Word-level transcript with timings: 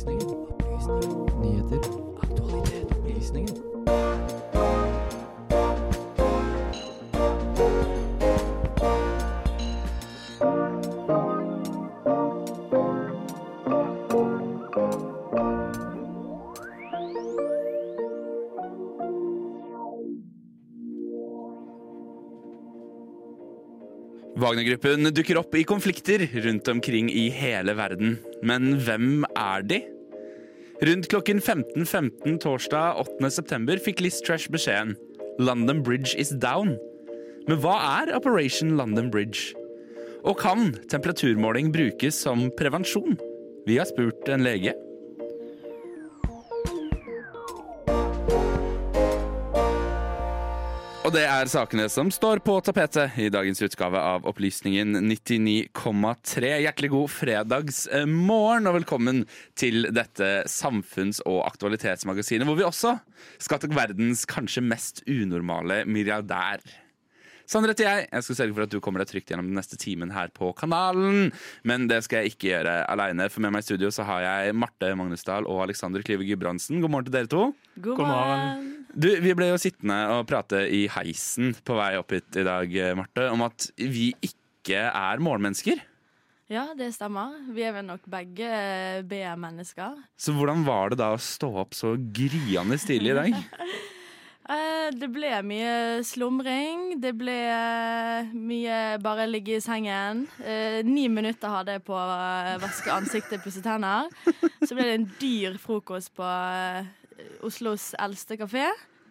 Opplysningen. 0.00 0.46
Opplysninger. 0.48 1.40
Nyheter. 1.40 1.80
Aktualitet. 2.22 2.90
Opplysningen. 2.90 4.39
Wagner-gruppen 24.50 25.06
dukker 25.14 25.38
opp 25.38 25.52
i 25.54 25.60
konflikter 25.62 26.24
rundt 26.42 26.66
omkring 26.68 27.06
i 27.14 27.28
hele 27.30 27.70
verden. 27.78 28.16
Men 28.42 28.72
hvem 28.82 29.22
er 29.38 29.62
de? 29.62 29.78
Rundt 30.82 31.06
klokken 31.12 31.38
15.15 31.38 32.40
torsdag 32.42 32.98
8.9 32.98 33.78
fikk 33.84 34.02
Liz 34.02 34.18
Trash 34.26 34.50
beskjeden 34.50 34.96
London 35.38 35.84
Bridge 35.86 36.18
is 36.18 36.34
down. 36.42 36.74
Men 37.46 37.62
hva 37.62 37.76
er 38.00 38.10
Operation 38.16 38.74
London 38.80 39.12
Bridge? 39.14 39.54
Og 40.26 40.42
kan 40.42 40.72
temperaturmåling 40.90 41.70
brukes 41.70 42.18
som 42.18 42.48
prevensjon? 42.58 43.20
Vi 43.70 43.78
har 43.78 43.86
spurt 43.86 44.26
en 44.34 44.42
lege. 44.42 44.74
Og 51.10 51.16
det 51.16 51.24
er 51.26 51.48
sakene 51.50 51.88
som 51.90 52.06
står 52.14 52.38
på 52.46 52.52
tapetet 52.62 53.16
i 53.18 53.24
dagens 53.34 53.58
utgave 53.66 53.98
av 53.98 54.28
Opplysningen 54.30 54.94
99,3. 55.08 56.50
Hjertelig 56.62 56.90
god 56.92 57.10
fredagsmorgen 57.10 58.70
og 58.70 58.76
velkommen 58.76 59.24
til 59.58 59.88
dette 59.90 60.28
samfunns- 60.46 61.18
og 61.24 61.40
aktualitetsmagasinet, 61.48 62.46
hvor 62.46 62.60
vi 62.60 62.68
også 62.68 62.92
skal 63.42 63.58
til 63.58 63.74
verdens 63.74 64.22
kanskje 64.30 64.62
mest 64.62 65.02
unormale 65.10 65.80
milliardær. 65.90 66.62
Sandre 67.42 67.74
heter 67.74 67.88
jeg. 67.88 68.06
Jeg 68.12 68.28
skal 68.28 68.38
sørge 68.44 68.54
for 68.54 68.68
at 68.68 68.76
du 68.76 68.78
kommer 68.78 69.02
deg 69.02 69.10
trygt 69.10 69.32
gjennom 69.32 69.50
den 69.50 69.58
neste 69.58 69.80
timen 69.82 70.14
her 70.14 70.30
på 70.30 70.52
kanalen. 70.54 71.32
Men 71.66 71.90
det 71.90 72.04
skal 72.06 72.22
jeg 72.22 72.36
ikke 72.36 72.52
gjøre 72.52 72.84
aleine, 72.86 73.26
for 73.34 73.42
med 73.42 73.56
meg 73.56 73.66
i 73.66 73.72
studio 73.72 73.90
så 73.90 74.06
har 74.06 74.22
jeg 74.28 74.54
Marte 74.54 74.94
Magnusdal 74.94 75.50
og 75.50 75.64
Alexander 75.66 76.06
Klyve 76.06 76.30
Gudbrandsen. 76.30 76.78
God 76.78 76.94
morgen 76.94 77.10
til 77.10 77.18
dere 77.18 77.34
to. 77.34 77.48
God, 77.80 77.96
God 77.96 78.06
morgen. 78.06 78.79
Du, 78.94 79.06
Vi 79.22 79.34
ble 79.38 79.50
jo 79.52 79.58
sittende 79.60 79.98
og 80.16 80.24
prate 80.30 80.64
i 80.74 80.84
heisen 80.90 81.52
på 81.66 81.76
vei 81.78 81.92
opp 82.00 82.10
hit 82.16 82.40
i 82.40 82.46
dag, 82.46 82.72
Marte, 82.98 83.28
om 83.30 83.44
at 83.46 83.68
vi 83.78 84.10
ikke 84.26 84.82
er 84.90 85.22
morgenmennesker. 85.22 85.78
Ja, 86.50 86.64
det 86.74 86.88
stemmer. 86.96 87.36
Vi 87.54 87.62
er 87.62 87.76
vel 87.76 87.86
nok 87.86 88.02
begge 88.10 88.48
eh, 88.50 89.04
B-mennesker. 89.06 90.00
Så 90.18 90.34
hvordan 90.34 90.64
var 90.66 90.90
det 90.90 90.98
da 90.98 91.12
å 91.14 91.20
stå 91.22 91.52
opp 91.62 91.76
så 91.78 91.92
gryende 91.94 92.80
tidlig 92.82 93.14
i 93.14 93.18
dag? 93.22 93.40
Eh, 94.50 94.88
Det 94.98 95.06
ble 95.14 95.28
mye 95.46 96.00
slumring. 96.02 96.96
Det 96.98 97.12
ble 97.14 97.36
eh, 97.54 98.32
mye 98.34 98.78
bare 98.98 99.28
ligge 99.30 99.60
i 99.60 99.62
sengen. 99.62 100.24
Eh, 100.42 100.80
Ni 100.82 101.04
minutter 101.06 101.52
hadde 101.54 101.76
jeg 101.76 101.84
på 101.86 101.94
å 101.94 102.06
eh, 102.16 102.56
vaske 102.58 102.90
ansiktet, 102.90 103.44
pusse 103.44 103.62
tenner. 103.62 104.08
Så 104.66 104.74
ble 104.74 104.88
det 104.88 104.96
en 104.96 105.06
dyr 105.20 105.54
frokost 105.62 106.10
på 106.18 106.26
eh, 106.26 106.88
Oslos 107.46 107.90
eldste 108.00 108.38
kafé. 108.40 108.68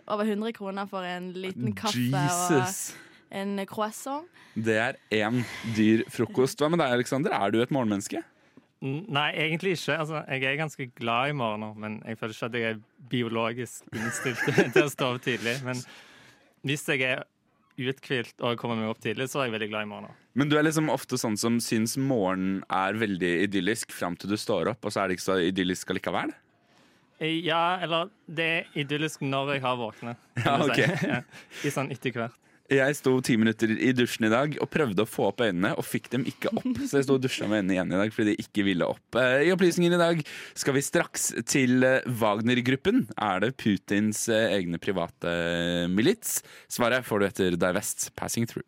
Over 0.10 0.26
100 0.26 0.56
kroner 0.58 0.90
for 0.90 1.06
en 1.06 1.32
liten 1.38 1.76
kaffe 1.78 2.02
Jesus! 2.10 2.90
og 2.96 3.06
en 3.30 3.66
croissant. 3.70 4.26
Det 4.58 4.76
er 4.82 4.98
én 5.14 5.44
dyr 5.78 6.04
frokost. 6.10 6.60
Hva 6.60 6.72
med 6.74 6.82
deg, 6.82 6.96
Aleksander? 6.98 7.36
Er 7.36 7.54
du 7.54 7.62
et 7.62 7.74
morgenmenneske? 7.74 8.24
Nei, 8.82 9.30
egentlig 9.36 9.76
ikke. 9.76 9.98
Altså, 10.00 10.22
jeg 10.32 10.46
er 10.48 10.56
ganske 10.60 10.88
glad 10.96 11.34
i 11.34 11.36
morgener, 11.36 11.74
men 11.76 12.00
jeg 12.08 12.18
føler 12.18 12.36
ikke 12.36 12.48
at 12.48 12.56
jeg 12.58 12.70
er 12.70 12.80
biologisk 13.12 13.92
innstilt 13.92 14.46
til 14.76 14.86
å 14.86 14.94
stå 14.94 15.12
opp 15.16 15.26
tidlig. 15.26 15.58
Men 15.68 15.82
hvis 16.68 16.88
jeg 16.88 17.04
er 17.06 17.26
uthvilt 17.80 18.44
og 18.44 18.60
kommer 18.60 18.80
meg 18.80 18.92
opp 18.92 19.02
tidlig, 19.04 19.30
så 19.32 19.42
er 19.42 19.50
jeg 19.50 19.58
veldig 19.58 19.70
glad 19.72 19.88
i 19.88 19.92
morgener. 19.92 20.16
Men 20.40 20.52
du 20.52 20.56
er 20.60 20.66
liksom 20.66 20.92
ofte 20.92 21.20
sånn 21.20 21.38
som 21.40 21.60
syns 21.64 21.98
morgenen 22.00 22.62
er 22.72 23.00
veldig 23.00 23.34
idyllisk 23.46 23.94
fram 23.96 24.18
til 24.20 24.32
du 24.32 24.40
står 24.40 24.72
opp, 24.74 24.84
og 24.84 24.96
så 24.96 25.04
er 25.04 25.10
det 25.10 25.20
ikke 25.20 25.28
så 25.28 25.40
idyllisk 25.44 25.92
allikevel? 25.92 26.34
Ja, 27.20 27.80
eller 27.84 28.10
det 28.28 28.46
er 28.50 28.78
idyllisk 28.80 29.24
når 29.26 29.56
jeg 29.58 29.66
har 29.66 29.80
våknet. 29.80 30.22
Ja, 30.46 30.58
du 30.58 30.70
si. 30.70 30.86
ok. 30.86 31.08
Ja, 31.10 31.24
I 31.68 31.74
sånn 31.74 31.92
etter 31.92 32.16
hvert. 32.16 32.38
Jeg 32.70 32.94
sto 33.00 33.16
ti 33.26 33.34
minutter 33.42 33.72
i 33.82 33.90
dusjen 33.98 34.28
i 34.28 34.30
dag 34.30 34.52
og 34.62 34.70
prøvde 34.70 35.02
å 35.02 35.10
få 35.10 35.24
opp 35.32 35.42
øynene, 35.42 35.72
og 35.74 35.82
fikk 35.90 36.12
dem 36.14 36.22
ikke 36.30 36.52
opp. 36.54 36.68
Så 36.86 37.00
jeg 37.00 37.08
sto 37.08 37.16
og 37.18 37.24
dusja 37.24 37.48
med 37.50 37.64
øynene 37.64 37.74
igjen 37.80 37.96
i 37.96 38.02
dag 38.04 38.14
fordi 38.14 38.36
de 38.36 38.44
ikke 38.46 38.66
ville 38.68 38.86
opp. 38.94 39.18
Eh, 39.18 39.48
I 39.48 39.54
opplysningen 39.56 39.96
i 39.98 40.02
dag 40.02 40.22
skal 40.54 40.78
vi 40.78 40.84
straks 40.86 41.32
til 41.50 41.82
eh, 41.88 42.06
Wagner-gruppen. 42.22 43.08
Er 43.18 43.42
det 43.42 43.56
Putins 43.58 44.28
eh, 44.30 44.54
egne 44.60 44.78
private 44.78 45.34
milits? 45.90 46.44
Svaret 46.70 47.10
får 47.10 47.24
du 47.24 47.28
etter 47.32 47.58
Divest 47.58 48.12
Passing 48.20 48.46
Through. 48.46 48.68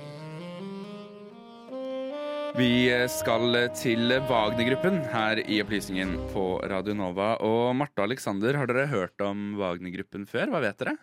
Vi 2.57 2.89
skal 3.09 3.55
til 3.79 4.11
Wagner-gruppen 4.27 4.97
her 5.13 5.39
i 5.47 5.61
Opplysningen 5.63 6.17
på 6.33 6.43
Radio 6.69 6.93
Nova. 6.97 7.33
Og 7.47 7.71
Marte 7.79 8.01
og 8.01 8.09
Aleksander, 8.09 8.57
har 8.59 8.67
dere 8.69 8.89
hørt 8.91 9.21
om 9.23 9.53
Wagner-gruppen 9.59 10.25
før? 10.29 10.51
Hva 10.51 10.59
vet 10.65 10.81
dere? 10.81 10.97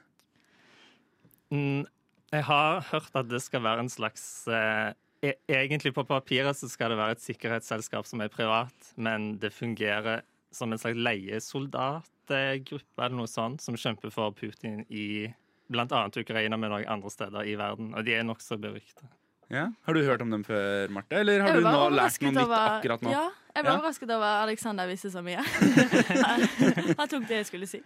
Mm, 1.54 1.86
Jeg 2.32 2.44
har 2.44 2.82
hørt 2.90 3.14
at 3.16 3.28
det 3.30 3.40
skal 3.40 3.62
være 3.64 3.80
en 3.86 3.88
slags 3.88 4.22
eh, 4.52 4.90
e- 5.24 5.38
Egentlig 5.48 5.94
på 5.96 6.04
papiret 6.04 6.56
så 6.58 6.68
skal 6.68 6.92
det 6.92 6.98
være 7.00 7.16
et 7.16 7.24
sikkerhetsselskap 7.24 8.04
som 8.06 8.20
er 8.20 8.28
privat, 8.28 8.92
men 8.96 9.38
det 9.40 9.54
fungerer 9.56 10.20
som 10.52 10.72
en 10.72 10.78
slags 10.80 11.00
leiesoldatgruppe 11.00 13.00
eller 13.00 13.16
noe 13.16 13.30
sånt, 13.30 13.64
som 13.64 13.76
kjemper 13.80 14.12
for 14.12 14.36
Putin 14.36 14.84
i 14.92 15.24
bl.a. 15.72 16.04
Ukraina, 16.12 16.60
men 16.60 16.76
også 16.76 16.92
andre 16.92 17.14
steder 17.16 17.48
i 17.48 17.56
verden. 17.60 17.94
Og 17.96 18.04
de 18.04 18.18
er 18.20 18.28
nokså 18.28 18.60
berykta. 18.60 19.08
Ja. 19.50 19.66
Har 19.86 19.94
du 19.96 20.02
hørt 20.04 20.20
om 20.20 20.30
dem 20.30 20.42
før, 20.44 20.90
Marte? 20.92 21.16
Eller 21.22 21.40
har 21.40 21.54
du 21.56 21.64
nå 21.64 21.86
lært 21.96 22.20
noe 22.20 22.32
nytt 22.36 22.50
akkurat 22.52 23.00
nå? 23.06 23.12
Ja, 23.14 23.22
jeg 23.56 23.64
ble 23.64 23.72
Ja. 23.72 23.78
overrasket 23.78 24.10
over 24.12 24.26
at 24.28 24.42
Alexander 24.44 24.86
visste 24.90 25.08
så 25.10 25.22
mye. 25.24 25.40
Han 26.98 27.08
tok 27.08 27.24
det 27.28 27.38
jeg 27.40 27.46
skulle 27.48 27.68
si. 27.70 27.80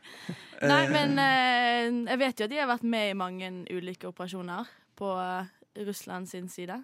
Nei, 0.62 0.82
men 0.90 1.14
eh, 1.22 1.86
jeg 2.10 2.18
vet 2.22 2.40
jo 2.42 2.48
at 2.48 2.52
de 2.54 2.58
har 2.60 2.70
vært 2.70 2.82
med 2.86 3.10
i 3.12 3.18
mange 3.18 3.50
ulike 3.70 4.10
operasjoner 4.10 4.66
på 4.98 5.12
eh, 5.22 5.52
Russland 5.86 6.26
sin 6.30 6.48
side. 6.52 6.80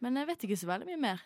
Men 0.00 0.16
jeg 0.20 0.30
vet 0.30 0.44
ikke 0.48 0.56
så 0.60 0.70
veldig 0.72 0.88
mye 0.88 1.02
mer. 1.04 1.22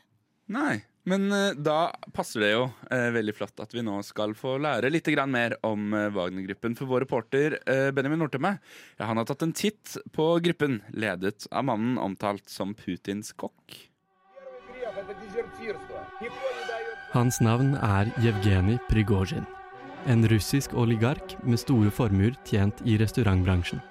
Nei, 0.52 0.82
men 1.04 1.32
eh, 1.32 1.54
da 1.58 1.90
passer 2.14 2.44
det 2.44 2.50
jo 2.52 2.66
eh, 2.90 3.08
veldig 3.14 3.34
flott 3.34 3.62
at 3.64 3.72
vi 3.74 3.82
nå 3.82 3.96
skal 4.06 4.36
få 4.38 4.54
lære 4.62 4.90
litt 4.92 5.08
mer 5.26 5.56
om 5.66 5.92
eh, 5.94 6.10
Wagner-gruppen. 6.14 6.76
For 6.78 6.86
vår 6.86 7.04
reporter 7.06 7.58
eh, 7.66 7.90
Benjamin 7.90 8.22
Nortemme 8.22 8.58
ja, 8.98 9.06
han 9.06 9.18
har 9.18 9.26
tatt 9.26 9.42
en 9.42 9.52
titt 9.52 9.96
på 10.12 10.38
gruppen, 10.44 10.82
ledet 10.94 11.48
av 11.50 11.64
mannen 11.64 11.98
omtalt 11.98 12.48
som 12.48 12.74
Putins 12.74 13.32
kokk. 13.32 13.88
Hans 17.12 17.40
navn 17.40 17.74
er 17.76 18.12
Jevgenij 18.22 18.78
Prigozjin. 18.88 19.46
En 20.06 20.26
russisk 20.28 20.74
oligark 20.74 21.36
med 21.42 21.60
store 21.60 21.90
formuer 21.90 22.34
tjent 22.46 22.80
i 22.86 22.96
restaurantbransjen. 22.98 23.82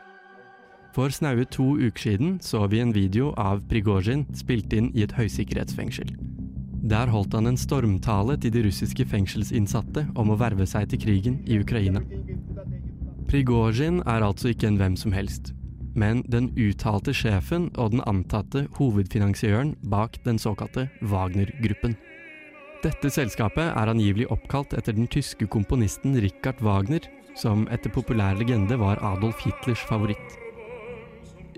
For 0.95 1.11
snaue 1.11 1.45
to 1.45 1.77
uker 1.79 2.01
siden 2.01 2.39
så 2.43 2.65
vi 2.67 2.81
en 2.83 2.91
video 2.95 3.31
av 3.39 3.63
Prigozjin 3.71 4.25
spilt 4.35 4.73
inn 4.75 4.91
i 4.95 5.05
et 5.05 5.15
høysikkerhetsfengsel. 5.15 6.11
Der 6.81 7.11
holdt 7.13 7.35
han 7.37 7.45
en 7.45 7.59
stormtale 7.59 8.39
til 8.41 8.53
de 8.55 8.63
russiske 8.65 9.05
fengselsinnsatte 9.05 10.07
om 10.17 10.31
å 10.33 10.37
verve 10.39 10.65
seg 10.65 10.89
til 10.89 11.01
krigen 11.03 11.35
i 11.45 11.59
Ukraina. 11.61 12.01
Prigozjin 13.29 14.01
er 14.09 14.25
altså 14.25 14.49
ikke 14.51 14.71
en 14.71 14.79
hvem 14.81 14.95
som 14.97 15.13
helst, 15.13 15.53
men 15.93 16.23
den 16.33 16.49
uttalte 16.57 17.13
sjefen 17.13 17.69
og 17.77 17.93
den 17.93 18.01
antatte 18.09 18.65
hovedfinansiøren 18.79 19.75
bak 19.93 20.17
den 20.25 20.41
såkalte 20.41 20.87
Wagner-gruppen. 21.05 21.93
Dette 22.81 23.11
selskapet 23.13 23.69
er 23.77 23.91
angivelig 23.91 24.25
oppkalt 24.33 24.73
etter 24.73 24.97
den 24.97 25.05
tyske 25.11 25.45
komponisten 25.53 26.17
Richard 26.17 26.63
Wagner, 26.65 27.05
som 27.37 27.67
etter 27.71 27.93
populær 27.93 28.39
legende 28.39 28.75
var 28.81 28.99
Adolf 29.05 29.45
Hitlers 29.45 29.85
favoritt. 29.85 30.37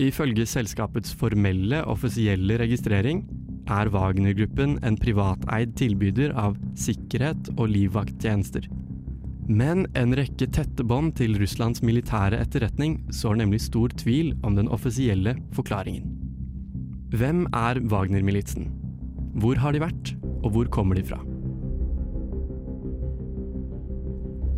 Ifølge 0.03 0.43
selskapets 0.49 1.13
formelle, 1.15 1.79
offisielle 1.87 2.57
registrering 2.59 3.23
er 3.71 3.89
Wagner-gruppen 3.93 4.77
en 4.83 4.97
privateid 4.99 5.75
tilbyder 5.79 6.33
av 6.39 6.57
sikkerhet 6.79 7.51
og 7.57 7.69
livvakttjenester. 7.71 8.67
Men 9.47 9.85
en 9.99 10.15
rekke 10.15 10.47
tette 10.55 10.85
bånd 10.87 11.15
til 11.19 11.35
Russlands 11.39 11.83
militære 11.83 12.39
etterretning 12.39 13.01
sår 13.11 13.41
nemlig 13.41 13.61
stor 13.65 13.91
tvil 13.99 14.31
om 14.43 14.55
den 14.55 14.71
offisielle 14.71 15.35
forklaringen. 15.55 16.07
Hvem 17.13 17.45
er 17.53 17.81
Wagner-militsen? 17.91 18.71
Hvor 19.37 19.59
har 19.59 19.75
de 19.75 19.83
vært, 19.83 20.15
og 20.43 20.55
hvor 20.55 20.69
kommer 20.71 20.97
de 20.97 21.03
fra? 21.05 21.19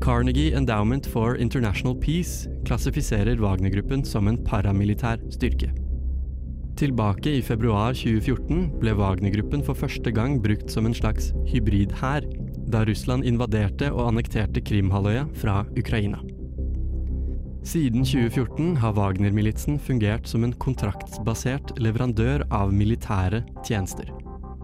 Carnegie 0.05 0.53
Endowment 0.55 1.07
for 1.09 1.35
International 1.41 1.95
Peace 1.97 2.49
klassifiserer 2.67 3.41
Wagner-gruppen 3.41 4.05
som 4.05 4.27
en 4.29 4.37
paramilitær 4.37 5.17
styrke. 5.33 5.71
Tilbake 6.75 7.31
i 7.37 7.41
februar 7.41 7.93
2014 7.95 8.65
ble 8.81 8.91
Wagner-gruppen 8.99 9.61
for 9.63 9.79
første 9.79 10.11
gang 10.11 10.41
brukt 10.43 10.67
som 10.73 10.83
en 10.83 10.95
slags 10.95 11.29
hybridhær, 11.47 12.25
da 12.67 12.81
Russland 12.83 13.23
invaderte 13.23 13.87
og 13.93 14.09
annekterte 14.09 14.59
Krimhalvøya 14.59 15.23
fra 15.39 15.61
Ukraina. 15.79 16.19
Siden 17.63 18.03
2014 18.03 18.75
har 18.81 18.91
Wagner-militsen 18.97 19.79
fungert 19.79 20.27
som 20.27 20.43
en 20.43 20.51
kontraktsbasert 20.65 21.71
leverandør 21.79 22.43
av 22.51 22.73
militære 22.75 23.39
tjenester, 23.63 24.11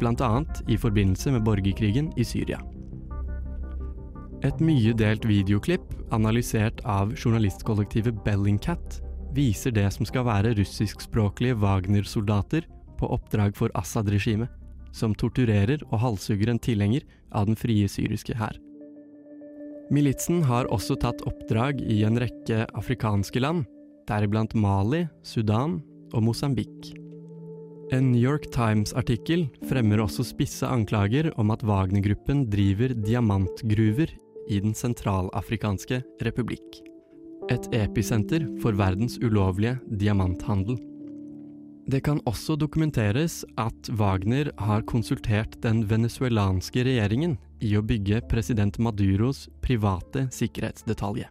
bl.a. 0.01 0.31
i 0.67 0.75
forbindelse 0.77 1.31
med 1.31 1.45
borgerkrigen 1.47 2.11
i 2.19 2.27
Syria. 2.27 2.59
Et 4.43 4.59
mye 4.59 4.91
delt 4.99 5.23
videoklipp, 5.29 5.87
analysert 6.11 6.83
av 6.83 7.15
journalistkollektivet 7.15 8.19
Bellingcat, 8.27 8.99
viser 9.35 9.73
det 9.75 9.87
som 9.95 10.07
skal 10.07 10.25
være 10.27 10.55
russiskspråklige 10.57 11.57
Wagner-soldater 11.61 12.67
på 12.99 13.09
oppdrag 13.15 13.55
for 13.57 13.73
Assad-regimet, 13.77 14.49
som 14.91 15.15
torturerer 15.15 15.83
og 15.89 16.01
halshugger 16.03 16.51
en 16.51 16.59
tilhenger 16.59 17.05
av 17.31 17.47
den 17.47 17.57
frie 17.59 17.87
syriske 17.89 18.35
hær. 18.35 18.57
Militsen 19.91 20.43
har 20.47 20.69
også 20.71 20.97
tatt 20.99 21.23
oppdrag 21.27 21.81
i 21.83 22.01
en 22.07 22.19
rekke 22.19 22.65
afrikanske 22.79 23.43
land, 23.43 23.65
deriblant 24.07 24.53
Mali, 24.55 25.05
Sudan 25.23 25.79
og 26.11 26.23
Mosambik. 26.27 26.93
En 27.91 28.13
New 28.13 28.21
York 28.23 28.47
Times-artikkel 28.55 29.49
fremmer 29.67 29.99
også 30.03 30.23
spisse 30.27 30.67
anklager 30.67 31.31
om 31.39 31.51
at 31.51 31.63
Wagner-gruppen 31.67 32.45
driver 32.51 32.95
diamantgruver 32.95 34.15
i 34.51 34.61
Den 34.63 34.75
sentralafrikanske 34.75 35.99
republikk 36.23 36.81
et 37.49 37.67
episenter 37.73 38.45
for 38.61 38.77
verdens 38.77 39.17
ulovlige 39.23 39.79
diamanthandel. 39.97 40.77
Det 41.91 42.03
kan 42.05 42.21
også 42.29 42.55
dokumenteres 42.55 43.41
at 43.59 43.89
Wagner 43.97 44.51
har 44.61 44.83
konsultert 44.87 45.57
den 45.63 45.81
venezuelanske 45.89 46.85
regjeringen 46.85 47.37
i 47.61 47.73
å 47.75 47.81
bygge 47.83 48.21
president 48.29 48.77
Maduros 48.79 49.47
private 49.65 50.27
sikkerhetsdetalje. 50.35 51.27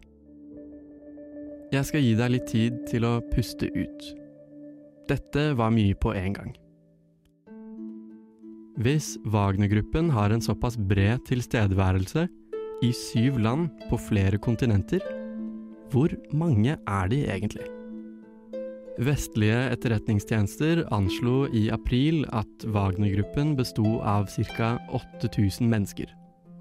Jeg 1.71 1.87
skal 1.87 2.03
gi 2.03 2.15
deg 2.19 2.33
litt 2.33 2.49
tid 2.51 2.81
til 2.91 3.07
å 3.07 3.13
puste 3.31 3.69
ut. 3.71 4.09
Dette 5.07 5.53
var 5.55 5.71
mye 5.71 5.95
på 5.95 6.11
en 6.19 6.35
gang. 6.35 6.51
Hvis 8.81 9.15
Wagner-gruppen 9.27 10.11
har 10.11 10.31
en 10.31 10.43
såpass 10.43 10.77
bred 10.77 11.23
tilstedeværelse 11.27 12.27
i 12.83 12.91
syv 12.95 13.39
land 13.39 13.69
på 13.89 13.99
flere 14.09 14.39
kontinenter, 14.41 15.03
hvor 15.91 16.09
mange 16.31 16.77
er 16.87 17.07
de 17.11 17.21
egentlig? 17.27 17.67
Vestlige 19.01 19.59
etterretningstjenester 19.73 20.83
anslo 20.93 21.47
i 21.53 21.69
april 21.73 22.23
at 22.35 22.65
Wagner-gruppen 22.67 23.55
besto 23.57 23.99
av 23.99 24.27
ca. 24.55 24.75
8000 25.23 25.67
mennesker, 25.67 26.11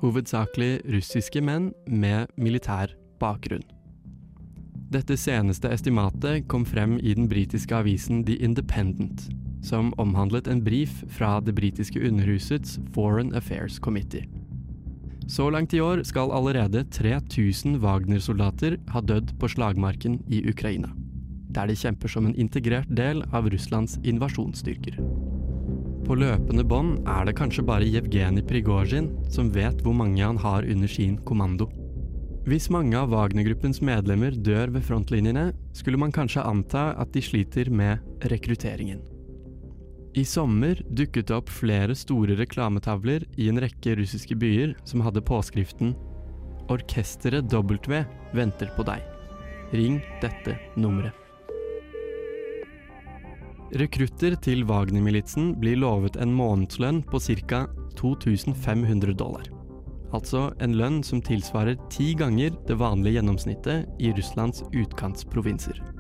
hovedsakelig 0.02 0.80
russiske 0.94 1.42
menn 1.44 1.70
med 1.86 2.30
militær 2.38 2.94
bakgrunn. 3.20 3.66
Dette 4.90 5.14
seneste 5.14 5.70
estimatet 5.70 6.48
kom 6.50 6.64
frem 6.66 6.96
i 6.98 7.14
den 7.14 7.28
britiske 7.30 7.76
avisen 7.76 8.24
The 8.26 8.40
Independent, 8.42 9.28
som 9.62 9.92
omhandlet 10.02 10.48
en 10.50 10.64
brief 10.66 11.04
fra 11.06 11.38
det 11.44 11.54
britiske 11.54 12.02
underhusets 12.02 12.80
Foreign 12.94 13.34
Affairs 13.34 13.78
Committee. 13.78 14.26
Så 15.30 15.46
langt 15.54 15.74
i 15.74 15.78
år 15.78 16.00
skal 16.02 16.32
allerede 16.34 16.82
3000 16.90 17.76
Wagner-soldater 17.84 18.80
ha 18.90 19.00
dødd 19.00 19.36
på 19.38 19.50
slagmarken 19.52 20.16
i 20.26 20.40
Ukraina, 20.50 20.90
der 21.54 21.70
de 21.70 21.76
kjemper 21.78 22.10
som 22.10 22.26
en 22.26 22.34
integrert 22.34 22.90
del 22.90 23.22
av 23.30 23.46
Russlands 23.52 23.94
invasjonsstyrker. 24.02 24.98
På 26.08 26.16
løpende 26.18 26.64
bånd 26.66 27.06
er 27.06 27.28
det 27.28 27.36
kanskje 27.38 27.62
bare 27.68 27.86
Jevgenij 27.86 28.42
Prigozjin 28.48 29.12
som 29.30 29.52
vet 29.54 29.84
hvor 29.86 29.94
mange 29.94 30.24
han 30.24 30.40
har 30.42 30.66
under 30.66 30.90
sin 30.90 31.14
kommando. 31.22 31.70
Hvis 32.48 32.66
mange 32.74 32.98
av 32.98 33.12
Wagner-gruppens 33.14 33.78
medlemmer 33.86 34.34
dør 34.34 34.74
ved 34.74 34.82
frontlinjene, 34.82 35.52
skulle 35.76 36.00
man 36.00 36.10
kanskje 36.10 36.42
anta 36.42 36.88
at 36.98 37.14
de 37.14 37.22
sliter 37.22 37.70
med 37.70 38.02
rekrutteringen. 38.32 39.04
I 40.14 40.24
sommer 40.24 40.80
dukket 40.90 41.28
det 41.28 41.36
opp 41.36 41.50
flere 41.54 41.94
store 41.94 42.34
reklametavler 42.34 43.22
i 43.38 43.46
en 43.50 43.60
rekke 43.62 43.94
russiske 44.00 44.34
byer 44.34 44.72
som 44.84 45.04
hadde 45.06 45.22
påskriften 45.22 45.94
'Orkesteret 46.66 47.46
W 47.50 48.04
venter 48.34 48.72
på 48.76 48.86
deg. 48.86 49.02
Ring 49.70 50.00
dette 50.22 50.56
nummeret'. 50.74 51.14
Rekrutter 53.70 54.34
til 54.34 54.64
Wagner-militsen 54.66 55.54
blir 55.62 55.78
lovet 55.78 56.16
en 56.18 56.34
månedslønn 56.34 57.04
på 57.06 57.20
ca. 57.22 57.66
2500 57.94 59.14
dollar. 59.14 59.46
Altså 60.12 60.48
en 60.58 60.74
lønn 60.74 61.02
som 61.06 61.22
tilsvarer 61.22 61.78
ti 61.90 62.14
ganger 62.18 62.50
det 62.66 62.78
vanlige 62.78 63.20
gjennomsnittet 63.20 63.86
i 64.02 64.10
Russlands 64.16 64.64
utkantsprovinser. 64.74 65.99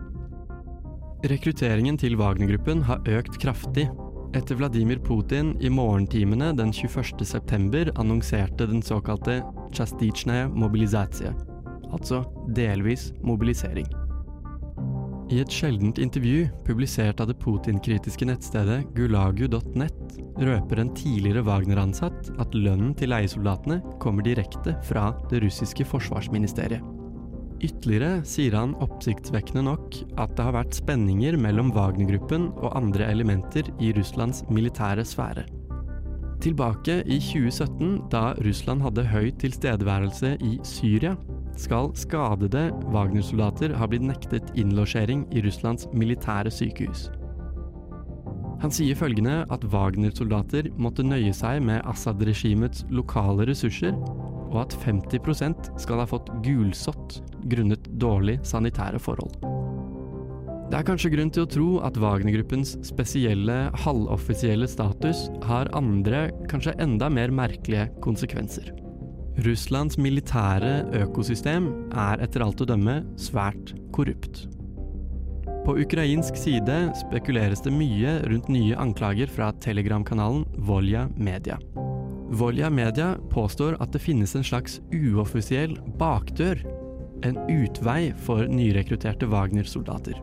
Rekrutteringen 1.20 1.98
til 2.00 2.14
Wagner-gruppen 2.16 2.80
har 2.88 3.02
økt 3.12 3.34
kraftig 3.42 3.90
etter 4.38 4.56
Vladimir 4.56 5.00
Putin 5.04 5.50
i 5.60 5.68
morgentimene 5.68 6.54
den 6.56 6.70
21.9 6.72 7.90
annonserte 8.00 8.68
den 8.70 8.80
såkalte 8.80 9.42
Chastitsjnaja 9.76 10.46
mobilisatie, 10.48 11.34
altså 11.92 12.22
delvis 12.56 13.10
mobilisering. 13.20 13.90
I 15.30 15.42
et 15.42 15.52
sjeldent 15.52 16.00
intervju 16.02 16.46
publisert 16.66 17.20
av 17.20 17.28
det 17.30 17.36
Putin-kritiske 17.42 18.26
nettstedet 18.26 18.80
gulagu.net 18.96 20.16
røper 20.40 20.80
en 20.80 20.94
tidligere 20.96 21.44
Wagner-ansatt 21.46 22.32
at 22.40 22.56
lønnen 22.56 22.96
til 22.98 23.12
leiesoldatene 23.12 23.82
kommer 24.02 24.24
direkte 24.26 24.74
fra 24.88 25.10
det 25.30 25.44
russiske 25.44 25.84
forsvarsministeriet. 25.92 26.99
Ytterligere 27.60 28.22
sier 28.24 28.54
han 28.56 28.72
oppsiktsvekkende 28.80 29.66
nok 29.66 29.96
at 30.22 30.32
det 30.36 30.44
har 30.46 30.54
vært 30.56 30.76
spenninger 30.78 31.36
mellom 31.40 31.72
Wagner-gruppen 31.76 32.48
og 32.56 32.72
andre 32.78 33.10
elementer 33.12 33.68
i 33.84 33.92
Russlands 33.96 34.40
militære 34.48 35.04
sfære. 35.04 35.44
Tilbake 36.40 37.02
i 37.04 37.18
2017, 37.20 38.08
da 38.08 38.30
Russland 38.46 38.80
hadde 38.80 39.04
høy 39.10 39.28
tilstedeværelse 39.42 40.38
i 40.40 40.54
Syria, 40.64 41.12
skal 41.60 41.90
skadede 42.00 42.70
Wagner-soldater 42.94 43.74
ha 43.76 43.88
blitt 43.90 44.06
nektet 44.08 44.54
innlosjering 44.56 45.26
i 45.36 45.42
Russlands 45.44 45.84
militære 45.92 46.48
sykehus. 46.54 47.10
Han 48.60 48.72
sier 48.72 48.96
følgende 48.96 49.42
at 49.52 49.62
Wagner-soldater 49.72 50.70
måtte 50.80 51.04
nøye 51.04 51.32
seg 51.36 51.60
med 51.64 51.84
Assad-regimets 51.88 52.86
lokale 52.88 53.44
ressurser, 53.48 53.92
og 54.50 54.64
at 54.66 54.76
50% 54.84 55.72
skal 55.80 56.02
ha 56.02 56.08
fått 56.10 56.30
gulsott 56.44 57.20
grunnet 57.50 57.86
dårlige 58.02 58.44
sanitære 58.46 59.00
forhold. 59.02 59.38
Det 60.70 60.78
er 60.78 60.86
kanskje 60.86 61.10
grunn 61.10 61.32
til 61.34 61.42
å 61.42 61.50
tro 61.50 61.68
at 61.82 61.96
Wagner-gruppens 61.98 62.76
spesielle 62.86 63.56
halvoffisielle 63.82 64.68
status 64.70 65.24
har 65.48 65.70
andre, 65.74 66.28
kanskje 66.50 66.76
enda 66.78 67.08
mer 67.10 67.34
merkelige 67.34 67.88
konsekvenser. 68.04 68.70
Russlands 69.42 69.98
militære 69.98 70.84
økosystem 71.00 71.66
er 71.90 72.22
etter 72.22 72.46
alt 72.46 72.62
å 72.62 72.70
dømme 72.70 73.00
svært 73.18 73.74
korrupt. 73.94 74.44
På 75.66 75.74
ukrainsk 75.82 76.38
side 76.38 76.78
spekuleres 77.02 77.66
det 77.66 77.74
mye 77.74 78.20
rundt 78.30 78.48
nye 78.52 78.78
anklager 78.78 79.30
fra 79.30 79.50
Telegram-kanalen 79.58 80.46
Volja 80.70 81.08
Media. 81.18 81.58
Volja 82.30 82.70
Media 82.70 83.16
påstår 83.30 83.74
at 83.82 83.90
det 83.90 84.02
finnes 84.04 84.36
en 84.38 84.44
slags 84.46 84.78
uoffisiell 84.94 85.72
bakdør, 85.98 86.60
en 87.26 87.38
utvei 87.50 88.12
for 88.22 88.46
nyrekrutterte 88.46 89.26
Wagner-soldater. 89.26 90.14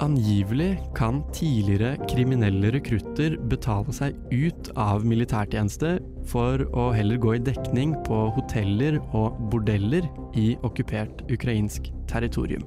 Angivelig 0.00 0.78
kan 0.96 1.22
tidligere 1.36 1.94
kriminelle 2.08 2.70
rekrutter 2.72 3.36
betale 3.52 3.92
seg 3.96 4.16
ut 4.32 4.70
av 4.80 5.04
militærtjeneste 5.08 5.98
for 6.28 6.64
å 6.72 6.88
heller 6.96 7.20
gå 7.20 7.36
i 7.36 7.44
dekning 7.44 7.92
på 8.08 8.22
hoteller 8.36 8.96
og 9.16 9.36
bordeller 9.52 10.08
i 10.36 10.54
okkupert 10.64 11.20
ukrainsk 11.32 11.92
territorium. 12.08 12.64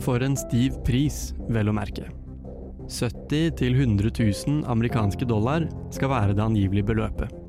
For 0.00 0.24
en 0.24 0.40
stiv 0.40 0.80
pris, 0.88 1.30
vel 1.52 1.68
å 1.68 1.76
merke. 1.76 2.08
70 2.88 3.54
000-100 3.60 4.10
000 4.48 4.64
amerikanske 4.72 5.28
dollar 5.28 5.68
skal 5.94 6.12
være 6.16 6.36
det 6.36 6.44
angivelige 6.44 6.90
beløpet. 6.92 7.41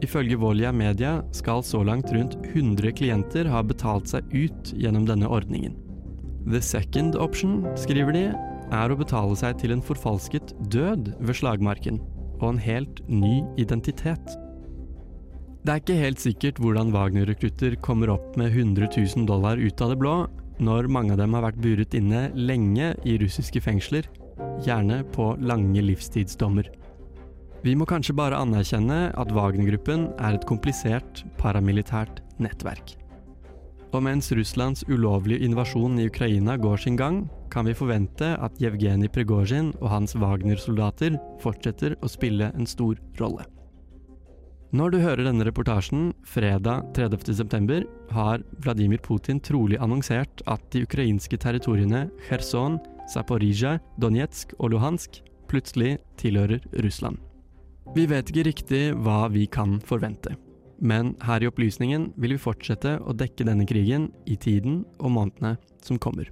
Ifølge 0.00 0.38
Volja 0.40 0.70
Media 0.72 1.18
skal 1.36 1.60
så 1.66 1.82
langt 1.84 2.08
rundt 2.14 2.38
100 2.54 2.94
klienter 2.96 3.48
ha 3.52 3.60
betalt 3.62 4.08
seg 4.08 4.24
ut 4.32 4.72
gjennom 4.72 5.04
denne 5.08 5.28
ordningen. 5.28 5.74
The 6.48 6.60
second 6.64 7.18
option, 7.20 7.66
skriver 7.76 8.16
de, 8.16 8.24
er 8.72 8.92
å 8.92 8.96
betale 8.96 9.36
seg 9.36 9.58
til 9.60 9.74
en 9.74 9.84
forfalsket 9.84 10.54
død 10.72 11.12
ved 11.20 11.36
slagmarken, 11.36 12.00
og 12.40 12.54
en 12.54 12.62
helt 12.64 13.02
ny 13.12 13.42
identitet. 13.60 14.36
Det 15.60 15.74
er 15.74 15.82
ikke 15.82 16.00
helt 16.00 16.22
sikkert 16.22 16.60
hvordan 16.62 16.94
Wagner-rekrutter 16.94 17.76
kommer 17.84 18.14
opp 18.14 18.38
med 18.40 18.54
100 18.54 18.88
000 18.96 19.28
dollar 19.28 19.60
ut 19.60 19.84
av 19.84 19.92
det 19.92 20.00
blå, 20.00 20.14
når 20.60 20.88
mange 20.92 21.12
av 21.12 21.20
dem 21.20 21.36
har 21.36 21.44
vært 21.44 21.60
buret 21.60 21.96
inne 21.96 22.30
lenge 22.36 22.94
i 23.04 23.18
russiske 23.20 23.60
fengsler, 23.64 24.08
gjerne 24.64 25.02
på 25.12 25.34
lange 25.44 25.84
livstidsdommer. 25.84 26.68
Vi 27.60 27.74
må 27.76 27.84
kanskje 27.84 28.14
bare 28.16 28.38
anerkjenne 28.40 29.10
at 29.20 29.32
Wagner-gruppen 29.36 30.06
er 30.16 30.38
et 30.38 30.46
komplisert 30.48 31.20
paramilitært 31.36 32.22
nettverk. 32.40 32.94
Og 33.92 34.04
mens 34.06 34.30
Russlands 34.32 34.84
ulovlige 34.88 35.44
invasjon 35.44 35.98
i 36.00 36.06
Ukraina 36.08 36.54
går 36.56 36.80
sin 36.80 36.96
gang, 36.96 37.24
kan 37.52 37.66
vi 37.66 37.74
forvente 37.76 38.32
at 38.40 38.56
Jevgenij 38.62 39.10
Prigozjin 39.12 39.74
og 39.80 39.90
hans 39.92 40.16
Wagner-soldater 40.16 41.18
fortsetter 41.42 41.98
å 42.00 42.08
spille 42.08 42.48
en 42.54 42.68
stor 42.70 42.96
rolle. 43.20 43.44
Når 44.72 44.92
du 44.94 45.00
hører 45.02 45.26
denne 45.26 45.44
reportasjen 45.44 46.12
fredag 46.22 46.94
30.9, 46.96 47.82
har 48.14 48.44
Vladimir 48.62 49.02
Putin 49.02 49.42
trolig 49.42 49.80
annonsert 49.82 50.44
at 50.46 50.62
de 50.72 50.86
ukrainske 50.86 51.36
territoriene 51.42 52.06
Kherson, 52.28 52.78
Zaporizjzja, 53.10 53.80
Donetsk 54.00 54.54
og 54.60 54.70
Luhansk 54.76 55.20
plutselig 55.50 55.98
tilhører 56.22 56.62
Russland. 56.86 57.18
Vi 57.94 58.04
vet 58.06 58.28
ikke 58.30 58.44
riktig 58.46 58.82
hva 59.02 59.24
vi 59.32 59.46
kan 59.50 59.78
forvente, 59.82 60.36
men 60.78 61.14
her 61.26 61.42
i 61.42 61.48
Opplysningen 61.48 62.10
vil 62.20 62.36
vi 62.36 62.42
fortsette 62.42 62.98
å 63.02 63.14
dekke 63.16 63.46
denne 63.48 63.66
krigen 63.66 64.10
i 64.30 64.36
tiden 64.38 64.84
og 65.00 65.16
månedene 65.16 65.56
som 65.82 65.98
kommer. 65.98 66.28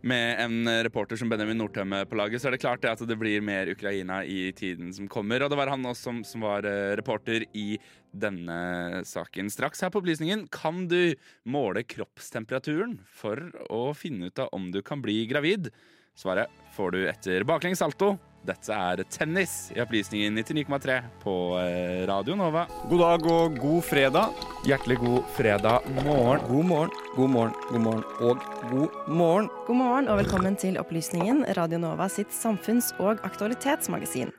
Med 0.00 0.40
en 0.40 0.68
reporter 0.84 1.18
som 1.20 1.28
Benjamin 1.28 1.58
Nordtømme 1.60 2.02
på 2.08 2.16
laget, 2.16 2.40
så 2.40 2.48
er 2.48 2.56
det 2.56 2.62
klart 2.62 2.84
at 2.88 3.02
det 3.04 3.16
blir 3.20 3.42
mer 3.44 3.68
Ukraina 3.68 4.22
i 4.24 4.48
tiden 4.56 4.94
som 4.96 5.08
kommer. 5.12 5.44
Og 5.44 5.52
det 5.52 5.58
var 5.60 5.72
han 5.72 5.84
også 5.84 6.08
som, 6.08 6.22
som 6.24 6.44
var 6.46 6.64
eh, 6.68 6.94
reporter 6.96 7.44
i 7.52 7.74
denne 8.10 9.02
saken. 9.04 9.52
Straks 9.52 9.84
her 9.84 9.92
på 9.92 10.00
Opplysningen 10.00 10.46
kan 10.52 10.86
du 10.88 11.12
måle 11.44 11.84
kroppstemperaturen 11.84 12.96
for 13.12 13.44
å 13.68 13.90
finne 13.92 14.32
ut 14.32 14.40
av 14.40 14.48
om 14.56 14.70
du 14.72 14.80
kan 14.80 15.04
bli 15.04 15.22
gravid. 15.28 15.68
Svaret 16.16 16.48
får 16.76 16.96
du 16.96 17.04
etter 17.04 17.44
baklengs 17.48 17.84
salto. 17.84 18.14
Dette 18.40 18.72
er 18.72 19.02
tennis 19.12 19.68
i 19.74 19.82
Opplysningen 19.82 20.38
99,3 20.40 20.94
på 21.20 21.32
eh, 21.60 22.06
Radio 22.08 22.32
Nova. 22.40 22.62
God 22.88 23.02
dag 23.02 23.26
og 23.28 23.56
god 23.60 23.82
fredag. 23.84 24.44
Hjertelig 24.64 24.96
god 25.02 25.26
fredag 25.36 25.88
morgen. 26.06 26.40
God 26.48 26.64
morgen, 26.70 26.94
god 27.18 27.28
morgen, 27.34 27.58
god 27.68 27.82
morgen 27.84 28.04
og 28.24 28.46
god 28.70 29.10
morgen. 29.12 29.50
God 29.66 29.76
morgen 29.76 30.08
og 30.08 30.22
velkommen 30.22 30.56
til 30.56 30.78
Opplysningen, 30.80 31.42
Radio 31.58 31.82
Nova 31.82 32.08
sitt 32.08 32.32
samfunns- 32.32 32.94
og 32.96 33.20
aktualitetsmagasin. 33.28 34.32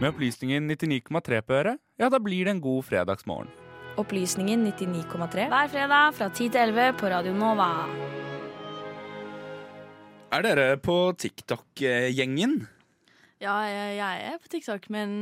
Med 0.00 0.08
Opplysningen 0.10 0.66
99,3 0.66 1.38
på 1.46 1.54
øret, 1.54 1.78
ja, 2.02 2.08
da 2.10 2.18
blir 2.18 2.48
det 2.48 2.56
en 2.56 2.62
god 2.64 2.82
fredagsmorgen. 2.88 3.52
Opplysningen 3.98 4.64
99,3 4.72 5.46
Hver 5.52 5.70
fredag 5.70 6.18
fra 6.18 6.28
10 6.34 6.50
til 6.50 6.60
11 6.66 6.98
på 6.98 7.12
Radio 7.14 7.34
Nova. 7.34 7.70
Er 10.34 10.42
dere 10.44 10.76
på 10.82 10.98
TikTok-gjengen? 11.14 12.58
Ja, 13.42 13.54
jeg, 13.70 13.96
jeg 14.00 14.22
er 14.32 14.38
på 14.42 14.50
TikTok, 14.50 14.88
men 14.94 15.12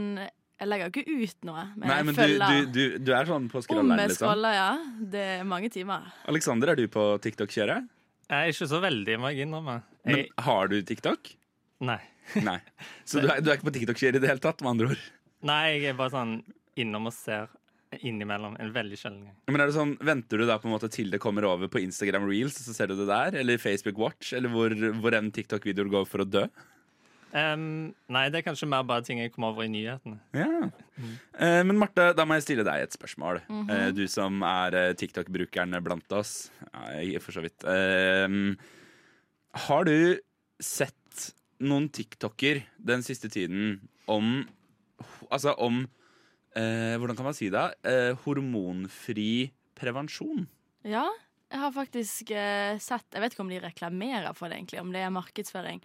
jeg 0.57 0.69
legger 0.71 0.89
jo 0.89 1.03
ikke 1.03 1.17
ut 1.27 1.47
noe. 1.49 1.65
Men 1.77 1.91
Nei, 1.91 1.99
men 2.09 2.15
du, 2.17 2.21
følger 2.21 2.47
du, 2.49 2.71
du, 2.73 2.99
du 3.05 3.11
er 3.13 3.29
sånn 3.29 3.49
på 3.53 3.61
Om 3.61 3.67
scrolleren, 3.67 4.03
liksom? 4.09 4.47
ja. 4.57 4.71
Det 5.17 5.25
er 5.37 5.45
mange 5.49 5.69
timer. 5.73 6.07
Alexander, 6.33 6.73
er 6.73 6.81
du 6.81 6.87
på 6.93 7.05
TikTok-kjøret? 7.27 7.91
Jeg 8.27 8.37
er 8.49 8.55
ikke 8.55 8.69
så 8.73 8.81
veldig, 8.83 9.19
må 9.23 9.31
jeg. 9.37 9.47
Men 9.53 9.83
Jeg, 10.09 10.31
har 10.49 10.73
du 10.73 10.79
TikTok? 10.83 11.35
nei. 11.85 12.01
Nei. 12.43 12.57
Så 13.07 13.21
du 13.23 13.29
er, 13.31 13.39
du 13.39 13.53
er 13.53 13.59
ikke 13.61 13.69
på 13.69 13.75
TikTok-kjøret 13.77 14.19
i 14.19 14.23
det 14.25 14.31
hele 14.33 14.43
tatt, 14.43 14.65
med 14.65 14.73
andre 14.73 14.89
ord? 14.97 15.03
nei, 15.47 15.77
jeg 15.77 15.93
er 15.93 15.99
bare 16.01 16.11
sånn 16.11 16.33
innom 16.81 17.07
og 17.07 17.15
ser 17.15 17.53
innimellom. 18.03 18.57
En 18.59 18.73
veldig 18.75 18.97
sjelden 18.99 19.29
gang. 19.29 19.37
Men 19.53 19.63
er 19.63 19.71
det 19.71 19.77
sånn, 19.77 19.93
Venter 20.03 20.41
du 20.43 20.47
da 20.49 20.57
på 20.59 20.67
en 20.67 20.75
måte 20.75 20.89
til 20.91 21.13
det 21.13 21.21
kommer 21.23 21.47
over 21.47 21.71
på 21.71 21.79
Instagram 21.85 22.27
Reels, 22.27 22.57
så 22.65 22.75
ser 22.75 22.91
du 22.91 22.97
det 22.99 23.07
der? 23.07 23.37
Eller 23.45 23.61
Facebook 23.63 24.01
Watch? 24.03 24.33
Eller 24.35 24.51
hvor, 24.51 24.75
hvor 25.05 25.15
en 25.15 25.31
TikTok-videoer 25.37 25.93
går 25.93 26.09
for 26.11 26.25
å 26.25 26.27
dø? 26.27 26.43
Em, 27.37 27.91
nei, 28.13 28.27
det 28.33 28.41
er 28.41 28.47
kanskje 28.47 28.69
mer 28.71 28.85
bare 28.89 29.05
ting 29.05 29.19
jeg 29.21 29.33
kommer 29.35 29.53
over 29.53 29.67
i 29.67 29.69
nyhetene. 29.69 30.17
Ja. 30.37 30.71
Eh, 31.37 31.61
men 31.69 31.77
Marte, 31.77 32.09
da 32.17 32.25
må 32.25 32.39
jeg 32.39 32.47
stille 32.47 32.65
deg 32.65 32.87
et 32.87 32.97
spørsmål. 32.97 33.43
Mm 33.49 33.67
-hmm. 33.67 33.89
uh, 33.89 33.91
du 33.93 34.07
som 34.09 34.43
er 34.43 34.75
eh, 34.75 34.95
TikTok-brukeren 34.95 35.83
blant 35.85 36.13
oss. 36.13 36.51
Nei, 36.73 37.19
for 37.19 37.33
så 37.33 37.43
vidt. 37.45 37.65
Uh, 37.65 38.57
har 39.53 39.85
du 39.85 40.19
sett 40.61 41.35
noen 41.61 41.89
TikToker 41.89 42.63
den 42.79 43.03
siste 43.03 43.29
tiden 43.29 43.81
om 44.07 44.49
Altså 45.31 45.53
om 45.59 45.89
eh, 46.57 46.97
Hvordan 46.97 47.17
kan 47.17 47.25
man 47.25 47.35
si 47.35 47.51
det? 47.51 47.75
Eh, 47.85 48.17
hormonfri 48.25 49.53
prevensjon. 49.75 50.49
Ja, 50.85 51.05
jeg 51.51 51.61
har 51.61 51.73
faktisk 51.73 52.29
sett 52.81 53.05
Jeg 53.13 53.21
vet 53.21 53.33
ikke 53.33 53.43
om 53.43 53.49
de 53.49 53.61
reklamerer 53.61 54.33
for 54.33 54.49
det, 54.49 54.57
egentlig, 54.57 54.81
om 54.81 54.93
det 54.93 55.01
er 55.01 55.11
markedsføring. 55.11 55.83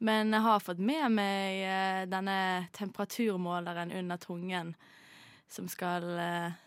Men 0.00 0.32
jeg 0.32 0.44
har 0.46 0.62
fått 0.64 0.80
med 0.80 1.12
meg 1.12 1.60
eh, 1.68 2.02
denne 2.08 2.36
temperaturmåleren 2.76 3.92
under 4.00 4.20
tungen, 4.20 4.72
som 5.50 5.66
skal 5.68 6.06
eh, 6.16 6.60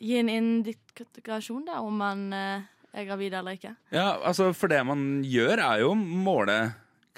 gi 0.00 0.16
en 0.16 0.30
indikasjon 0.32 1.66
da, 1.68 1.82
om 1.84 2.00
man 2.00 2.30
eh, 2.32 2.64
er 2.96 3.08
gravid 3.08 3.36
eller 3.36 3.58
ikke. 3.58 3.74
Ja, 3.92 4.14
altså 4.16 4.50
For 4.56 4.72
det 4.72 4.80
man 4.88 5.20
gjør, 5.26 5.60
er 5.60 5.84
jo 5.84 5.92
å 5.92 5.98
måle 6.00 6.56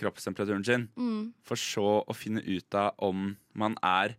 kroppstemperaturen 0.03 0.67
sin. 0.67 0.89
Mm. 0.99 1.31
For 1.47 1.61
så 1.61 2.01
å 2.03 2.17
finne 2.17 2.43
ut 2.43 2.79
av 2.79 2.99
om 3.07 3.37
man 3.55 3.79
er 3.87 4.17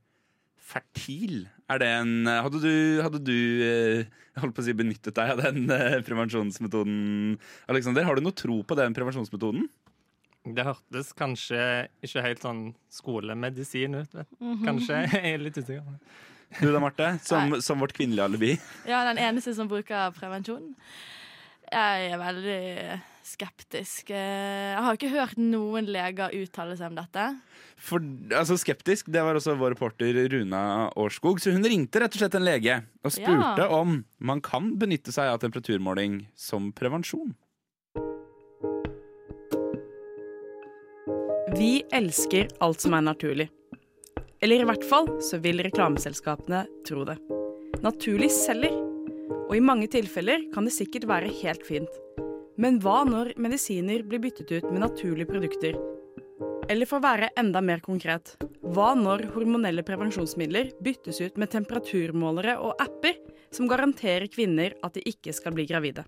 fertil. 0.63 1.50
Er 1.67 1.81
det 1.81 1.89
en 1.91 2.29
Hadde 2.29 2.63
du, 2.63 2.75
hadde 3.03 3.19
du 3.19 3.35
jeg 3.35 4.39
holdt 4.39 4.55
på 4.55 4.63
å 4.63 4.65
si 4.65 4.73
benyttet 4.77 5.17
deg 5.17 5.35
av 5.35 5.43
den 5.43 5.67
prevensjonsmetoden, 6.07 7.35
Alexander? 7.67 8.07
Har 8.07 8.15
du 8.15 8.23
noe 8.23 8.38
tro 8.38 8.62
på 8.63 8.77
den 8.79 8.95
prevensjonsmetoden? 8.95 9.67
Det 10.43 10.65
hørtes 10.67 11.13
kanskje 11.15 11.88
ikke 12.03 12.21
helt 12.25 12.41
sånn 12.43 12.62
skolemedisin 12.91 13.95
ut. 14.01 14.12
Vet. 14.17 14.27
Mhm. 14.41 14.63
Kanskje. 14.67 15.01
Jeg 15.13 15.33
er 15.38 15.43
litt 15.45 15.57
usikker. 15.57 16.00
Du 16.59 16.67
da, 16.69 16.79
Marte? 16.83 17.07
Som, 17.25 17.55
som 17.65 17.79
vårt 17.81 17.95
kvinnelige 17.97 18.27
alibi? 18.27 18.51
Ja, 18.85 19.00
den 19.07 19.17
eneste 19.23 19.55
som 19.57 19.69
bruker 19.71 20.12
prevensjon. 20.13 20.73
Jeg 21.73 22.12
er 22.13 22.19
veldig 22.21 23.00
skeptisk. 23.25 24.12
Eh, 24.12 24.73
Jeg 24.75 24.83
har 24.83 24.97
ikke 25.00 25.09
hørt 25.09 25.38
noen 25.39 25.88
leger 25.89 26.35
uttale 26.38 26.75
seg 26.77 26.91
om 26.91 26.97
dette. 27.00 27.23
For, 27.79 28.03
altså 28.35 28.57
Skeptisk 28.59 29.07
det 29.15 29.23
var 29.25 29.39
også 29.39 29.55
vår 29.57 29.73
reporter 29.73 30.19
Runa 30.29 30.91
Årskog. 31.00 31.39
Så 31.41 31.55
hun 31.55 31.63
ringte 31.65 32.03
rett 32.03 32.13
og 32.13 32.21
slett 32.21 32.35
en 32.38 32.45
lege 32.45 32.81
og 33.01 33.15
spurte 33.15 33.63
Ja. 33.63 33.69
om 33.73 34.03
man 34.19 34.41
kan 34.43 34.73
benytte 34.77 35.15
seg 35.15 35.31
av 35.31 35.39
temperaturmåling 35.41 36.27
som 36.35 36.69
prevensjon. 36.75 37.33
Vi 41.57 41.83
elsker 41.93 42.48
alt 42.65 42.81
som 42.81 42.95
er 42.98 43.03
naturlig. 43.05 43.45
Eller 44.41 44.63
i 44.63 44.65
hvert 44.65 44.86
fall 44.89 45.05
så 45.22 45.38
vil 45.43 45.62
reklameselskapene 45.62 46.63
tro 46.88 47.03
det. 47.05 47.19
Naturlig 47.86 48.31
selger. 48.33 48.74
Og 49.45 49.53
i 49.57 49.62
mange 49.62 49.86
tilfeller 49.93 50.48
kan 50.53 50.65
det 50.65 50.74
sikkert 50.74 51.05
være 51.12 51.29
helt 51.43 51.62
fint. 51.67 52.00
Men 52.57 52.79
hva 52.81 53.03
når 53.05 53.36
medisiner 53.38 54.01
blir 54.01 54.24
byttet 54.24 54.50
ut 54.50 54.65
med 54.72 54.81
naturlige 54.81 55.29
produkter? 55.29 55.77
Eller 56.74 56.89
for 56.89 56.98
å 56.98 57.05
være 57.05 57.29
enda 57.38 57.62
mer 57.62 57.83
konkret, 57.86 58.33
hva 58.74 58.93
når 58.98 59.27
hormonelle 59.36 59.86
prevensjonsmidler 59.86 60.74
byttes 60.81 61.22
ut 61.22 61.38
med 61.38 61.53
temperaturmålere 61.53 62.57
og 62.65 62.81
apper 62.81 63.19
som 63.53 63.69
garanterer 63.69 64.27
kvinner 64.33 64.74
at 64.83 64.98
de 64.98 65.03
ikke 65.07 65.33
skal 65.33 65.53
bli 65.55 65.67
gravide? 65.69 66.03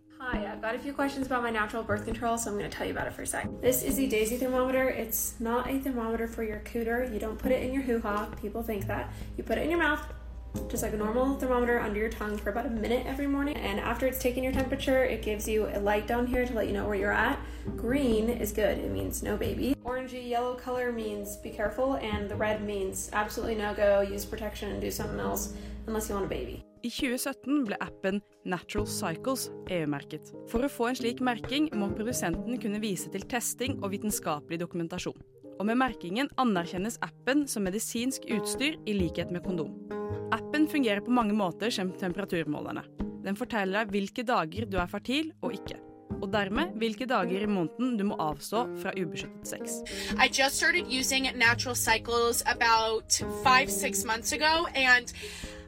Just 10.69 10.83
like 10.83 10.93
a 10.93 10.97
normal 10.97 11.35
thermometer 11.35 11.81
under 11.81 11.99
your 11.99 12.09
tongue 12.09 12.37
for 12.37 12.49
about 12.49 12.65
a 12.65 12.69
minute 12.69 13.05
every 13.05 13.27
morning. 13.27 13.57
And 13.57 13.77
after 13.77 14.07
it's 14.07 14.19
taken 14.19 14.41
your 14.41 14.53
temperature, 14.53 15.03
it 15.03 15.21
gives 15.21 15.49
you 15.49 15.67
a 15.67 15.79
light 15.79 16.07
down 16.07 16.25
here 16.25 16.45
to 16.45 16.53
let 16.53 16.67
you 16.67 16.73
know 16.73 16.85
where 16.87 16.95
you're 16.95 17.11
at. 17.11 17.37
Green 17.75 18.29
is 18.29 18.53
good, 18.53 18.77
it 18.77 18.89
means 18.89 19.21
no 19.21 19.35
baby. 19.35 19.75
Orangey 19.83 20.27
yellow 20.27 20.55
color 20.55 20.93
means 20.93 21.35
be 21.37 21.49
careful, 21.49 21.95
and 21.95 22.29
the 22.29 22.35
red 22.35 22.63
means 22.63 23.09
absolutely 23.11 23.55
no 23.55 23.73
go, 23.73 23.99
use 23.99 24.23
protection, 24.23 24.79
do 24.79 24.89
something 24.89 25.19
else 25.19 25.53
unless 25.87 26.07
you 26.07 26.15
want 26.15 26.25
a 26.25 26.29
baby. 26.29 26.63
I 26.85 26.89
2017 26.93 27.63
ble 27.65 27.77
appen 27.81 28.19
Natural 28.45 28.85
Cycles 28.85 29.47
EU-merket. 29.73 30.29
For 30.51 30.61
å 30.61 30.69
få 30.69 30.91
en 30.91 30.97
slik 30.99 31.21
merking 31.23 31.71
må 31.73 31.87
produsenten 31.95 32.59
kunne 32.61 32.81
vise 32.83 33.09
til 33.09 33.25
testing 33.31 33.79
og 33.79 33.89
vitenskapelig 33.95 34.59
dokumentasjon. 34.61 35.17
Og 35.55 35.63
med 35.65 35.79
merkingen 35.81 36.29
anerkjennes 36.41 36.99
appen 37.05 37.45
som 37.49 37.65
medisinsk 37.65 38.27
utstyr 38.35 38.77
i 38.85 38.93
likhet 38.99 39.31
med 39.33 39.41
kondom. 39.47 39.71
Appen 40.35 40.67
fungerer 40.69 41.01
på 41.01 41.15
mange 41.15 41.33
måter 41.33 41.73
som 41.73 41.89
temperaturmålerne. 41.89 42.83
Den 43.25 43.39
forteller 43.39 43.81
deg 43.81 43.95
hvilke 43.95 44.27
dager 44.27 44.69
du 44.69 44.77
er 44.77 44.91
fertil 44.91 45.31
og 45.41 45.55
ikke. 45.57 45.79
Og 46.19 46.29
dermed 46.35 46.75
hvilke 46.77 47.07
dager 47.09 47.47
i 47.47 47.49
måneden 47.49 47.97
du 47.97 48.05
må 48.11 48.19
avstå 48.21 48.61
fra 48.83 48.93
ubeskyttet 48.93 49.49
sex. 49.55 49.81
I 50.21 50.29
just 50.29 50.61
started 50.61 50.85
using 50.91 51.31
natural 51.33 51.73
cycles 51.73 52.43
about 52.45 53.17
five, 53.41 53.73
six 53.73 54.05
months 54.05 54.33
ago, 54.37 54.67
and 54.75 55.09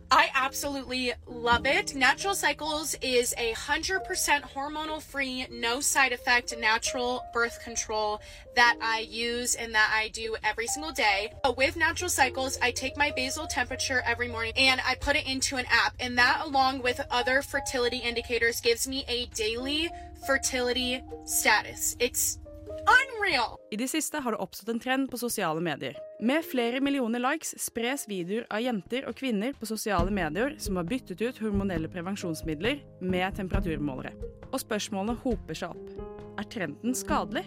I 0.09 0.29
absolutely 0.33 1.11
love 1.25 1.65
it. 1.65 1.93
Natural 1.93 2.33
Cycles 2.33 2.95
is 3.01 3.33
a 3.37 3.53
100% 3.53 4.05
hormonal 4.53 5.01
free, 5.01 5.45
no 5.51 5.81
side 5.81 6.13
effect 6.13 6.57
natural 6.57 7.25
birth 7.33 7.61
control 7.61 8.21
that 8.55 8.77
I 8.81 8.99
use 9.01 9.55
and 9.55 9.75
that 9.75 9.91
I 9.93 10.07
do 10.09 10.37
every 10.43 10.67
single 10.67 10.93
day. 10.93 11.33
With 11.57 11.75
Natural 11.75 12.09
Cycles, 12.09 12.57
I 12.61 12.71
take 12.71 12.95
my 12.95 13.11
basal 13.11 13.47
temperature 13.47 14.01
every 14.05 14.29
morning 14.29 14.53
and 14.55 14.79
I 14.87 14.95
put 14.95 15.17
it 15.17 15.27
into 15.27 15.57
an 15.57 15.65
app. 15.69 15.93
And 15.99 16.17
that, 16.17 16.41
along 16.45 16.83
with 16.83 17.01
other 17.11 17.41
fertility 17.41 17.97
indicators, 17.97 18.61
gives 18.61 18.87
me 18.87 19.03
a 19.09 19.25
daily 19.27 19.89
fertility 20.25 21.03
status. 21.25 21.97
It's 21.99 22.39
unreal. 22.85 23.57
I 23.71 23.77
det 23.79 23.87
siste 23.91 24.21
har 24.23 24.33
det 24.33 24.41
oppstått 24.43 24.69
en 24.73 24.79
trend 24.79 25.09
på 25.11 25.19
sosiale 25.19 25.61
medier. 25.63 25.97
Med 26.21 26.45
flere 26.45 26.81
millioner 26.81 27.21
likes 27.23 27.53
spres 27.61 28.07
videoer 28.09 28.45
av 28.53 28.63
jenter 28.63 29.07
og 29.09 29.17
kvinner 29.19 29.55
på 29.57 29.69
sosiale 29.69 30.13
medier 30.13 30.55
som 30.61 30.79
har 30.79 30.87
byttet 30.89 31.21
ut 31.21 31.41
hormonelle 31.41 31.89
prevensjonsmidler 31.91 32.83
med 33.01 33.37
temperaturmålere. 33.39 34.13
Og 34.51 34.59
spørsmålene 34.63 35.17
hoper 35.23 35.61
seg 35.61 35.75
opp. 35.75 36.13
Er 36.37 36.49
trenden 36.51 36.95
skadelig? 36.97 37.45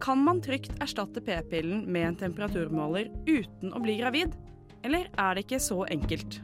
Kan 0.00 0.22
man 0.24 0.40
trygt 0.40 0.78
erstatte 0.80 1.20
p-pillen 1.24 1.84
med 1.92 2.06
en 2.06 2.20
temperaturmåler 2.22 3.10
uten 3.28 3.74
å 3.74 3.82
bli 3.84 3.98
gravid? 4.00 4.36
Eller 4.84 5.10
er 5.18 5.36
det 5.36 5.44
ikke 5.44 5.60
så 5.60 5.82
enkelt? 5.92 6.40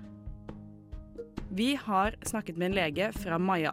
Vi 1.56 1.74
har 1.80 2.18
snakket 2.26 2.58
med 2.60 2.72
en 2.72 2.76
lege 2.76 3.12
fra 3.16 3.38
Maja. 3.38 3.72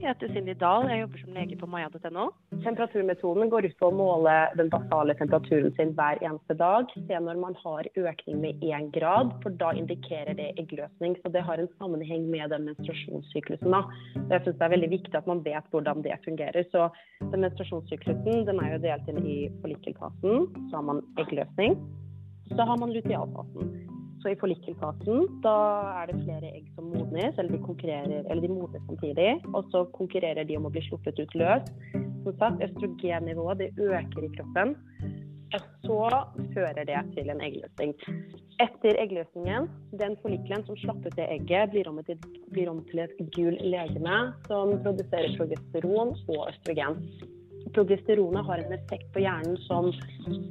Jeg 0.00 0.10
heter 0.10 0.32
Cindy 0.34 0.54
Dahl, 0.58 0.88
jeg 0.90 1.04
jobber 1.04 1.22
som 1.22 1.36
lege 1.36 1.56
på 1.60 1.68
maja.no. 1.70 2.26
Temperaturmetoden 2.66 3.50
går 3.50 3.68
ut 3.68 3.74
på 3.78 3.88
å 3.92 3.94
måle 3.94 4.32
den 4.58 4.70
basale 4.72 5.14
temperaturen 5.14 5.70
sin 5.76 5.92
hver 5.94 6.18
eneste 6.18 6.56
dag. 6.58 6.90
Se 7.06 7.18
når 7.22 7.38
man 7.38 7.54
har 7.60 7.86
økning 7.94 8.40
med 8.42 8.64
én 8.66 8.88
grad, 8.96 9.30
for 9.44 9.54
da 9.60 9.68
indikerer 9.78 10.34
det 10.34 10.48
eggløsning. 10.58 11.14
Så 11.22 11.30
det 11.30 11.44
har 11.46 11.62
en 11.62 11.70
sammenheng 11.78 12.24
med 12.32 12.50
den 12.50 12.66
menstruasjonssyklusen. 12.66 13.70
Da. 13.70 13.84
Jeg 14.32 14.42
syns 14.42 14.58
det 14.58 14.66
er 14.66 14.72
veldig 14.74 14.88
viktig 14.96 15.14
at 15.14 15.28
man 15.30 15.44
vet 15.44 15.68
hvordan 15.70 16.02
det 16.02 16.16
fungerer. 16.24 16.66
Så 16.72 16.88
den 17.20 17.44
menstruasjonssyklusen 17.46 18.42
den 18.48 18.62
er 18.64 18.72
jo 18.74 18.80
delt 18.82 19.12
inn 19.12 19.22
i 19.22 19.36
forlikelfasen, 19.62 20.48
så 20.66 20.80
har 20.80 20.88
man 20.88 21.04
eggløsning. 21.22 21.78
Så 22.50 22.66
har 22.66 22.82
man 22.82 22.96
lutealfasen. 22.96 23.70
Så 24.24 24.32
i 24.32 24.40
forlikelfasen 24.40 25.38
da 25.46 25.54
er 26.00 26.10
det 26.10 26.18
flere 26.24 26.50
egg 26.50 26.66
som 26.74 26.90
modnes, 26.90 27.38
eller 27.38 27.54
de, 27.54 28.18
eller 28.26 28.42
de 28.42 28.50
modnes 28.50 28.82
samtidig. 28.90 29.30
Og 29.54 29.70
så 29.70 29.84
konkurrerer 29.94 30.42
de 30.50 30.58
om 30.58 30.66
å 30.66 30.74
bli 30.74 30.82
sluppet 30.88 31.22
ut 31.22 31.38
løs. 31.38 31.70
Som 32.26 32.34
sagt, 32.40 32.62
østrogennivået 32.66 33.60
det 33.62 33.68
øker 33.78 34.24
i 34.26 34.30
kroppen. 34.34 34.74
Og 35.54 35.60
så 35.86 35.98
fører 36.54 36.84
det 36.88 37.02
til 37.14 37.30
en 37.30 37.42
eggløsning. 37.46 37.92
Etter 38.64 38.98
eggløsningen, 38.98 39.68
den 40.00 40.16
follikkelen 40.22 40.66
som 40.66 40.80
slapp 40.82 41.06
ut 41.06 41.14
det 41.14 41.28
egget, 41.36 41.70
blir 41.70 41.86
om, 41.88 42.02
til, 42.08 42.18
blir 42.50 42.72
om 42.72 42.82
til 42.90 43.04
et 43.04 43.14
gul 43.36 43.54
legeme 43.62 44.18
som 44.50 44.74
produserer 44.82 45.38
progesteron 45.38 46.16
og 46.34 46.42
østrogen. 46.50 46.98
Progesteronet 47.78 48.46
har 48.50 48.64
en 48.64 48.78
effekt 48.80 49.06
på 49.14 49.22
hjernen 49.22 49.58
som 49.70 49.92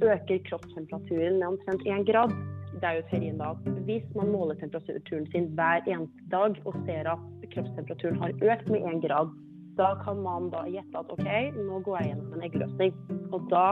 øker 0.00 0.44
kroppstemperaturen 0.48 1.42
med 1.42 1.50
omtrent 1.52 1.84
1 1.84 2.08
grad 2.08 2.32
det 2.80 2.88
er 2.88 2.98
jo 2.98 3.04
teorien 3.10 3.38
da 3.40 3.52
at 3.54 3.68
hvis 3.88 4.06
man 4.16 4.32
måler 4.32 4.58
temperaturen 4.60 5.26
sin 5.32 5.48
hver 5.56 5.86
eneste 5.88 6.30
dag 6.32 6.58
og 6.68 6.74
ser 6.86 7.08
at 7.14 7.48
kroppstemperaturen 7.54 8.20
har 8.22 8.34
økt 8.52 8.68
med 8.72 8.84
én 8.90 9.00
grad, 9.06 9.32
da 9.76 9.92
kan 10.04 10.22
man 10.24 10.48
da 10.52 10.64
gjette 10.70 11.00
at 11.00 11.12
OK, 11.12 11.28
nå 11.56 11.80
går 11.84 11.98
jeg 12.00 12.10
gjennom 12.10 12.34
en 12.36 12.46
eggløsning. 12.48 12.96
Og 13.32 13.50
da 13.52 13.66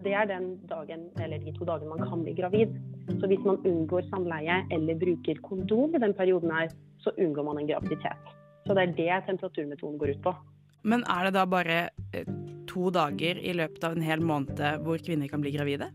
Det 0.00 0.14
er 0.16 0.24
den 0.24 0.56
dagen, 0.64 1.02
eller 1.20 1.42
de 1.44 1.52
to 1.52 1.66
dagene 1.68 1.90
man 1.90 2.08
kan 2.08 2.22
bli 2.24 2.32
gravid. 2.32 2.70
Så 3.20 3.28
hvis 3.28 3.42
man 3.44 3.58
unngår 3.68 4.06
samleie 4.08 4.62
eller 4.72 4.96
bruker 4.96 5.36
kondom 5.44 5.92
i 5.94 6.00
den 6.00 6.14
perioden 6.16 6.50
her, 6.50 6.70
så 7.04 7.12
unngår 7.18 7.44
man 7.44 7.58
en 7.60 7.68
graviditet. 7.68 8.30
Så 8.64 8.72
det 8.72 8.82
er 8.82 8.94
det 8.96 9.26
temperaturmetoden 9.26 9.98
går 9.98 10.14
ut 10.14 10.22
på. 10.24 10.32
Men 10.84 11.04
er 11.04 11.28
det 11.28 11.34
da 11.36 11.44
bare 11.44 11.90
eh, 12.16 12.24
to 12.66 12.88
dager 12.88 13.36
i 13.44 13.52
løpet 13.52 13.84
av 13.84 13.92
en 13.92 14.06
hel 14.06 14.24
måned 14.24 14.86
hvor 14.86 15.04
kvinner 15.04 15.28
kan 15.28 15.44
bli 15.44 15.52
gravide? 15.52 15.90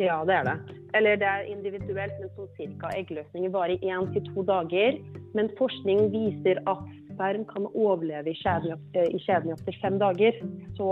Ja, 0.00 0.22
det 0.24 0.34
er 0.34 0.44
det. 0.48 0.56
Eller 0.94 1.20
det 1.20 1.28
er 1.28 1.50
individuelt, 1.50 2.14
men 2.22 2.30
sånn 2.36 2.48
cirka. 2.56 2.88
Eggløsninger 2.96 3.52
varer 3.52 3.84
én 3.84 4.08
til 4.14 4.24
to 4.32 4.46
dager. 4.48 4.96
Men 5.36 5.50
forskning 5.58 6.08
viser 6.14 6.62
at 6.70 6.84
sperm 7.18 7.44
kan 7.50 7.66
overleve 7.74 8.30
i 8.30 8.38
kjeden 8.38 9.50
i 9.50 9.54
opptil 9.56 9.78
fem 9.82 9.98
dager. 9.98 10.38
Så 10.78 10.88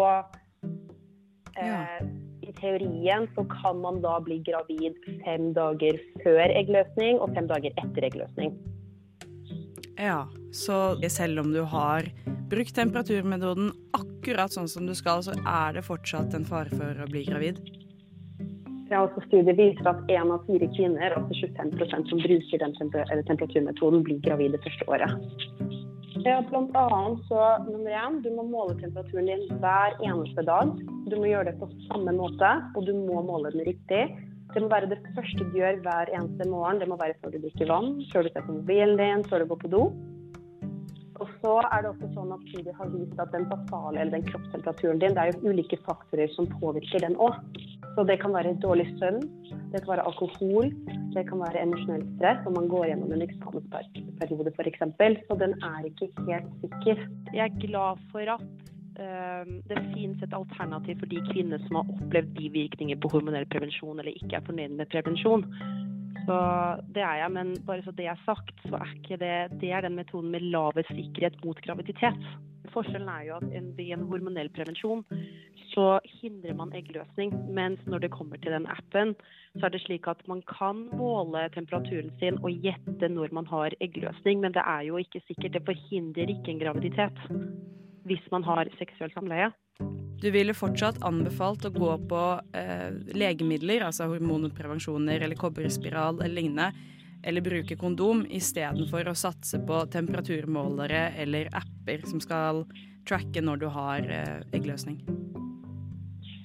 eh, 1.54 1.98
i 2.42 2.52
teorien 2.58 3.28
så 3.34 3.46
kan 3.50 3.80
man 3.80 4.02
da 4.02 4.18
bli 4.20 4.40
gravid 4.46 4.98
fem 5.24 5.52
dager 5.54 5.98
før 6.24 6.44
eggløsning 6.50 7.22
og 7.22 7.34
fem 7.38 7.46
dager 7.50 7.70
etter 7.78 8.10
eggløsning. 8.10 8.56
Ja, 9.96 10.26
så 10.52 10.98
selv 11.08 11.40
om 11.40 11.54
du 11.54 11.62
har 11.64 12.10
brukt 12.50 12.74
temperaturmetoden 12.76 13.70
akkurat 13.96 14.52
sånn 14.52 14.68
som 14.68 14.86
du 14.86 14.94
skal, 14.94 15.24
så 15.24 15.32
er 15.40 15.78
det 15.78 15.86
fortsatt 15.86 16.36
en 16.36 16.44
fare 16.44 16.70
for 16.74 17.02
å 17.02 17.08
bli 17.10 17.24
gravid? 17.30 17.62
Ja, 18.90 19.00
altså 19.02 19.24
Studiet 19.24 19.58
viser 19.58 19.88
at 19.90 20.12
én 20.12 20.30
av 20.30 20.44
fire 20.46 20.68
kvinner, 20.76 21.16
altså 21.16 21.48
25% 21.48 22.12
som 22.12 22.20
bruker 22.22 22.62
den 22.62 22.76
temperaturmetoden, 22.78 24.04
blir 24.06 24.20
gravide 24.22 24.60
første 24.62 24.86
året. 24.86 25.74
Ja, 26.26 26.40
blant 26.42 26.74
annet 26.74 27.20
så 27.28 27.40
nummer 27.68 27.92
én, 27.94 28.16
du 28.24 28.32
må 28.34 28.42
måle 28.50 28.74
temperaturen 28.80 29.28
din 29.30 29.44
hver 29.62 29.94
eneste 30.02 30.42
dag. 30.48 30.72
Du 31.06 31.14
må 31.20 31.28
gjøre 31.30 31.52
det 31.52 31.60
på 31.60 31.68
samme 31.84 32.16
måte, 32.16 32.48
og 32.74 32.88
du 32.88 32.90
må 32.98 33.20
måle 33.28 33.52
den 33.54 33.62
riktig. 33.68 34.00
Det 34.50 34.62
må 34.64 34.70
være 34.72 34.88
det 34.90 34.98
første 35.14 35.46
du 35.46 35.54
gjør 35.54 35.78
hver 35.84 36.10
eneste 36.10 36.48
morgen. 36.50 36.80
Det 36.82 36.88
må 36.90 36.98
være 36.98 37.14
før 37.22 37.30
du 37.30 37.38
drikker 37.44 37.70
vann, 37.70 37.92
før 38.10 38.26
du 38.26 38.32
ser 38.32 38.42
på 38.42 38.56
mobilen 38.56 38.98
din, 38.98 39.22
før 39.30 39.44
du 39.44 39.52
går 39.52 39.60
på 39.62 39.70
do. 39.76 39.84
Og 41.20 41.30
så 41.40 41.52
er 41.72 41.82
det 41.82 41.90
også 41.92 42.08
sånn 42.14 42.34
at 42.34 42.44
studier 42.50 42.76
har 42.76 42.90
vist 42.92 43.20
at 43.22 43.32
den 43.32 43.46
basale 43.50 44.00
eller 44.02 44.18
den 44.18 44.26
kroppstemperaturen 44.28 45.00
din, 45.00 45.16
det 45.16 45.22
er 45.22 45.32
jo 45.32 45.52
ulike 45.52 45.78
faktorer 45.86 46.30
som 46.34 46.48
påvirker 46.60 47.04
den 47.06 47.16
òg. 47.22 47.38
Så 47.96 48.04
det 48.04 48.18
kan 48.20 48.34
være 48.36 48.52
dårlig 48.60 48.86
søvn, 49.00 49.22
det 49.72 49.80
kan 49.80 49.94
være 49.94 50.04
alkohol, 50.10 50.68
det 51.14 51.24
kan 51.30 51.40
være 51.40 51.62
emosjonell 51.64 52.04
stress 52.18 52.42
når 52.44 52.56
man 52.58 52.68
går 52.72 52.88
gjennom 52.90 53.14
en 53.16 53.24
eksamensperiode 53.24 54.52
f.eks. 54.52 54.84
Så 55.30 55.38
den 55.40 55.56
er 55.64 55.88
ikke 55.88 56.10
helt 56.26 56.50
sikker. 56.64 57.04
Jeg 57.32 57.44
er 57.46 57.60
glad 57.62 58.02
for 58.12 58.34
at 58.36 58.44
uh, 59.00 59.48
det 59.70 59.80
finnes 59.94 60.20
et 60.20 60.36
alternativ 60.36 61.00
for 61.00 61.14
de 61.14 61.24
kvinnene 61.30 61.62
som 61.64 61.80
har 61.80 61.96
opplevd 61.96 62.36
bivirkninger 62.36 63.00
på 63.00 63.14
hormonell 63.14 63.48
prevensjon 63.48 63.96
eller 63.96 64.12
ikke 64.12 64.36
er 64.36 64.48
fornøyd 64.50 64.76
med 64.76 64.92
prevensjon. 64.92 65.48
Så 66.26 66.36
det 66.94 67.04
er 67.06 67.22
jeg, 67.22 67.32
men 67.36 67.54
bare 67.66 67.84
så 67.86 67.94
det 67.94 68.08
er 68.10 68.18
sagt, 68.26 68.54
så 68.66 68.80
er 68.80 68.92
ikke 68.96 69.18
det 69.22 69.60
Det 69.60 69.70
er 69.70 69.86
den 69.86 69.94
metoden 69.94 70.32
med 70.34 70.42
lavest 70.42 70.90
sikkerhet 70.90 71.38
mot 71.44 71.60
graviditet. 71.62 72.22
Forskjellen 72.74 73.08
er 73.08 73.22
jo 73.28 73.36
at 73.38 73.78
i 73.80 73.92
en 73.94 74.06
hormonell 74.10 74.50
prevensjon 74.52 75.04
så 75.70 76.00
hindrer 76.20 76.56
man 76.58 76.72
eggløsning. 76.74 77.32
Mens 77.54 77.80
når 77.86 78.04
det 78.04 78.10
kommer 78.10 78.40
til 78.42 78.52
den 78.52 78.66
appen, 78.66 79.14
så 79.58 79.66
er 79.66 79.74
det 79.74 79.82
slik 79.84 80.08
at 80.10 80.22
man 80.28 80.42
kan 80.50 80.86
måle 80.98 81.46
temperaturen 81.54 82.10
sin 82.20 82.40
og 82.42 82.50
gjette 82.64 83.10
når 83.12 83.32
man 83.38 83.46
har 83.46 83.76
eggløsning, 83.80 84.40
men 84.40 84.56
det 84.56 84.64
er 84.66 84.88
jo 84.88 84.98
ikke 84.98 85.22
sikkert. 85.28 85.54
Det 85.54 85.66
forhindrer 85.68 86.32
ikke 86.32 86.54
en 86.54 86.64
graviditet 86.64 87.22
hvis 88.06 88.26
man 88.30 88.44
har 88.46 88.68
seksuelt 88.78 89.14
samleie. 89.14 89.50
Du 90.26 90.32
ville 90.34 90.54
fortsatt 90.58 90.96
anbefalt 91.06 91.68
å 91.68 91.70
gå 91.70 91.92
på 92.10 92.20
eh, 92.58 92.88
legemidler, 93.14 93.84
altså 93.86 94.08
hormonprevensjoner 94.10 95.22
eller 95.22 95.38
kobberspiral 95.38 96.18
eller 96.18 96.34
lignende, 96.34 96.72
eller 97.22 97.44
bruke 97.46 97.76
kondom 97.78 98.24
istedenfor 98.26 99.06
å 99.06 99.14
satse 99.14 99.60
på 99.68 99.84
temperaturmålere 99.92 101.12
eller 101.22 101.46
apper 101.54 102.02
som 102.10 102.18
skal 102.18 102.64
tracke 103.06 103.38
når 103.38 103.60
du 103.62 103.68
har 103.70 104.10
eh, 104.16 104.40
eggløsning? 104.58 104.98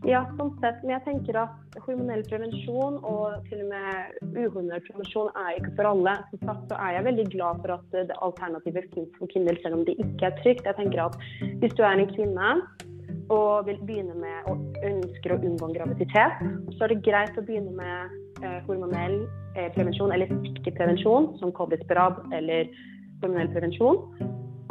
Ja, 0.06 0.28
sånn 0.38 0.54
sett. 0.62 0.78
Men 0.86 1.00
jeg 1.00 1.06
tenker 1.08 1.42
at 1.48 1.80
hormonell 1.88 2.22
prevensjon 2.30 3.00
og 3.02 3.50
til 3.50 3.66
og 3.66 3.74
med 3.74 4.22
uhormonell 4.36 4.86
prevensjon 4.86 5.34
er 5.42 5.58
ikke 5.58 5.74
for 5.80 5.90
alle. 5.96 6.16
Som 6.36 6.46
sagt 6.52 6.70
så 6.70 6.78
er 6.86 7.00
jeg 7.00 7.08
veldig 7.10 7.28
glad 7.34 7.66
for 7.66 7.80
at 7.80 7.98
det 7.98 8.22
alternativet 8.30 8.94
finnes 8.94 9.18
for 9.18 9.34
kvinner, 9.34 9.58
selv 9.66 9.82
om 9.82 9.84
det 9.90 9.98
ikke 10.06 10.30
er 10.30 10.40
trygt. 10.46 10.70
Jeg 10.70 10.78
tenker 10.84 11.08
at 11.08 11.20
hvis 11.66 11.74
du 11.74 11.82
er 11.82 11.98
en 11.98 12.14
kvinne 12.14 12.54
og 13.32 13.68
vil 13.68 13.80
begynne 13.88 14.16
med 14.20 14.50
og 14.52 14.60
ønsker 14.88 15.34
å 15.34 15.40
unngå 15.40 15.70
en 15.70 15.76
graviditet, 15.78 16.42
så 16.76 16.86
er 16.86 16.94
det 16.94 17.04
greit 17.06 17.38
å 17.40 17.46
begynne 17.48 17.74
med 17.78 18.16
eh, 18.44 18.60
hormonell 18.68 19.22
eh, 19.56 19.70
prevensjon 19.76 20.12
eller 20.12 20.32
sikkeprevensjon, 20.48 21.32
som 21.40 21.54
kobberspiral 21.56 22.18
eller 22.36 22.72
hormonell 23.22 23.52
prevensjon. 23.56 24.02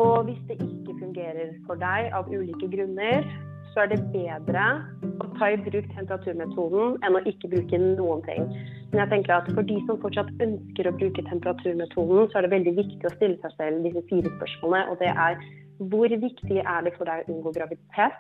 Og 0.01 0.17
hvis 0.29 0.41
det 0.49 0.59
ikke 0.61 0.99
fungerer 1.01 1.55
for 1.69 1.81
deg 1.81 2.13
av 2.17 2.29
ulike 2.33 2.69
grunner, 2.73 3.25
så 3.71 3.85
er 3.85 3.93
det 3.93 4.01
bedre 4.11 4.67
å 5.23 5.29
ta 5.39 5.53
i 5.53 5.59
bruk 5.63 5.87
temperaturmetoden 5.95 6.97
enn 7.07 7.17
å 7.17 7.23
ikke 7.29 7.51
bruke 7.53 7.79
noen 7.81 8.23
ting. 8.27 8.49
Men 8.91 9.05
jeg 9.05 9.13
tenker 9.13 9.37
at 9.37 9.51
for 9.55 9.67
de 9.67 9.77
som 9.87 10.01
fortsatt 10.03 10.31
ønsker 10.43 10.89
å 10.91 10.95
bruke 10.99 11.25
temperaturmetoden, 11.29 12.31
så 12.31 12.41
er 12.41 12.47
det 12.47 12.55
veldig 12.57 12.75
viktig 12.81 13.07
å 13.07 13.15
stille 13.15 13.39
seg 13.45 13.55
selv 13.57 13.87
disse 13.87 14.03
fire 14.11 14.33
spørsmålene. 14.39 14.91
Og 14.91 14.99
det 15.05 15.13
er 15.13 15.39
hvor 15.91 16.13
viktig 16.25 16.59
er 16.61 16.83
det 16.85 16.97
for 16.97 17.09
deg 17.09 17.23
å 17.23 17.37
unngå 17.37 17.55
graviditet? 17.57 18.19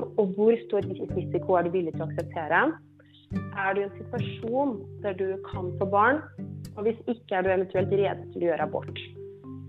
Og 0.00 0.32
hvor 0.36 0.56
stor 0.66 0.86
risiko 1.16 1.58
er 1.58 1.66
du 1.66 1.74
villig 1.76 1.92
til 1.96 2.04
å 2.04 2.08
akseptere? 2.08 2.62
Er 3.32 3.74
du 3.74 3.80
i 3.80 3.86
en 3.86 3.96
situasjon 3.98 4.78
der 5.04 5.16
du 5.18 5.26
kan 5.48 5.72
få 5.80 5.88
barn? 5.92 6.22
Og 6.76 6.86
hvis 6.86 7.00
ikke, 7.06 7.36
er 7.36 7.44
du 7.44 7.52
eventuelt 7.52 7.92
rede 7.92 8.30
til 8.32 8.44
å 8.44 8.48
gjøre 8.50 8.68
abort? 8.68 9.04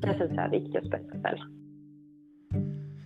Det 0.04 0.16
syns 0.20 0.34
jeg 0.36 0.44
er 0.44 0.56
viktig 0.56 0.80
å 0.82 0.88
spørre 0.88 1.12
seg 1.12 1.28
selv. 1.28 1.50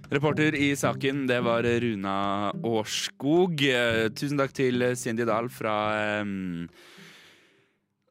Reporter 0.07 0.55
i 0.55 0.69
saken, 0.79 1.25
det 1.27 1.41
var 1.43 1.67
Runa 1.83 2.17
Årskog. 2.65 3.59
Eh, 3.59 4.07
Tusen 4.15 4.39
takk 4.39 4.53
til 4.55 4.85
Cindy 4.95 5.25
Dahl 5.27 5.49
fra 5.51 5.75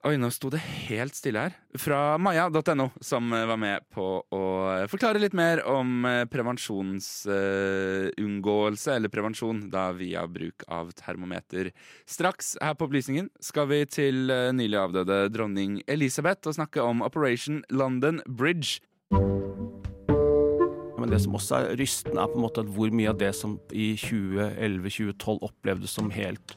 Oi, 0.04 0.18
nå 0.20 0.28
sto 0.30 0.50
det 0.52 0.60
helt 0.60 1.16
stille 1.16 1.40
her. 1.46 1.54
Fra 1.80 2.18
maja.no, 2.20 2.90
som 3.00 3.30
var 3.32 3.56
med 3.58 3.80
på 3.90 4.22
å 4.22 4.40
forklare 4.92 5.18
litt 5.18 5.32
mer 5.34 5.62
om 5.66 6.06
prevensjonsunngåelse, 6.30 8.92
eller 8.92 9.08
prevensjon, 9.10 9.70
da 9.72 9.92
via 9.96 10.26
bruk 10.28 10.62
av 10.68 10.92
termometer. 11.00 11.72
Straks 12.06 12.56
her 12.60 12.74
på 12.76 12.84
Opplysningen 12.86 13.30
skal 13.42 13.66
vi 13.72 13.86
til 13.90 14.30
eh, 14.30 14.52
nylig 14.54 14.78
avdøde 14.84 15.30
dronning 15.34 15.82
Elisabeth 15.90 16.46
og 16.46 16.54
snakke 16.60 16.80
om 16.84 17.02
Operation 17.02 17.64
London 17.74 18.22
Bridge. 18.28 18.78
Men 21.00 21.10
det 21.10 21.20
som 21.24 21.34
også 21.38 21.54
er 21.56 21.76
rystende, 21.80 22.20
er 22.20 22.28
på 22.30 22.36
en 22.38 22.46
måte 22.46 22.60
at 22.62 22.70
hvor 22.76 22.88
mye 22.94 23.10
av 23.10 23.18
det 23.18 23.32
som 23.34 23.58
i 23.74 23.96
2011-2012 24.04 25.42
opplevdes 25.50 25.90
som 25.98 26.14
helt 26.14 26.54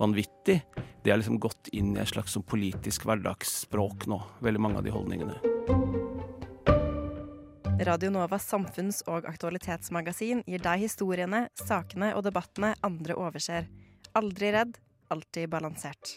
vanvittig, 0.00 0.60
det 1.04 1.12
er 1.12 1.20
liksom 1.20 1.38
gått 1.42 1.70
inn 1.76 1.94
i 1.96 2.00
et 2.02 2.10
slags 2.10 2.34
sånn 2.36 2.46
politisk 2.46 3.06
hverdagsspråk 3.06 4.08
nå. 4.10 4.20
Veldig 4.44 4.62
mange 4.62 4.80
av 4.80 4.86
de 4.86 4.94
holdningene. 4.94 5.38
Radio 7.86 8.10
Novas 8.10 8.46
samfunns- 8.48 9.02
og 9.06 9.28
aktualitetsmagasin 9.28 10.42
gir 10.48 10.62
deg 10.64 10.86
historiene, 10.86 11.46
sakene 11.60 12.14
og 12.16 12.24
debattene 12.24 12.72
andre 12.86 13.14
overser. 13.20 13.68
Aldri 14.16 14.50
redd, 14.56 14.78
alltid 15.12 15.50
balansert. 15.52 16.16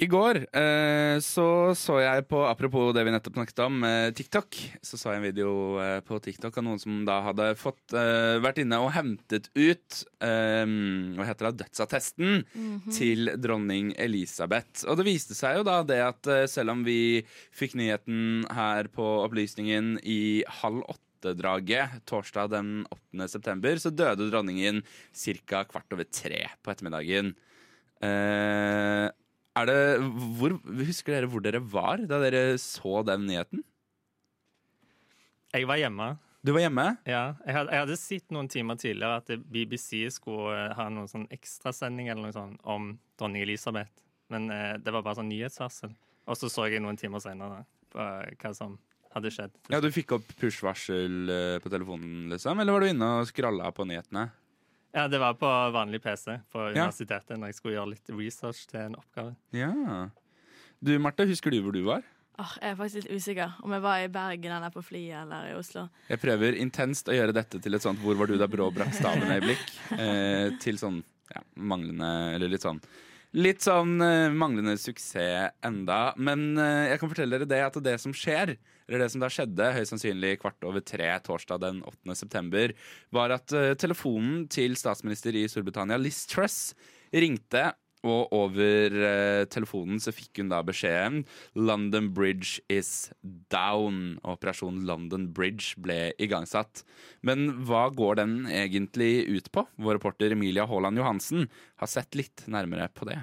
I 0.00 0.06
går 0.08 0.38
eh, 0.56 1.18
så 1.20 1.74
så 1.76 1.98
jeg 2.00 2.24
på, 2.30 2.38
apropos 2.48 2.94
det 2.96 3.02
vi 3.04 3.12
nettopp 3.12 3.34
snakket 3.36 3.58
om, 3.66 3.82
eh, 3.84 4.06
TikTok. 4.16 4.56
Så 4.80 4.96
så 4.96 5.12
jeg 5.12 5.20
en 5.20 5.26
video 5.26 5.50
eh, 5.82 5.98
på 6.06 6.16
TikTok 6.24 6.56
av 6.56 6.64
noen 6.64 6.80
som 6.80 7.02
da 7.04 7.18
hadde 7.26 7.50
fått 7.60 7.92
eh, 7.92 8.38
vært 8.40 8.62
inne 8.62 8.78
og 8.80 8.94
hentet 8.96 9.50
ut 9.52 9.98
eh, 10.24 10.64
Hva 11.18 11.26
heter 11.28 11.50
det? 11.50 11.66
Dødsattesten 11.66 12.40
Mhm. 12.54 12.88
til 12.96 13.32
dronning 13.36 13.92
Elisabeth. 14.00 14.86
Og 14.88 14.96
det 14.96 15.04
viste 15.10 15.36
seg 15.36 15.58
jo 15.60 15.66
da 15.68 15.82
det 15.84 16.00
at 16.06 16.32
eh, 16.32 16.46
selv 16.48 16.72
om 16.72 16.84
vi 16.86 17.20
fikk 17.52 17.76
nyheten 17.76 18.46
her 18.56 18.88
på 18.88 19.04
Opplysningen 19.26 19.98
i 20.00 20.40
halv 20.62 20.80
åtte-draget 20.88 22.00
torsdag 22.08 22.54
den 22.56 22.86
8. 22.88 23.28
september, 23.28 23.76
så 23.76 23.92
døde 23.92 24.30
dronningen 24.32 24.80
ca. 25.44 25.64
kvart 25.68 25.92
over 25.92 26.08
tre 26.08 26.46
på 26.64 26.72
ettermiddagen. 26.72 27.34
Eh, 28.00 29.10
det, 29.58 29.78
hvor, 30.38 30.54
husker 30.86 31.16
dere 31.16 31.28
hvor 31.30 31.42
dere 31.44 31.60
var 31.60 32.02
da 32.08 32.20
dere 32.22 32.58
så 32.62 33.02
den 33.06 33.26
nyheten? 33.28 33.64
Jeg 35.50 35.66
var 35.66 35.80
hjemme. 35.80 36.12
Du 36.46 36.52
var 36.54 36.62
hjemme? 36.62 36.84
Ja. 37.04 37.24
Jeg 37.44 37.56
hadde, 37.56 37.72
jeg 37.74 37.82
hadde 37.84 37.96
sett 38.00 38.30
noen 38.32 38.48
timer 38.48 38.78
tidligere 38.80 39.18
at 39.20 39.32
BBC 39.50 40.06
skulle 40.14 40.54
eh, 40.56 40.76
ha 40.78 40.86
noen 40.88 41.10
sånn 41.10 41.26
ekstrasending 41.34 42.08
eller 42.08 42.28
noe 42.28 42.36
sånt 42.36 42.62
om 42.64 42.94
dronning 43.20 43.44
Elisabeth. 43.44 44.04
Men 44.32 44.46
eh, 44.54 44.76
det 44.80 44.94
var 44.94 45.04
bare 45.04 45.18
sånn 45.18 45.28
nyhetsvarsel. 45.28 45.92
Og 46.30 46.38
så 46.38 46.48
så 46.52 46.68
jeg 46.70 46.80
noen 46.80 46.96
timer 47.00 47.20
senere 47.20 47.64
på 47.92 48.00
eh, 48.00 48.30
hva 48.40 48.54
som 48.56 48.78
hadde 49.10 49.32
skjedd. 49.34 49.56
Ja, 49.74 49.82
Du 49.82 49.90
fikk 49.92 50.14
opp 50.16 50.30
push-varsel 50.40 51.34
eh, 51.34 51.56
på 51.60 51.72
telefonen, 51.72 52.28
liksom? 52.32 52.62
Eller 52.62 52.76
var 52.76 52.86
du 52.86 52.92
inne 52.92 53.10
og 53.18 53.28
skralla 53.28 53.72
på 53.74 53.84
nyhetene? 53.90 54.28
Ja, 54.94 55.06
det 55.08 55.20
var 55.22 55.34
på 55.38 55.46
vanlig 55.72 56.00
PC 56.02 56.40
på 56.50 56.64
Ja. 56.74 56.86
universitetet 56.88 57.38
når 57.38 57.46
jeg 57.52 57.54
skulle 57.60 57.74
gjøre 57.76 57.90
litt 57.92 58.10
research 58.10 58.66
til 58.66 58.80
en 58.80 58.96
oppgave. 58.98 59.36
Ja. 59.52 60.08
Du 60.82 60.98
Marte, 60.98 61.26
husker 61.28 61.50
du 61.52 61.60
hvor 61.62 61.72
du 61.72 61.82
var? 61.86 62.02
Åh, 62.40 62.54
jeg 62.62 62.70
er 62.72 62.76
faktisk 62.78 62.96
litt 63.04 63.10
usikker 63.20 63.52
om 63.62 63.72
jeg 63.76 63.82
var 63.84 63.98
i 64.00 64.08
Bergen 64.08 64.52
eller 64.56 64.70
på 64.72 64.82
flyet 64.82 65.18
eller 65.26 65.50
i 65.50 65.54
Oslo. 65.58 65.88
Jeg 66.08 66.20
prøver 66.22 66.56
intenst 66.56 67.10
å 67.12 67.12
gjøre 67.12 67.34
dette 67.36 67.60
til 67.60 67.74
et 67.74 67.82
sånt 67.82 68.00
'hvor 68.00 68.16
var 68.16 68.26
du 68.26 68.38
da 68.38 68.46
Brå 68.48 68.70
brakk 68.72 68.94
staven'-øyeblikk. 68.96 69.66
Eh, 69.92 70.56
til 70.58 70.74
sånn 70.78 71.02
ja, 71.34 71.42
manglende 71.56 72.34
Eller 72.34 72.48
litt 72.48 72.62
sånn 72.62 72.80
Litt 73.32 73.60
sånn 73.60 74.00
eh, 74.02 74.28
manglende 74.34 74.76
suksess 74.76 75.52
enda. 75.62 76.14
Men 76.16 76.58
eh, 76.58 76.88
jeg 76.90 76.98
kan 76.98 77.08
fortelle 77.10 77.38
dere 77.38 77.46
det 77.46 77.60
at 77.62 77.82
det 77.84 78.00
som 78.00 78.12
skjer, 78.12 78.56
eller 78.90 79.06
det 79.06 79.12
som 79.14 79.22
da 79.22 79.30
skjedde, 79.30 79.68
høyst 79.76 79.94
sannsynlig 79.94 80.34
kvart 80.42 80.66
over 80.66 80.82
tre 80.82 81.12
torsdag 81.22 81.62
den 81.62 81.84
8. 81.86 82.16
september, 82.18 82.74
var 83.14 83.36
at 83.36 83.54
eh, 83.54 83.76
telefonen 83.78 84.48
til 84.50 84.74
statsminister 84.78 85.36
i 85.38 85.46
Storbritannia, 85.50 86.00
Liz 86.00 86.24
Truss, 86.30 86.72
ringte. 87.14 87.70
Og 88.00 88.32
over 88.32 88.94
eh, 88.96 89.42
telefonen 89.52 90.00
så 90.00 90.12
fikk 90.16 90.40
hun 90.40 90.48
da 90.48 90.62
beskjeden 90.64 91.20
'London 91.52 92.08
Bridge 92.16 92.62
is 92.72 93.12
down'. 93.52 94.16
Og 94.24 94.38
operasjonen 94.38 94.86
London 94.88 95.28
Bridge 95.36 95.76
ble 95.76 96.14
igangsatt. 96.16 96.82
Men 97.20 97.66
hva 97.68 97.90
går 97.92 98.22
den 98.22 98.36
egentlig 98.48 99.28
ut 99.28 99.52
på? 99.52 99.68
Vår 99.76 100.00
reporter 100.00 100.32
Emilia 100.32 100.64
Haaland 100.64 100.96
Johansen 100.96 101.50
har 101.76 101.92
sett 101.92 102.16
litt 102.16 102.48
nærmere 102.48 102.88
på 102.88 103.04
det. 103.12 103.20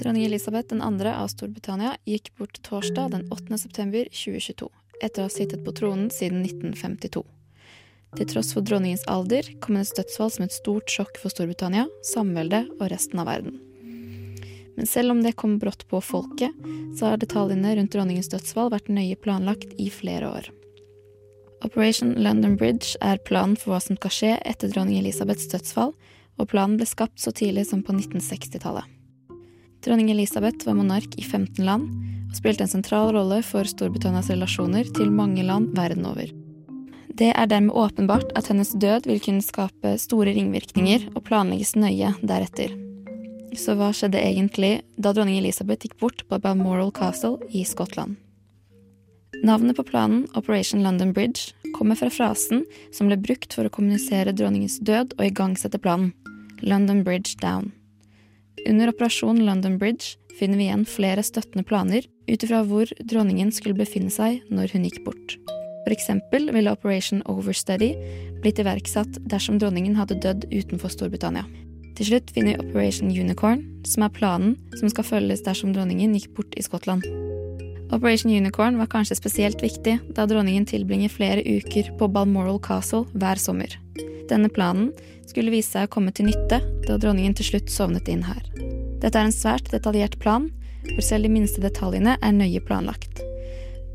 Dronning 0.00 0.24
Elisabeth 0.24 0.68
2. 0.68 1.08
av 1.08 1.26
Storbritannia 1.28 1.90
gikk 2.08 2.30
bort 2.38 2.62
torsdag 2.62 3.10
den 3.12 3.26
8. 3.32 3.58
september 3.58 4.06
2022, 4.08 4.68
etter 5.04 5.20
å 5.20 5.26
ha 5.26 5.32
sittet 5.32 5.60
på 5.60 5.74
tronen 5.76 6.06
siden 6.08 6.40
1952. 6.40 7.20
Til 8.16 8.28
tross 8.30 8.54
for 8.56 8.64
dronningens 8.64 9.04
alder 9.12 9.44
kom 9.60 9.76
hennes 9.76 9.92
dødsfall 9.92 10.30
som 10.32 10.46
et 10.46 10.54
stort 10.56 10.88
sjokk 10.88 11.20
for 11.20 11.28
Storbritannia, 11.34 11.84
samveldet 12.00 12.70
og 12.78 12.86
resten 12.88 13.20
av 13.20 13.28
verden. 13.28 13.58
Men 14.78 14.88
selv 14.88 15.12
om 15.12 15.20
det 15.20 15.34
kom 15.36 15.58
brått 15.60 15.84
på 15.90 16.00
folket, 16.00 16.54
så 16.96 17.10
har 17.10 17.20
detaljene 17.20 17.74
rundt 17.76 17.92
dronningens 17.92 18.32
dødsfall 18.32 18.72
vært 18.72 18.88
nøye 18.88 19.18
planlagt 19.20 19.74
i 19.76 19.90
flere 19.92 20.30
år. 20.30 20.48
Operation 21.60 22.14
London 22.16 22.54
Bridge 22.56 22.96
er 23.04 23.20
planen 23.28 23.58
for 23.60 23.74
hva 23.74 23.82
som 23.84 24.00
skal 24.00 24.16
skje 24.16 24.32
etter 24.48 24.72
dronning 24.72 24.96
Elisabeths 25.02 25.52
dødsfall, 25.52 25.92
og 26.40 26.48
planen 26.48 26.80
ble 26.80 26.88
skapt 26.88 27.20
så 27.20 27.34
tidlig 27.36 27.66
som 27.68 27.84
på 27.84 27.92
1960-tallet. 27.92 28.88
Dronning 29.80 30.10
Elisabeth 30.12 30.66
var 30.66 30.76
monark 30.76 31.14
i 31.16 31.24
15 31.24 31.64
land 31.64 31.88
og 32.30 32.36
spilte 32.36 32.66
en 32.66 32.70
sentral 32.70 33.14
rolle 33.16 33.40
for 33.46 33.64
Storbritannias 33.64 34.28
relasjoner 34.28 34.90
til 34.96 35.08
mange 35.14 35.42
land 35.46 35.72
verden 35.76 36.04
over. 36.06 36.28
Det 37.16 37.32
er 37.32 37.48
dermed 37.48 37.74
åpenbart 37.76 38.30
at 38.38 38.50
hennes 38.52 38.70
død 38.76 39.08
vil 39.08 39.22
kunne 39.24 39.44
skape 39.44 39.96
store 40.00 40.34
ringvirkninger 40.36 41.08
og 41.14 41.24
planlegges 41.26 41.74
nøye 41.80 42.12
deretter. 42.20 42.76
Så 43.56 43.74
hva 43.74 43.90
skjedde 43.96 44.20
egentlig 44.20 44.72
da 45.00 45.14
dronning 45.16 45.40
Elisabeth 45.40 45.88
gikk 45.88 45.96
bort 46.00 46.22
på 46.28 46.38
Balmoral 46.38 46.92
Castle 46.94 47.40
i 47.50 47.64
Skottland? 47.66 48.20
Navnet 49.40 49.78
på 49.80 49.86
planen, 49.88 50.26
Operation 50.36 50.84
London 50.84 51.14
Bridge, 51.16 51.54
kommer 51.74 51.96
fra 51.96 52.12
frasen 52.12 52.66
som 52.92 53.08
ble 53.08 53.16
brukt 53.16 53.56
for 53.56 53.64
å 53.64 53.72
kommunisere 53.72 54.36
dronningens 54.36 54.78
død 54.84 55.16
og 55.16 55.24
igangsette 55.24 55.80
planen, 55.80 56.12
London 56.60 57.00
Bridge 57.06 57.40
Down. 57.40 57.72
Under 58.68 58.88
operasjon 58.92 59.44
London 59.46 59.78
Bridge 59.78 60.16
finner 60.38 60.58
vi 60.58 60.68
igjen 60.68 60.84
flere 60.88 61.22
støttende 61.24 61.64
planer 61.64 62.04
ut 62.28 62.44
ifra 62.44 62.62
hvor 62.66 62.90
dronningen 63.08 63.52
skulle 63.54 63.78
befinne 63.78 64.12
seg 64.12 64.44
når 64.52 64.74
hun 64.74 64.86
gikk 64.88 65.00
bort. 65.06 65.38
Eksempel 65.90 66.52
ville 66.54 66.70
Operation 66.70 67.22
Overstudy 67.26 67.88
blitt 68.44 68.60
iverksatt 68.62 69.16
dersom 69.32 69.58
dronningen 69.58 69.96
hadde 69.98 70.20
dødd 70.22 70.46
utenfor 70.52 70.92
Storbritannia. 70.92 71.42
Til 71.98 72.12
slutt 72.12 72.30
finner 72.30 72.54
vi 72.54 72.68
Operation 72.68 73.10
Unicorn, 73.10 73.64
som 73.84 74.06
er 74.06 74.14
planen 74.14 74.54
som 74.78 74.92
skal 74.92 75.08
følges 75.08 75.42
dersom 75.44 75.74
dronningen 75.74 76.14
gikk 76.14 76.30
bort 76.36 76.54
i 76.54 76.62
Skottland. 76.62 77.02
Operation 77.90 78.30
Unicorn 78.30 78.78
var 78.78 78.88
kanskje 78.92 79.18
spesielt 79.18 79.64
viktig 79.64 79.96
da 80.14 80.28
dronningen 80.30 80.68
tilbringer 80.70 81.10
flere 81.10 81.42
uker 81.42 81.90
på 81.98 82.08
Balmoral 82.14 82.62
Castle 82.62 83.08
hver 83.18 83.40
sommer. 83.42 83.74
Denne 84.30 84.48
planen 84.48 84.92
skulle 85.26 85.52
vise 85.52 85.74
seg 85.74 85.88
å 85.88 85.92
komme 85.94 86.14
til 86.14 86.30
nytte 86.30 86.60
da 86.86 86.98
dronningen 86.98 87.34
til 87.38 87.52
slutt 87.52 87.72
sovnet 87.72 88.08
inn 88.10 88.24
her. 88.26 88.42
Dette 89.00 89.16
er 89.16 89.26
en 89.26 89.34
svært 89.34 89.70
detaljert 89.72 90.18
plan, 90.22 90.48
hvor 90.86 91.04
selv 91.04 91.26
de 91.26 91.34
minste 91.34 91.62
detaljene 91.62 92.16
er 92.20 92.36
nøye 92.36 92.62
planlagt. 92.64 93.22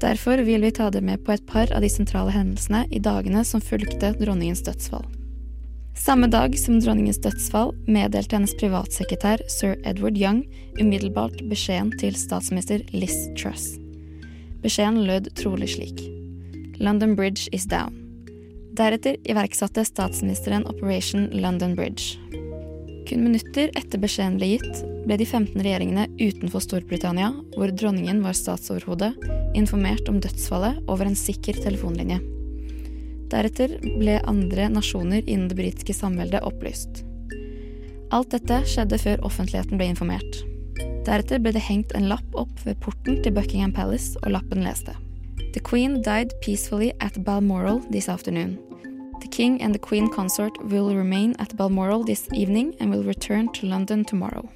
Derfor 0.03 0.41
vil 0.43 0.65
vi 0.65 0.73
ta 0.75 0.89
dere 0.91 1.05
med 1.07 1.23
på 1.25 1.33
et 1.35 1.45
par 1.47 1.71
av 1.73 1.81
de 1.81 1.89
sentrale 1.89 2.33
hendelsene 2.35 2.83
i 2.91 2.99
dagene 2.99 3.45
som 3.47 3.63
fulgte 3.63 4.11
dronningens 4.19 4.65
dødsfall. 4.67 5.05
Samme 5.95 6.27
dag 6.27 6.57
som 6.59 6.81
dronningens 6.83 7.21
dødsfall 7.23 7.71
meddelte 7.87 8.35
hennes 8.35 8.55
privatsekretær 8.59 9.41
sir 9.49 9.77
Edward 9.87 10.19
Young 10.19 10.43
umiddelbart 10.81 11.39
beskjeden 11.47 11.93
til 12.01 12.17
statsminister 12.19 12.83
Liz 12.91 13.15
Truss. 13.39 13.77
Beskjeden 14.65 15.05
lød 15.07 15.31
trolig 15.39 15.71
slik. 15.77 16.03
London 16.83 17.15
Bridge 17.15 17.47
is 17.55 17.63
down. 17.63 18.04
Deretter 18.75 19.15
iverksatte 19.23 19.85
statsministeren 19.85 20.65
Operation 20.67 21.29
London 21.31 21.75
Bridge. 21.75 22.17
Kun 23.07 23.21
minutter 23.23 23.69
etter 23.79 24.01
beskjeden 24.03 24.35
ble 24.35 24.49
gitt, 24.49 24.81
ble 25.05 25.15
de 25.21 25.27
15 25.29 25.61
regjeringene 25.63 26.09
utenfor 26.19 26.63
Storbritannia, 26.65 27.29
hvor 27.55 27.71
dronningen 27.71 28.19
var 28.25 28.35
statsoverhode, 28.35 29.13
informert 29.55 30.11
om 30.11 30.19
dødsfallet 30.19 30.81
over 30.91 31.07
en 31.07 31.15
sikker 31.15 31.61
telefonlinje. 31.63 32.19
Deretter 33.31 33.77
ble 33.85 34.17
andre 34.27 34.67
nasjoner 34.73 35.23
innen 35.23 35.47
det 35.47 35.59
britiske 35.61 35.95
samveldet 35.95 36.43
opplyst. 36.43 37.05
Alt 38.11 38.35
dette 38.35 38.59
skjedde 38.67 38.99
før 38.99 39.23
offentligheten 39.31 39.79
ble 39.79 39.93
informert. 39.93 40.43
Deretter 41.07 41.39
ble 41.39 41.55
det 41.55 41.63
hengt 41.63 41.95
en 41.95 42.11
lapp 42.11 42.27
opp 42.35 42.67
ved 42.67 42.81
porten 42.83 43.23
til 43.23 43.39
Buckingham 43.39 43.71
Palace, 43.77 44.19
og 44.25 44.35
lappen 44.35 44.67
leste 44.67 44.99
The 45.55 45.61
Queen 45.61 46.01
died 46.01 46.33
peacefully 46.41 46.91
at 46.99 47.23
Balmoral 47.23 47.79
this 47.89 48.09
afternoon. 48.09 48.59
The 49.21 49.27
King 49.29 49.61
and 49.61 49.73
the 49.73 49.79
Queen 49.79 50.09
consort 50.09 50.51
will 50.65 50.93
remain 50.93 51.33
at 51.39 51.55
Balmoral 51.55 52.03
this 52.03 52.27
evening 52.33 52.75
and 52.81 52.91
will 52.91 53.03
return 53.03 53.47
to 53.53 53.65
London 53.65 54.03
tomorrow. 54.03 54.49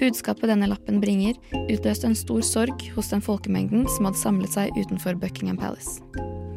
Budskapet 0.00 0.48
denne 0.48 0.70
lappen 0.72 1.02
bringer, 1.04 1.36
utløste 1.68 2.08
en 2.08 2.16
stor 2.16 2.40
sorg 2.40 2.80
hos 2.94 3.12
den 3.12 3.20
folkemengden 3.20 3.84
som 3.92 4.08
hadde 4.08 4.22
samlet 4.22 4.56
seg 4.56 4.72
utenfor 4.80 5.20
Buckingham 5.20 5.60
Palace. 5.60 6.00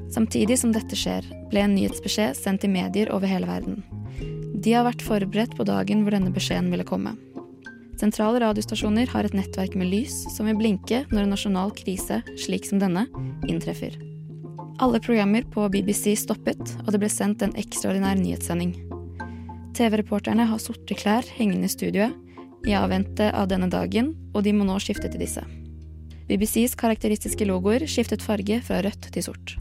Samtidig 0.08 0.62
som 0.64 0.72
dette 0.72 0.96
skjer, 0.96 1.28
ble 1.52 1.66
en 1.66 1.76
nyhetsbeskjed 1.76 2.40
sendt 2.40 2.64
til 2.64 2.72
medier 2.72 3.12
over 3.12 3.28
hele 3.28 3.50
verden. 3.52 3.84
De 4.56 4.72
har 4.72 4.88
vært 4.88 5.04
forberedt 5.04 5.60
på 5.60 5.68
dagen 5.68 6.06
hvor 6.06 6.16
denne 6.16 6.32
beskjeden 6.32 6.72
ville 6.72 6.88
komme. 6.88 7.18
Sentrale 8.00 8.40
radiostasjoner 8.40 9.10
har 9.12 9.28
et 9.28 9.34
nettverk 9.36 9.74
med 9.76 9.90
lys 9.92 10.22
som 10.32 10.48
vil 10.48 10.56
blinke 10.56 11.02
når 11.10 11.26
en 11.26 11.34
nasjonal 11.34 11.74
krise, 11.76 12.22
slik 12.40 12.68
som 12.70 12.80
denne, 12.80 13.04
inntreffer. 13.52 13.98
Alle 14.80 15.02
programmer 15.04 15.44
på 15.52 15.66
BBC 15.68 16.14
stoppet, 16.22 16.62
og 16.86 16.94
det 16.94 17.02
ble 17.02 17.10
sendt 17.12 17.44
en 17.44 17.56
ekstraordinær 17.60 18.16
nyhetssending. 18.16 18.72
TV-reporterne 19.76 20.46
har 20.48 20.62
sorte 20.64 20.96
klær 20.96 21.28
hengende 21.36 21.68
i 21.68 21.74
studioet, 21.74 22.16
i 22.68 22.76
avvente 22.76 23.28
av 23.36 23.50
denne 23.52 23.68
dagen, 23.72 24.14
og 24.32 24.46
de 24.48 24.54
må 24.56 24.68
nå 24.68 24.78
skifte 24.80 25.12
til 25.12 25.20
disse. 25.20 25.44
BBCs 26.30 26.78
karakteristiske 26.80 27.48
logoer 27.50 27.84
skiftet 27.90 28.24
farge 28.24 28.62
fra 28.64 28.80
rødt 28.86 29.10
til 29.12 29.28
sort. 29.28 29.58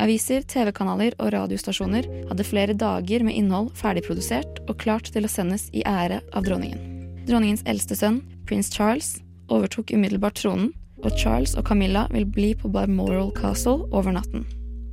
Aviser, 0.00 0.46
TV-kanaler 0.48 1.18
og 1.20 1.34
radiostasjoner 1.36 2.08
hadde 2.30 2.48
flere 2.48 2.78
dager 2.78 3.28
med 3.28 3.36
innhold 3.36 3.68
ferdigprodusert 3.76 4.64
og 4.64 4.80
klart 4.80 5.12
til 5.12 5.28
å 5.28 5.32
sendes 5.32 5.68
i 5.76 5.84
ære 5.84 6.22
av 6.32 6.48
dronningen. 6.48 7.01
Dronningens 7.28 7.62
eldste 7.70 7.94
sønn, 7.94 8.22
prins 8.48 8.72
Charles, 8.74 9.20
overtok 9.52 9.92
umiddelbart 9.94 10.40
tronen, 10.40 10.72
og 11.02 11.14
Charles 11.18 11.54
og 11.58 11.66
Camilla 11.68 12.06
vil 12.10 12.26
bli 12.26 12.52
på 12.58 12.70
Balmoral 12.70 13.30
Castle 13.36 13.86
over 13.94 14.14
natten. 14.14 14.44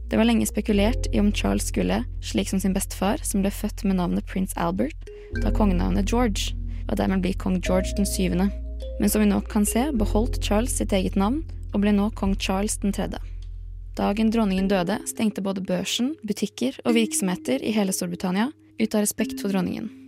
Det 0.09 0.17
var 0.17 0.25
lenge 0.25 0.47
spekulert 0.49 1.09
i 1.13 1.19
om 1.21 1.31
Charles 1.33 1.67
skulle, 1.69 2.01
slik 2.25 2.49
som 2.49 2.61
sin 2.61 2.73
bestefar, 2.73 3.21
som 3.25 3.43
ble 3.43 3.51
født 3.53 3.83
med 3.85 3.99
navnet 3.99 4.25
prins 4.29 4.55
Albert, 4.57 4.97
ta 5.41 5.51
kongenavnet 5.53 6.09
George, 6.09 6.55
og 6.89 6.97
dermed 6.97 7.21
bli 7.25 7.35
kong 7.37 7.59
George 7.61 7.93
den 7.97 8.09
syvende. 8.09 8.49
Men 8.99 9.09
som 9.09 9.21
vi 9.21 9.29
nå 9.29 9.41
kan 9.49 9.67
se, 9.69 9.89
beholdt 9.93 10.41
Charles 10.45 10.73
sitt 10.77 10.93
eget 10.93 11.17
navn, 11.19 11.43
og 11.73 11.83
ble 11.83 11.93
nå 11.93 12.09
kong 12.17 12.33
Charles 12.41 12.79
den 12.81 12.93
tredje. 12.93 13.21
Dagen 13.97 14.29
dronningen 14.33 14.69
døde, 14.71 14.97
stengte 15.09 15.43
både 15.45 15.61
børsen, 15.65 16.15
butikker 16.25 16.77
og 16.85 16.95
virksomheter 16.97 17.61
i 17.61 17.73
hele 17.75 17.93
Storbritannia 17.93 18.49
ut 18.79 18.95
av 18.95 19.03
respekt 19.03 19.41
for 19.41 19.51
dronningen. 19.51 19.98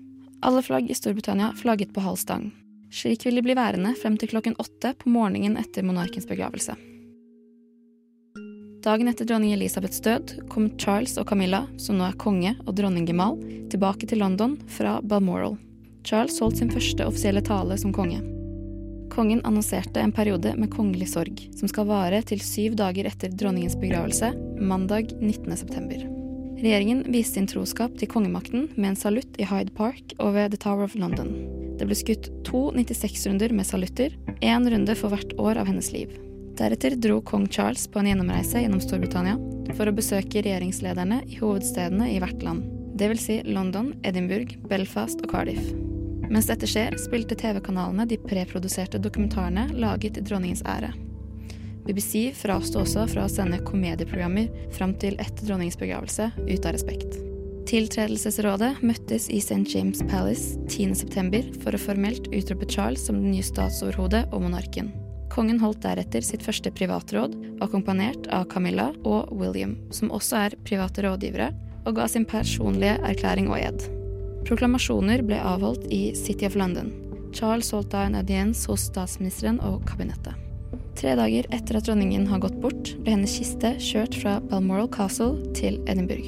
Alle 0.42 0.62
flagg 0.62 0.90
i 0.90 0.94
Storbritannia 0.94 1.54
flagget 1.58 1.94
på 1.94 2.02
halv 2.02 2.16
stang. 2.18 2.52
Slik 2.92 3.26
vil 3.26 3.36
de 3.36 3.44
bli 3.46 3.56
værende 3.56 3.94
frem 4.02 4.18
til 4.18 4.32
klokken 4.34 4.56
åtte 4.60 4.96
på 4.98 5.10
morgenen 5.10 5.58
etter 5.62 5.86
monarkens 5.86 6.26
begravelse. 6.28 6.76
Dagen 8.82 9.12
etter 9.12 9.28
dronning 9.30 9.54
Elisabeths 9.54 10.02
død 10.02 10.34
kom 10.50 10.72
Charles 10.82 11.14
og 11.22 11.28
Camilla, 11.30 11.68
som 11.78 12.00
nå 12.00 12.08
er 12.10 12.18
konge 12.18 12.56
og 12.66 12.74
dronninggemal, 12.80 13.38
tilbake 13.70 14.10
til 14.10 14.24
London 14.24 14.56
fra 14.68 14.98
Balmoral. 15.06 15.60
Charles 16.04 16.40
holdt 16.42 16.58
sin 16.58 16.74
første 16.74 17.06
offisielle 17.06 17.44
tale 17.46 17.78
som 17.78 17.94
konge. 17.94 18.24
Kongen 19.14 19.44
annonserte 19.46 20.02
en 20.02 20.16
periode 20.16 20.56
med 20.58 20.72
kongelig 20.74 21.12
sorg, 21.14 21.44
som 21.60 21.70
skal 21.70 21.86
vare 21.92 22.24
til 22.26 22.42
syv 22.42 22.80
dager 22.80 23.12
etter 23.12 23.30
dronningens 23.30 23.78
begravelse, 23.78 24.34
mandag 24.58 25.14
19. 25.20 26.21
Regjeringen 26.62 27.08
viste 27.10 27.40
sin 27.40 27.48
troskap 27.50 27.96
til 27.98 28.06
kongemakten 28.12 28.68
med 28.76 28.92
en 28.92 28.98
salutt 29.00 29.38
i 29.42 29.46
Hyde 29.50 29.74
Park 29.74 30.12
og 30.22 30.36
ved 30.36 30.52
The 30.54 30.60
Tower 30.62 30.86
of 30.86 30.94
London. 30.94 31.32
Det 31.80 31.88
ble 31.90 31.98
skutt 31.98 32.30
to 32.46 32.68
96-runder 32.76 33.50
med 33.58 33.66
salutter, 33.66 34.14
én 34.46 34.68
runde 34.70 34.94
for 35.00 35.10
hvert 35.10 35.34
år 35.42 35.58
av 35.58 35.72
hennes 35.72 35.90
liv. 35.90 36.14
Deretter 36.60 36.94
dro 37.02 37.18
kong 37.26 37.48
Charles 37.50 37.88
på 37.90 38.04
en 38.04 38.12
gjennomreise 38.12 38.62
gjennom 38.62 38.84
Storbritannia 38.84 39.40
for 39.74 39.90
å 39.90 39.96
besøke 39.98 40.46
regjeringslederne 40.46 41.24
i 41.26 41.42
hovedstedene 41.42 42.12
i 42.14 42.20
hvert 42.22 42.46
land, 42.46 42.68
dvs. 42.94 43.26
Si 43.26 43.42
London, 43.50 43.96
Edinburgh, 44.06 44.54
Belfast 44.70 45.26
og 45.26 45.34
Cardiff. 45.34 45.72
Mens 46.30 46.46
dette 46.52 46.70
skjer, 46.70 46.94
spilte 47.02 47.42
TV-kanalene 47.42 48.06
de 48.06 48.22
preproduserte 48.22 49.02
dokumentarene 49.02 49.72
laget 49.82 50.22
i 50.22 50.30
dronningens 50.30 50.62
ære. 50.70 50.94
BBC 51.88 52.30
frasto 52.38 52.84
også 52.84 53.08
fra 53.12 53.26
å 53.26 53.32
sende 53.32 53.62
komedieprogrammer 53.66 54.50
fram 54.76 54.96
til 55.02 55.18
etter 55.22 55.48
dronningens 55.48 55.80
begravelse, 55.82 56.32
ut 56.38 56.66
av 56.66 56.76
respekt. 56.76 57.18
Tiltredelsesrådet 57.70 58.82
møttes 58.84 59.30
i 59.32 59.38
St. 59.40 59.64
James 59.70 60.02
Palace 60.10 60.58
10.9 60.68 61.62
for 61.62 61.76
å 61.76 61.80
formelt 61.80 62.28
utrope 62.36 62.68
Charles 62.68 63.06
som 63.08 63.22
den 63.22 63.32
nye 63.36 63.46
statsoverhodet 63.46 64.26
og 64.32 64.44
monarken. 64.44 64.92
Kongen 65.32 65.62
holdt 65.62 65.86
deretter 65.86 66.26
sitt 66.26 66.44
første 66.44 66.74
privatråd, 66.76 67.38
akkompagnert 67.64 68.28
av 68.36 68.50
Camilla 68.52 68.90
og 69.08 69.32
William, 69.32 69.78
som 69.96 70.12
også 70.12 70.42
er 70.42 70.58
private 70.68 71.06
rådgivere, 71.06 71.52
og 71.86 71.96
ga 71.98 72.10
sin 72.12 72.28
personlige 72.28 72.98
erklæring 73.08 73.48
og 73.48 73.62
ed. 73.62 73.88
Proklamasjoner 74.46 75.24
ble 75.24 75.40
avholdt 75.40 75.88
i 75.94 76.12
City 76.18 76.50
of 76.50 76.60
London. 76.60 76.92
Charles 77.32 77.72
holdt 77.72 77.94
da 77.96 78.04
en 78.10 78.20
audiens 78.20 78.68
hos 78.68 78.90
statsministeren 78.92 79.62
og 79.64 79.86
kabinettet. 79.88 80.51
Tre 81.02 81.16
dager 81.18 81.48
etter 81.50 81.80
at 81.80 81.88
dronningen 81.88 82.28
har 82.30 82.44
gått 82.44 82.60
bort, 82.62 82.92
ble 83.02 83.16
hennes 83.16 83.34
kiste 83.34 83.72
kjørt 83.82 84.14
fra 84.22 84.36
Balmoral 84.52 84.86
Castle 84.94 85.48
til 85.58 85.80
Edinburgh. 85.90 86.28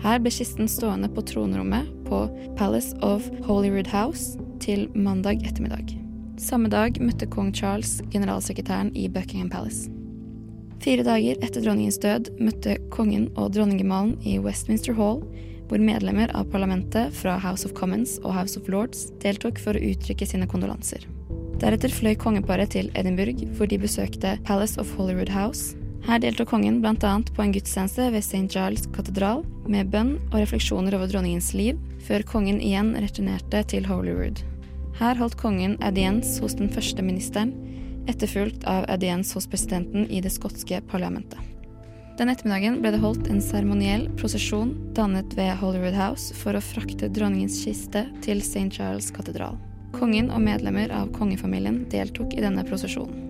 Her 0.00 0.22
ble 0.24 0.30
kisten 0.32 0.70
stående 0.72 1.10
på 1.12 1.20
tronrommet 1.28 1.90
på 2.06 2.22
Palace 2.56 2.96
of 3.04 3.26
Holyrood 3.44 3.90
House 3.92 4.40
til 4.64 4.86
mandag 4.96 5.44
ettermiddag. 5.44 5.92
Samme 6.40 6.70
dag 6.72 6.96
møtte 6.96 7.28
kong 7.28 7.50
Charles 7.52 7.98
generalsekretæren 8.08 8.94
i 8.96 9.04
Buckingham 9.12 9.50
Palace. 9.52 9.92
Fire 10.80 11.04
dager 11.04 11.44
etter 11.44 11.60
dronningens 11.60 12.00
død 12.00 12.30
møtte 12.40 12.78
kongen 12.94 13.28
og 13.36 13.52
dronningemalen 13.52 14.16
i 14.24 14.38
Westminster 14.40 14.96
Hall, 14.96 15.20
hvor 15.68 15.84
medlemmer 15.84 16.32
av 16.32 16.48
parlamentet 16.52 17.12
fra 17.20 17.36
House 17.36 17.68
of 17.68 17.76
Commons 17.76 18.16
og 18.24 18.32
House 18.32 18.56
of 18.56 18.72
Lords 18.72 19.10
deltok 19.20 19.60
for 19.60 19.76
å 19.76 19.84
uttrykke 19.92 20.28
sine 20.28 20.48
kondolanser. 20.48 21.04
Deretter 21.64 21.88
fløy 21.88 22.12
kongeparet 22.20 22.74
til 22.74 22.90
Edinburgh, 22.92 23.40
hvor 23.56 23.64
de 23.70 23.78
besøkte 23.80 24.34
Palace 24.44 24.76
of 24.80 24.90
Holyrood 24.98 25.30
House. 25.32 25.78
Her 26.04 26.20
deltok 26.20 26.50
kongen 26.50 26.82
bl.a. 26.84 27.12
på 27.24 27.40
en 27.40 27.54
gudstjeneste 27.54 28.10
ved 28.12 28.20
St. 28.20 28.50
Giles 28.52 28.84
katedral, 28.92 29.40
med 29.64 29.88
bønn 29.88 30.18
og 30.26 30.42
refleksjoner 30.42 30.98
over 30.98 31.08
dronningens 31.08 31.54
liv, 31.56 31.80
før 32.04 32.26
kongen 32.28 32.60
igjen 32.60 32.92
returnerte 33.00 33.64
til 33.72 33.88
Holyrood. 33.88 34.44
Her 35.00 35.16
holdt 35.16 35.40
kongen 35.40 35.78
audiens 35.80 36.36
hos 36.44 36.58
den 36.60 36.68
første 36.68 37.00
ministeren, 37.00 37.56
etterfulgt 38.12 38.68
av 38.68 38.84
audiens 38.92 39.32
hos 39.32 39.48
presidenten 39.48 40.04
i 40.12 40.20
det 40.20 40.36
skotske 40.36 40.84
parlamentet. 40.92 41.40
Den 42.20 42.28
ettermiddagen 42.28 42.82
ble 42.84 42.92
det 42.92 43.00
holdt 43.00 43.32
en 43.32 43.40
seremoniell 43.40 44.10
prosesjon 44.20 44.76
dannet 44.94 45.32
ved 45.40 45.56
Holyrood 45.64 45.96
House 45.96 46.36
for 46.44 46.52
å 46.52 46.62
frakte 46.62 47.08
dronningens 47.08 47.62
kiste 47.64 48.10
til 48.20 48.44
St. 48.44 48.68
Charles 48.76 49.08
katedral. 49.16 49.56
Kongen 49.94 50.32
og 50.34 50.42
medlemmer 50.42 50.90
av 50.94 51.12
kongefamilien 51.14 51.84
deltok 51.92 52.34
i 52.34 52.42
denne 52.42 52.64
prosesjonen. 52.66 53.20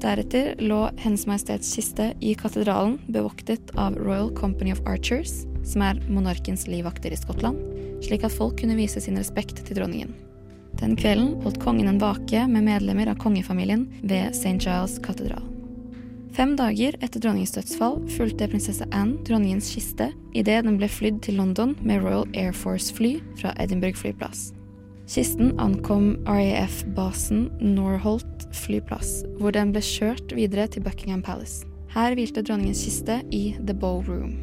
Deretter 0.00 0.54
lå 0.60 0.82
Hennes 1.00 1.24
Majestets 1.26 1.70
kiste 1.74 2.10
i 2.20 2.34
katedralen 2.38 2.98
bevoktet 3.08 3.72
av 3.80 3.96
Royal 3.96 4.28
Company 4.36 4.74
of 4.74 4.82
Archers, 4.86 5.46
som 5.64 5.82
er 5.82 6.02
monarkens 6.12 6.66
livvakter 6.68 7.14
i 7.14 7.18
Skottland, 7.18 7.58
slik 8.04 8.26
at 8.28 8.34
folk 8.34 8.58
kunne 8.60 8.76
vise 8.78 9.00
sin 9.02 9.16
respekt 9.18 9.64
til 9.64 9.80
dronningen. 9.80 10.12
Den 10.76 10.92
kvelden 11.00 11.38
holdt 11.40 11.62
kongen 11.62 11.88
en 11.88 12.00
vake 12.02 12.42
med 12.50 12.66
medlemmer 12.68 13.08
av 13.08 13.16
kongefamilien 13.22 13.86
ved 14.04 14.36
St. 14.36 14.58
Giles 14.60 14.98
katedral. 15.02 15.46
Fem 16.36 16.52
dager 16.58 16.98
etter 17.00 17.22
dronningens 17.24 17.54
dødsfall 17.56 18.02
fulgte 18.12 18.50
prinsesse 18.52 18.84
Anne 18.92 19.16
dronningens 19.24 19.70
kiste 19.72 20.10
idet 20.36 20.66
den 20.66 20.76
ble 20.76 20.90
flydd 20.92 21.22
til 21.24 21.40
London 21.40 21.72
med 21.80 22.04
Royal 22.04 22.28
Air 22.36 22.52
Force-fly 22.52 23.16
fra 23.40 23.56
Edinburgh 23.56 23.96
flyplass. 23.96 24.50
Kisten 25.06 25.52
ankom 25.62 26.16
RAF-basen 26.26 27.46
Norholt 27.62 28.46
flyplass, 28.50 29.20
hvor 29.38 29.54
den 29.54 29.70
ble 29.70 29.78
kjørt 29.84 30.32
videre 30.34 30.66
til 30.66 30.82
Buckingham 30.82 31.22
Palace. 31.22 31.62
Her 31.94 32.16
hvilte 32.18 32.42
dronningens 32.42 32.82
kiste 32.82 33.20
i 33.30 33.54
The 33.60 33.74
Bow 33.74 34.00
Room. 34.08 34.34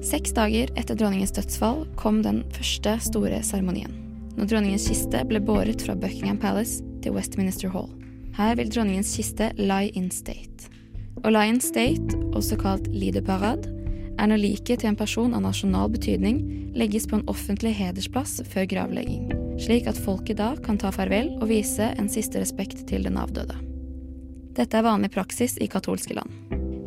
Seks 0.00 0.32
dager 0.32 0.72
etter 0.80 0.96
dronningens 0.96 1.34
dødsfall 1.36 1.84
kom 2.00 2.22
den 2.24 2.40
første 2.56 2.94
store 3.04 3.42
seremonien. 3.44 3.92
Når 4.38 4.48
dronningens 4.48 4.86
kiste 4.88 5.20
ble 5.28 5.42
båret 5.44 5.84
fra 5.84 5.96
Buckingham 5.98 6.40
Palace 6.40 6.80
til 7.04 7.12
Westminster 7.12 7.68
Hall. 7.74 7.90
Her 8.38 8.56
vil 8.56 8.72
dronningens 8.72 9.12
kiste 9.18 9.50
lie 9.60 9.92
in 9.98 10.08
state. 10.14 10.70
Å 11.20 11.34
lie 11.34 11.52
in 11.52 11.60
state, 11.60 12.16
også 12.32 12.56
kalt 12.62 12.88
lideparade, 12.94 13.68
er 14.18 14.32
når 14.32 14.40
liket 14.40 14.80
til 14.80 14.94
en 14.94 14.98
person 14.98 15.36
av 15.36 15.44
nasjonal 15.44 15.92
betydning 15.92 16.40
legges 16.78 17.06
på 17.10 17.18
en 17.18 17.28
offentlig 17.28 17.74
hedersplass 17.76 18.38
før 18.48 18.66
gravlegging, 18.70 19.28
slik 19.58 19.88
at 19.90 19.98
folket 19.98 20.38
da 20.38 20.52
kan 20.64 20.78
ta 20.78 20.92
farvel 20.94 21.34
og 21.38 21.48
vise 21.50 21.90
en 21.98 22.10
siste 22.10 22.40
respekt 22.42 22.86
til 22.90 23.06
den 23.06 23.18
avdøde. 23.20 23.56
Dette 24.58 24.78
er 24.78 24.86
vanlig 24.86 25.12
praksis 25.14 25.56
i 25.62 25.68
katolske 25.70 26.16
land. 26.18 26.32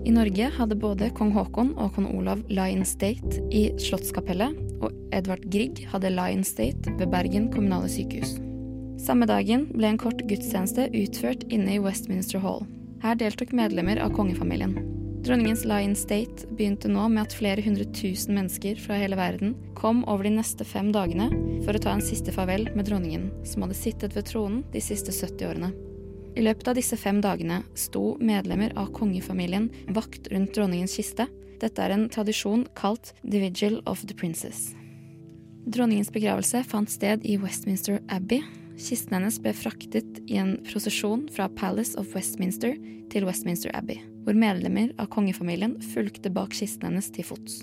I 0.01 0.11
Norge 0.11 0.47
hadde 0.55 0.75
både 0.81 1.11
kong 1.15 1.29
Haakon 1.35 1.75
og 1.79 1.93
kong 1.95 2.07
Olav 2.17 2.41
Lion 2.49 2.83
State 2.87 3.37
i 3.53 3.67
Slottskapellet, 3.79 4.55
og 4.81 4.95
Edvard 5.13 5.45
Grieg 5.53 5.83
hadde 5.91 6.09
Lion 6.11 6.43
State 6.43 6.95
ved 6.97 7.11
Bergen 7.13 7.51
kommunale 7.53 7.91
sykehus. 7.91 8.33
Samme 9.01 9.27
dagen 9.29 9.67
ble 9.71 9.93
en 9.93 10.01
kort 10.01 10.23
gudstjeneste 10.29 10.89
utført 10.89 11.45
inne 11.53 11.77
i 11.77 11.81
Westminster 11.81 12.41
Hall. 12.41 12.65
Her 13.01 13.15
deltok 13.17 13.53
medlemmer 13.57 14.01
av 14.01 14.11
kongefamilien. 14.17 14.75
Dronningens 15.21 15.65
Lion 15.65 15.95
State 15.95 16.47
begynte 16.49 16.89
nå 16.89 17.03
med 17.13 17.27
at 17.27 17.33
flere 17.37 17.61
hundre 17.61 17.85
tusen 17.93 18.33
mennesker 18.33 18.79
fra 18.81 18.95
hele 18.97 19.13
verden 19.19 19.51
kom 19.77 19.99
over 20.09 20.25
de 20.25 20.31
neste 20.33 20.65
fem 20.65 20.87
dagene 20.89 21.27
for 21.61 21.77
å 21.77 21.81
ta 21.83 21.93
en 21.93 22.01
siste 22.01 22.33
farvel 22.33 22.65
med 22.73 22.87
dronningen, 22.89 23.27
som 23.45 23.61
hadde 23.61 23.77
sittet 23.77 24.15
ved 24.17 24.25
tronen 24.31 24.63
de 24.73 24.81
siste 24.81 25.13
70 25.13 25.45
årene. 25.45 25.69
I 26.33 26.41
løpet 26.41 26.71
av 26.71 26.79
disse 26.79 26.97
fem 26.97 27.19
dagene 27.21 27.59
sto 27.77 28.15
medlemmer 28.17 28.73
av 28.73 28.89
kongefamilien 28.97 29.69
vakt 29.93 30.31
rundt 30.33 30.55
dronningens 30.57 30.97
kiste. 30.97 31.27
Dette 31.61 31.85
er 31.85 31.93
en 31.93 32.07
tradisjon 32.09 32.65
kalt 32.73 33.13
The 33.21 33.43
Vigil 33.43 33.77
of 33.85 34.01
the 34.09 34.17
Princess. 34.17 34.71
Dronningens 35.69 36.09
begravelse 36.09 36.63
fant 36.65 36.89
sted 36.89 37.21
i 37.29 37.37
Westminster 37.37 38.01
Abbey. 38.09 38.41
Kisten 38.81 39.19
hennes 39.19 39.37
ble 39.37 39.53
fraktet 39.53 40.23
i 40.25 40.41
en 40.41 40.55
prosesjon 40.65 41.27
fra 41.29 41.45
Palace 41.61 41.93
of 42.01 42.09
Westminster 42.17 42.73
til 43.13 43.27
Westminster 43.29 43.69
Abbey, 43.77 44.01
hvor 44.25 44.37
medlemmer 44.37 44.91
av 45.01 45.09
kongefamilien 45.13 45.77
fulgte 45.93 46.31
bak 46.33 46.55
kisten 46.57 46.89
hennes 46.89 47.09
til 47.13 47.25
fots. 47.27 47.61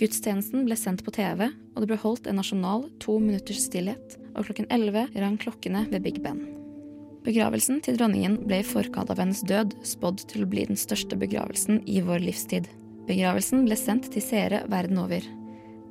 Gudstjenesten 0.00 0.64
ble 0.64 0.76
sendt 0.80 1.04
på 1.04 1.12
TV, 1.12 1.50
og 1.74 1.82
det 1.82 1.90
ble 1.90 1.98
holdt 2.00 2.30
en 2.30 2.40
nasjonal 2.40 2.86
to 3.04 3.18
minutters 3.20 3.66
stillhet, 3.66 4.16
og 4.32 4.46
klokken 4.48 4.70
11 4.72 5.12
rang 5.20 5.36
klokkene 5.40 5.84
ved 5.90 6.06
Big 6.06 6.22
Ben. 6.24 6.40
Begravelsen 7.20 7.82
til 7.84 7.98
dronningen 8.00 8.38
ble 8.48 8.62
i 8.62 8.64
forkant 8.64 9.10
av 9.12 9.20
hennes 9.20 9.42
død 9.44 9.74
spådd 9.84 10.24
til 10.30 10.46
å 10.46 10.48
bli 10.48 10.64
den 10.70 10.78
største 10.80 11.18
begravelsen 11.20 11.82
i 11.84 12.00
vår 12.04 12.24
livstid. 12.24 12.70
Begravelsen 13.10 13.66
ble 13.66 13.76
sendt 13.76 14.08
til 14.14 14.24
seere 14.24 14.62
verden 14.72 15.02
over. 15.02 15.26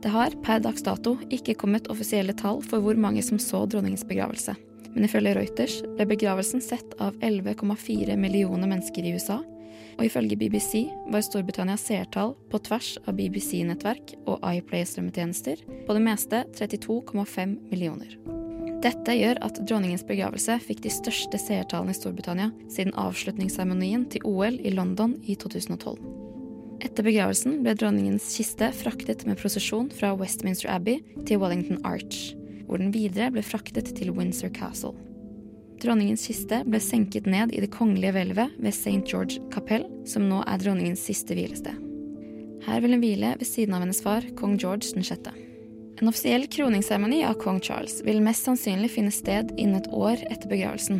Det 0.01 0.10
har 0.10 0.34
per 0.41 0.63
dags 0.63 0.82
dato 0.82 1.17
ikke 1.29 1.58
kommet 1.60 1.89
offisielle 1.91 2.34
tall 2.39 2.63
for 2.65 2.82
hvor 2.82 2.97
mange 2.97 3.21
som 3.25 3.38
så 3.38 3.65
dronningens 3.69 4.08
begravelse. 4.10 4.55
Men 4.95 5.05
ifølge 5.05 5.36
Reuters 5.38 5.77
ble 5.97 6.08
begravelsen 6.10 6.63
sett 6.65 6.95
av 7.03 7.17
11,4 7.21 8.17
millioner 8.17 8.71
mennesker 8.71 9.05
i 9.05 9.13
USA. 9.13 9.38
Og 9.99 10.05
ifølge 10.07 10.38
BBC 10.39 10.85
var 11.12 11.23
Storbritannias 11.25 11.83
seertall 11.89 12.31
på 12.49 12.62
tvers 12.63 12.93
av 13.03 13.17
BBC-nettverk 13.17 14.13
og 14.31 14.39
iPlay-strømmetjenester 14.47 15.65
på 15.67 15.95
det 15.97 16.03
meste 16.05 16.45
32,5 16.55 17.57
millioner. 17.67 18.13
Dette 18.79 19.12
gjør 19.12 19.41
at 19.43 19.59
dronningens 19.67 20.05
begravelse 20.07 20.55
fikk 20.63 20.85
de 20.85 20.93
største 20.93 21.41
seertallene 21.41 21.91
i 21.91 21.97
Storbritannia 21.99 22.47
siden 22.71 22.95
avslutningsseremonien 22.95 24.07
til 24.13 24.23
OL 24.29 24.55
i 24.63 24.71
London 24.71 25.17
i 25.27 25.35
2012. 25.35 25.99
Etter 26.79 27.03
begravelsen 27.03 27.59
ble 27.65 27.75
dronningens 27.75 28.29
kiste 28.38 28.71
fraktet 28.79 29.27
med 29.27 29.35
prosesjon 29.41 29.91
fra 29.91 30.13
Westminster 30.15 30.71
Abbey 30.71 31.03
til 31.27 31.43
Wellington 31.43 31.83
Arch, 31.83 32.38
hvor 32.69 32.79
den 32.79 32.95
videre 32.95 33.33
ble 33.35 33.43
fraktet 33.43 33.91
til 33.99 34.15
Windsor 34.15 34.55
Castle. 34.55 34.95
Dronningens 35.79 36.25
kiste 36.27 36.63
ble 36.67 36.79
senket 36.83 37.27
ned 37.29 37.53
i 37.55 37.61
det 37.63 37.71
kongelige 37.71 38.11
hvelvet 38.17 38.55
ved 38.59 38.73
St. 38.75 38.99
George 39.07 39.39
kapell, 39.53 39.85
som 40.03 40.25
nå 40.27 40.41
er 40.43 40.59
dronningens 40.59 41.05
siste 41.07 41.37
hvilested. 41.37 41.77
Her 42.65 42.81
vil 42.83 42.97
hun 42.97 43.03
hvile 43.03 43.35
ved 43.39 43.47
siden 43.47 43.77
av 43.77 43.85
hennes 43.85 44.01
far, 44.03 44.25
kong 44.39 44.57
George 44.59 44.91
6. 44.91 45.29
En 45.99 46.11
offisiell 46.11 46.47
kroningsseremoni 46.51 47.21
av 47.27 47.39
kong 47.39 47.61
Charles 47.63 48.01
vil 48.07 48.19
mest 48.23 48.47
sannsynlig 48.47 48.91
finne 48.91 49.11
sted 49.15 49.53
innen 49.55 49.79
et 49.79 49.91
år 49.95 50.19
etter 50.27 50.51
begravelsen. 50.51 50.99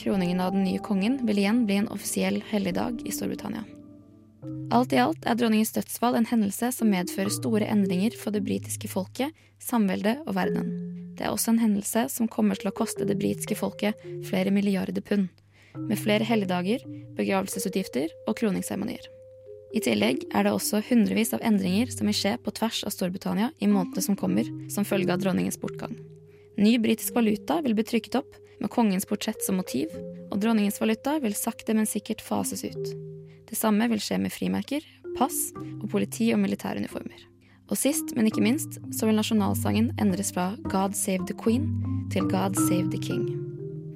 Kroningen 0.00 0.42
av 0.42 0.54
den 0.54 0.66
nye 0.66 0.82
kongen 0.82 1.20
vil 1.26 1.42
igjen 1.42 1.64
bli 1.68 1.78
en 1.78 1.90
offisiell 1.94 2.42
helligdag 2.50 3.02
i 3.06 3.14
Storbritannia. 3.14 3.62
Alt 4.72 4.94
i 4.94 5.00
alt 5.02 5.26
er 5.28 5.36
dronningens 5.36 5.74
dødsfall 5.74 6.16
en 6.16 6.28
hendelse 6.30 6.70
som 6.72 6.88
medfører 6.92 7.32
store 7.34 7.68
endringer 7.68 8.14
for 8.16 8.32
det 8.34 8.44
britiske 8.46 8.88
folket, 8.88 9.34
samveldet 9.60 10.22
og 10.26 10.36
verdenen. 10.38 10.70
Det 11.18 11.26
er 11.26 11.34
også 11.34 11.52
en 11.52 11.60
hendelse 11.60 12.06
som 12.08 12.30
kommer 12.32 12.56
til 12.56 12.70
å 12.70 12.74
koste 12.76 13.04
det 13.04 13.18
britiske 13.20 13.58
folket 13.58 13.98
flere 14.28 14.52
milliarder 14.54 15.04
pund, 15.04 15.28
med 15.76 16.00
flere 16.00 16.24
helligdager, 16.24 16.84
begravelsesutgifter 17.18 18.08
og 18.26 18.38
kroningsseremonier. 18.40 19.04
I 19.76 19.82
tillegg 19.84 20.24
er 20.34 20.46
det 20.46 20.54
også 20.54 20.80
hundrevis 20.88 21.34
av 21.36 21.44
endringer 21.46 21.92
som 21.92 22.08
vil 22.08 22.16
skje 22.16 22.32
på 22.42 22.54
tvers 22.56 22.80
av 22.88 22.94
Storbritannia 22.94 23.52
i 23.62 23.68
månedene 23.70 24.02
som 24.02 24.16
kommer, 24.18 24.48
som 24.72 24.86
følge 24.88 25.12
av 25.14 25.20
dronningens 25.22 25.60
bortgang. 25.62 25.92
Ny 26.58 26.78
britisk 26.82 27.14
valuta 27.14 27.60
vil 27.62 27.76
bli 27.76 27.86
trykket 27.86 28.18
opp 28.18 28.40
med 28.60 28.70
kongens 28.70 29.08
portrett 29.08 29.42
som 29.44 29.58
motiv, 29.60 29.92
og 30.30 30.38
dronningens 30.42 30.80
valuta 30.80 31.18
vil 31.22 31.36
sakte, 31.36 31.74
men 31.76 31.88
sikkert 31.88 32.22
fases 32.24 32.64
ut. 32.64 32.92
Det 33.50 33.58
samme 33.58 33.88
vil 33.90 34.02
skje 34.02 34.20
med 34.22 34.32
frimerker, 34.34 34.84
pass 35.18 35.50
og 35.56 35.88
politi- 35.90 36.32
og 36.34 36.40
militæruniformer. 36.44 37.26
Og 37.70 37.78
sist, 37.78 38.16
men 38.16 38.26
ikke 38.26 38.42
minst, 38.42 38.80
så 38.94 39.06
vil 39.06 39.18
nasjonalsangen 39.18 39.92
endres 40.02 40.32
fra 40.34 40.52
God 40.70 40.96
save 40.98 41.26
the 41.26 41.36
queen 41.38 41.68
til 42.10 42.26
God 42.30 42.58
save 42.68 42.90
the 42.90 42.98
king. 42.98 43.28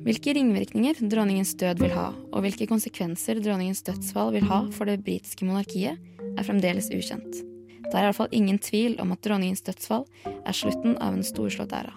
Hvilke 0.05 0.35
ringvirkninger 0.37 1.00
dronningens 1.09 1.55
død 1.57 1.81
vil 1.81 1.94
ha, 1.96 2.11
og 2.12 2.44
hvilke 2.44 2.68
konsekvenser 2.68 3.40
dronningens 3.40 3.83
dødsfall 3.87 4.35
vil 4.35 4.46
ha 4.50 4.61
for 4.74 4.90
det 4.90 5.00
britiske 5.07 5.48
monarkiet, 5.48 5.96
er 6.35 6.46
fremdeles 6.46 6.90
ukjent. 6.92 7.40
Det 7.85 7.94
er 7.94 8.09
iallfall 8.09 8.33
ingen 8.37 8.59
tvil 8.61 8.98
om 9.03 9.14
at 9.14 9.24
dronningens 9.24 9.64
dødsfall 9.64 10.05
er 10.29 10.57
slutten 10.57 10.98
av 11.00 11.16
en 11.16 11.24
storslått 11.24 11.72
æra. 11.72 11.94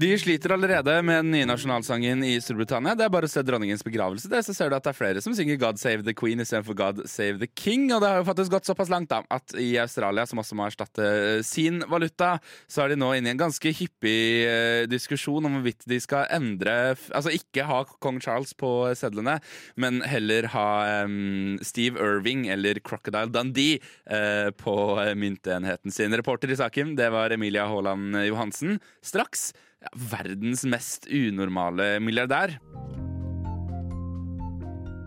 De 0.00 0.08
sliter 0.18 0.54
allerede 0.54 0.94
med 1.04 1.18
den 1.18 1.32
nye 1.34 1.46
nasjonalsangen 1.48 2.22
i 2.24 2.36
Storbritannia. 2.40 2.94
Det 2.96 3.04
er 3.04 3.12
bare 3.12 3.28
å 3.28 3.30
se 3.30 3.42
dronningens 3.44 3.82
begravelse, 3.84 4.30
det, 4.32 4.38
så 4.46 4.54
ser 4.56 4.70
du 4.70 4.76
at 4.78 4.86
det 4.86 4.94
er 4.94 4.96
flere 4.96 5.20
som 5.20 5.34
synger 5.36 5.58
'God 5.60 5.80
save 5.82 6.06
the 6.06 6.14
queen' 6.16 6.40
istedenfor 6.40 6.78
'God 6.78 7.02
save 7.10 7.36
the 7.42 7.48
king'. 7.50 7.90
Og 7.92 8.00
det 8.00 8.08
har 8.08 8.22
jo 8.22 8.28
faktisk 8.30 8.54
gått 8.54 8.70
såpass 8.70 8.88
langt 8.88 9.10
da, 9.10 9.20
at 9.28 9.52
i 9.60 9.76
Australia, 9.82 10.24
som 10.24 10.40
også 10.40 10.56
må 10.56 10.64
erstatte 10.70 11.04
eh, 11.04 11.42
sin 11.44 11.84
valuta, 11.84 12.38
så 12.64 12.86
er 12.86 12.94
de 12.94 13.00
nå 13.02 13.12
inne 13.18 13.28
i 13.28 13.34
en 13.34 13.44
ganske 13.44 13.74
hyppig 13.76 14.46
eh, 14.48 14.86
diskusjon 14.88 15.44
om 15.44 15.58
hvorvidt 15.58 15.84
de 15.84 16.00
skal 16.00 16.30
endre 16.32 16.96
Altså 17.12 17.34
ikke 17.34 17.66
ha 17.68 17.84
kong 18.00 18.22
Charles 18.24 18.54
på 18.56 18.94
sedlene, 18.96 19.36
men 19.76 20.00
heller 20.00 20.48
ha 20.54 21.04
um, 21.04 21.58
Steve 21.60 22.00
Irving 22.00 22.46
eller 22.48 22.80
Crocodile 22.80 23.28
Dundee 23.28 23.82
uh, 24.08 24.48
på 24.54 24.76
myntenheten 25.18 25.92
sin. 25.92 26.14
Reporter 26.16 26.52
i 26.52 26.56
saken, 26.56 26.94
det 26.96 27.10
var 27.12 27.34
Emilia 27.34 27.66
Haaland 27.68 28.16
Johansen. 28.24 28.78
Straks 29.04 29.50
verdens 29.96 30.64
mest 30.68 31.06
unormale 31.08 31.94
milliardær. 32.04 32.56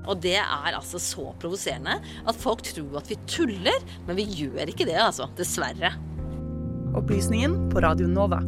Og 0.04 0.18
det 0.20 0.36
er 0.36 0.76
altså 0.76 1.00
så 1.00 1.30
provoserende 1.40 1.96
at 2.28 2.40
folk 2.42 2.66
tror 2.68 2.98
at 3.00 3.08
vi 3.12 3.16
tuller, 3.30 3.86
men 4.08 4.18
vi 4.20 4.26
gjør 4.28 4.68
ikke 4.74 4.88
det, 4.90 4.98
altså. 5.00 5.30
Dessverre. 5.38 5.94
Opplysningen 7.00 7.70
på 7.72 7.82
Radio 7.86 8.10
Nova. 8.12 8.42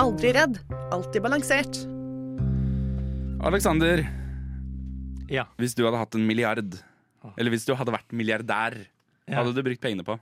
Aldri 0.00 0.32
redd, 0.32 0.56
alltid 0.94 1.20
balansert. 1.26 1.82
Alexander, 3.44 4.06
Ja. 5.30 5.44
hvis 5.58 5.74
du 5.76 5.84
hadde 5.84 5.98
hatt 6.00 6.14
en 6.16 6.26
milliard, 6.26 6.74
eller 7.36 7.50
hvis 7.52 7.66
du 7.68 7.74
hadde 7.76 7.92
vært 7.92 8.10
milliardær, 8.12 8.74
hva 9.28 9.28
Ja. 9.28 9.42
hadde 9.44 9.54
du 9.54 9.62
brukt 9.62 9.80
pengene 9.80 10.04
på? 10.04 10.18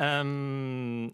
Um, 0.00 1.12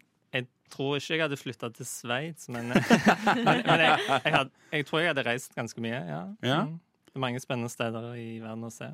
tror 0.72 0.98
ikke 0.98 1.16
jeg 1.16 1.24
hadde 1.24 1.38
flytta 1.40 1.70
til 1.76 1.88
Sveits, 1.88 2.48
men, 2.54 2.70
men, 2.72 3.62
men 3.66 3.82
jeg, 3.84 4.04
jeg, 4.08 4.32
had, 4.34 4.52
jeg 4.74 4.86
tror 4.88 5.02
jeg 5.02 5.12
hadde 5.12 5.26
reist 5.26 5.56
ganske 5.58 5.84
mye. 5.84 5.98
Ja. 5.98 6.22
Ja. 6.44 6.60
Mm. 6.68 6.78
Det 7.08 7.16
er 7.16 7.24
mange 7.24 7.42
spennende 7.42 7.72
steder 7.72 8.08
i 8.20 8.30
verden 8.42 8.68
å 8.68 8.72
se. 8.72 8.90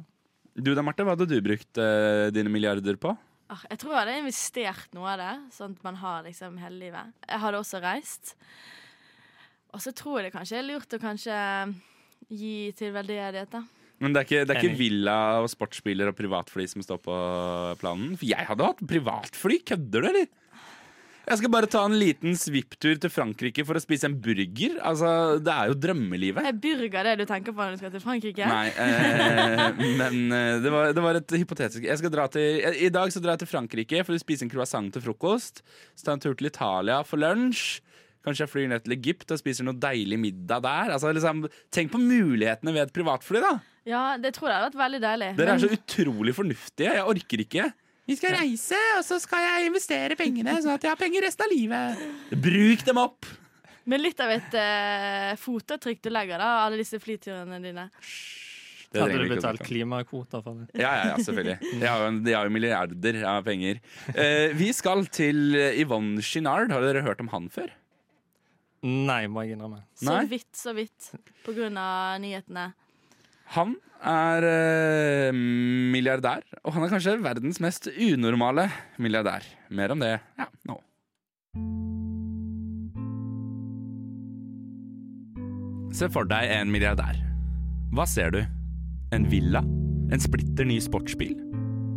Du 0.55 0.71
da, 0.77 0.85
Marte, 0.87 1.03
hva 1.07 1.17
hadde 1.17 1.27
du 1.31 1.37
brukt 1.43 1.81
eh, 1.83 2.29
dine 2.35 2.53
milliarder 2.53 2.99
på? 3.01 3.13
Ah, 3.53 3.61
Jeg 3.69 3.81
tror 3.83 3.93
jeg 3.93 4.01
hadde 4.05 4.21
investert 4.23 4.95
noe 4.97 5.11
av 5.13 5.21
det, 5.21 5.33
sånn 5.57 5.75
at 5.77 5.83
man 5.85 5.99
har 6.01 6.23
liksom 6.25 6.57
hele 6.63 6.79
livet. 6.87 7.11
Jeg 7.29 7.43
hadde 7.43 7.61
også 7.61 7.81
reist. 7.85 8.37
Og 9.75 9.83
så 9.83 9.93
tror 9.97 10.21
jeg 10.21 10.29
det 10.29 10.37
kanskje 10.37 10.61
er 10.61 10.69
lurt 10.69 10.95
å 10.97 11.01
kanskje 11.03 11.39
gi 12.31 12.71
til 12.79 12.95
veldedighet, 12.95 13.51
da. 13.53 13.65
Men 14.03 14.15
det 14.15 14.21
er 14.21 14.27
ikke, 14.27 14.47
det 14.47 14.55
er 14.55 14.63
ikke 14.63 14.79
villa 14.79 15.17
og 15.43 15.51
sportsbiler 15.53 16.11
og 16.11 16.17
privatfly 16.19 16.67
som 16.71 16.83
står 16.85 16.99
på 17.05 17.19
planen? 17.81 18.17
For 18.19 18.27
jeg 18.29 18.49
hadde 18.49 18.67
hatt 18.71 18.83
privatfly! 18.91 19.61
Kødder 19.71 20.03
du, 20.05 20.09
eller? 20.11 20.27
Jeg 21.25 21.41
skal 21.41 21.53
bare 21.55 21.69
ta 21.73 21.81
en 21.89 21.95
liten 21.97 22.35
svipptur 22.37 22.99
til 23.01 23.13
Frankrike 23.13 23.65
for 23.65 23.79
å 23.79 23.81
spise 23.81 24.11
en 24.11 24.17
burger. 24.21 24.75
Altså, 24.85 25.09
Det 25.41 25.55
er 25.55 25.71
jo 25.71 25.79
drømmelivet. 25.87 26.45
Er 26.45 26.59
burger 26.61 27.09
det 27.09 27.15
du 27.23 27.25
tenker 27.31 27.55
på 27.57 27.65
når 27.65 27.77
du 27.79 27.81
skal 27.81 27.95
til 27.95 28.05
Frankrike? 28.05 28.49
Nei, 28.51 28.67
eh, 28.85 29.81
men 30.01 30.21
eh, 30.37 30.61
det 30.65 30.73
var, 30.75 30.93
det 30.93 31.05
var 31.07 31.21
et 31.21 31.37
hypotetisk 31.39 31.89
jeg 31.89 32.01
skal 32.01 32.13
dra 32.13 32.29
til, 32.33 32.61
I 32.61 32.93
dag 32.93 33.13
så 33.13 33.23
drar 33.25 33.39
jeg 33.39 33.47
til 33.47 33.53
Frankrike 33.55 34.05
for 34.05 34.17
å 34.17 34.21
spise 34.21 34.45
en 34.45 34.53
croissant 34.53 34.93
til 34.93 35.05
frokost. 35.05 35.65
Så 35.97 36.05
tar 36.05 36.15
jeg 36.15 36.21
en 36.21 36.25
tur 36.27 36.39
til 36.41 36.51
Italia 36.53 37.01
for 37.09 37.23
lunsj. 37.25 37.81
Kanskje 38.25 38.47
jeg 38.47 38.53
flyr 38.53 38.69
ned 38.73 38.85
til 38.85 38.97
Egypt 38.97 39.33
og 39.35 39.41
spiser 39.41 39.67
noe 39.67 39.77
deilig 39.77 40.17
middag 40.21 40.65
der. 40.65 40.93
Altså, 40.97 41.13
liksom, 41.13 41.45
tenk 41.75 41.93
på 41.93 42.01
mulighetene 42.01 42.73
ved 42.73 42.87
et 42.87 42.95
privatfly, 42.97 43.41
da! 43.45 43.59
Ja, 43.85 44.05
det 44.17 44.33
tror 44.37 44.49
jeg 44.49 44.57
hadde 44.57 44.71
vært 44.71 44.81
veldig 44.81 45.01
deilig. 45.03 45.31
Dere 45.37 45.57
er 45.57 45.61
så 45.61 45.69
utrolig 45.77 46.33
fornuftige. 46.37 46.95
Jeg 46.97 47.05
orker 47.05 47.43
ikke. 47.45 47.67
Vi 48.05 48.17
skal 48.19 48.35
reise, 48.37 48.79
og 48.99 49.05
så 49.07 49.17
skal 49.23 49.47
jeg 49.47 49.71
investere 49.71 50.17
pengene, 50.19 50.59
sånn 50.61 50.77
at 50.77 50.85
jeg 50.85 50.93
har 50.93 51.01
penger 51.01 51.25
resten 51.25 51.47
av 51.47 51.53
livet. 51.55 52.05
Bruk 52.45 52.85
dem 52.85 53.01
opp! 53.01 53.29
Men 53.89 54.01
litt 54.01 54.21
av 54.21 54.33
et 54.33 54.57
uh, 54.57 55.33
fotavtrykk 55.41 56.03
du 56.05 56.11
legger 56.13 56.41
da, 56.41 56.51
alle 56.65 56.81
disse 56.81 57.01
flyturene 57.01 57.61
dine. 57.65 57.87
Det 58.95 59.03
Hadde 59.03 59.25
du 59.25 59.33
betalt 59.33 59.65
klimakvoter 59.67 60.45
for 60.45 60.61
det? 60.61 60.69
Ja, 60.79 60.93
ja, 61.01 61.07
ja, 61.11 61.17
selvfølgelig. 61.27 61.73
De 61.81 61.89
har 61.89 62.05
jo, 62.05 62.11
de 62.25 62.37
har 62.37 62.49
jo 62.49 62.55
milliarder 62.55 63.19
av 63.29 63.41
penger. 63.49 63.81
Uh, 64.13 64.53
vi 64.57 64.71
skal 64.77 65.05
til 65.13 65.57
Yvonne 65.81 66.25
Chinard. 66.25 66.73
Har 66.73 66.85
dere 66.85 67.05
hørt 67.05 67.25
om 67.25 67.33
han 67.33 67.49
før? 67.53 67.73
Nei, 68.85 69.25
må 69.33 69.45
jeg 69.45 69.57
innrømme. 69.57 69.81
Så 69.97 70.13
Nei. 70.13 70.25
vidt, 70.29 70.51
så 70.61 70.77
vidt. 70.77 71.15
På 71.45 71.57
grunn 71.57 71.77
av 71.81 72.21
nyhetene. 72.21 72.69
Han 73.53 73.77
er 74.05 74.45
eh, 74.49 75.37
milliardær, 75.95 76.45
og 76.65 76.75
han 76.77 76.85
er 76.85 76.93
kanskje 76.93 77.17
verdens 77.25 77.61
mest 77.63 77.89
unormale 77.93 78.69
milliardær. 79.01 79.47
Mer 79.75 79.95
om 79.95 80.03
det 80.03 80.17
ja, 80.17 80.49
nå. 80.69 80.79
Se 85.95 86.09
for 86.11 86.27
deg 86.27 86.51
en 86.51 86.73
milliardær. 86.75 87.21
Hva 87.95 88.09
ser 88.11 88.35
du? 88.35 88.41
En 89.15 89.29
villa? 89.31 89.63
En 90.11 90.21
splitter 90.21 90.67
ny 90.67 90.81
sportsbil? 90.83 91.37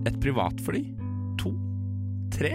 Et 0.08 0.20
privatfly? 0.22 0.84
To? 1.42 1.56
Tre? 2.36 2.54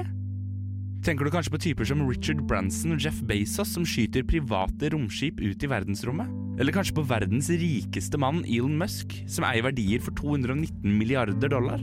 Tenker 1.02 1.26
du 1.26 1.32
kanskje 1.34 1.50
på 1.50 1.58
typer 1.58 1.86
som 1.88 2.02
Richard 2.06 2.44
Branson 2.46 2.94
og 2.94 3.02
Jeff 3.02 3.16
Bezos 3.26 3.72
som 3.74 3.82
skyter 3.82 4.22
private 4.22 4.92
romskip 4.92 5.40
ut 5.42 5.64
i 5.66 5.70
verdensrommet? 5.70 6.30
Eller 6.62 6.74
kanskje 6.76 6.94
på 6.94 7.02
verdens 7.10 7.48
rikeste 7.50 8.20
mann 8.22 8.44
Elon 8.46 8.76
Musk, 8.78 9.16
som 9.26 9.42
eier 9.48 9.66
verdier 9.66 9.98
for 10.04 10.14
219 10.20 10.86
milliarder 10.86 11.50
dollar? 11.50 11.82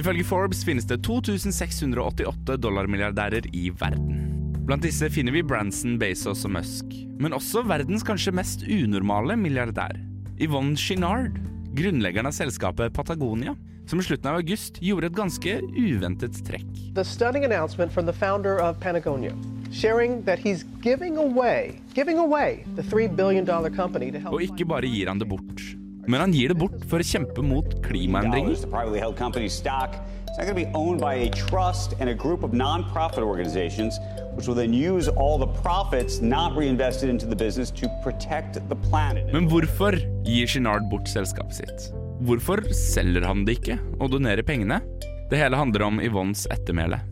Ifølge 0.00 0.24
Forbes 0.24 0.64
finnes 0.64 0.88
det 0.88 1.02
2688 1.04 2.56
dollarmilliardærer 2.56 3.50
i 3.52 3.68
verden. 3.68 4.24
Blant 4.64 4.88
disse 4.88 5.12
finner 5.12 5.36
vi 5.36 5.44
Branson, 5.44 5.98
Bezos 6.00 6.46
og 6.48 6.56
Musk, 6.56 6.88
men 7.20 7.36
også 7.36 7.66
verdens 7.68 8.04
kanskje 8.04 8.32
mest 8.32 8.64
unormale 8.64 9.36
milliardær, 9.36 10.00
Yvonne 10.40 10.76
Chinard, 10.80 11.36
grunnleggeren 11.76 12.32
av 12.32 12.36
selskapet 12.36 12.96
Patagonia, 12.96 13.52
som 13.86 14.00
i 14.00 14.02
slutten 14.02 14.30
av 14.30 14.40
august 14.40 14.80
gjorde 14.82 15.06
et 15.10 15.16
ganske 15.16 15.58
uventet 15.76 16.40
trekk. 16.46 16.66
The 16.94 17.04
stunning 17.04 17.44
announcement 17.44 17.92
from 17.92 18.06
the 18.06 18.12
founder 18.12 18.58
of 18.58 18.80
Patagonia, 18.80 19.32
sharing 19.72 20.22
that 20.24 20.38
he's 20.38 20.64
giving 20.82 21.16
away, 21.18 21.80
giving 21.94 22.18
away 22.18 22.64
the 22.76 22.82
$3 22.82 23.14
billion 23.16 23.46
company 23.74 24.10
to 24.10 24.18
help 24.18 24.34
Og 24.34 24.42
ikke 24.42 24.66
bare 24.66 24.86
gir 24.90 25.08
han 25.08 25.18
det 25.22 25.28
bort, 25.28 25.62
men 26.08 26.20
han 26.20 26.32
gir 26.34 26.48
det 26.54 26.58
bort 26.58 26.84
for 26.90 27.02
å 27.02 27.06
kjempe 27.06 27.42
mot 27.42 27.66
klimaendringer. 27.86 28.52
dollars. 28.54 28.60
The 28.66 28.70
privately 28.74 28.98
held 29.00 29.16
company's 29.16 29.52
stock 29.54 29.94
is 30.30 30.38
now 30.38 30.44
going 30.44 30.54
to 30.54 30.62
be 30.66 30.70
owned 30.74 31.00
by 31.00 31.14
a 31.26 31.30
trust 31.30 31.94
and 32.00 32.10
a 32.10 32.14
group 32.14 32.42
of 32.44 32.50
nonprofit 32.52 33.22
organizations, 33.22 33.98
which 34.36 34.46
will 34.46 34.54
then 34.54 34.72
use 34.74 35.08
all 35.08 35.38
the 35.38 35.46
profits 35.62 36.20
not 36.20 36.56
reinvested 36.56 37.08
into 37.08 37.26
the 37.26 37.36
business 37.36 37.70
to 37.72 37.88
protect 38.04 38.54
the 38.68 38.76
planet. 38.90 39.32
Men 39.32 39.48
hvorfor 39.50 39.98
gir 40.26 40.46
Shenard 40.46 40.90
bort 40.90 41.08
selskapet 41.08 41.54
sitt? 41.62 41.90
Hvorfor 42.24 42.62
selger 42.72 43.26
han 43.28 43.44
det 43.44 43.58
ikke 43.58 43.76
og 44.00 44.08
donerer 44.14 44.46
pengene? 44.46 44.80
Det 45.28 45.36
hele 45.36 45.58
handler 45.58 45.84
om 45.84 46.00
Yvonnes 46.00 46.46
ettermæle. 46.54 47.02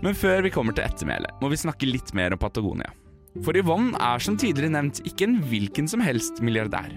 Men 0.00 0.16
før 0.16 0.40
vi 0.46 0.52
kommer 0.54 0.72
til 0.72 0.86
ettermælet, 0.86 1.34
må 1.42 1.50
vi 1.52 1.58
snakke 1.60 1.88
litt 1.88 2.14
mer 2.16 2.32
om 2.32 2.40
Patagonia. 2.40 2.88
For 3.44 3.56
Yvonne 3.58 3.98
er 4.00 4.22
som 4.22 4.38
tidligere 4.40 4.72
nevnt 4.72 5.02
ikke 5.06 5.26
en 5.26 5.38
hvilken 5.50 5.90
som 5.90 6.00
helst 6.02 6.40
milliardær. 6.40 6.94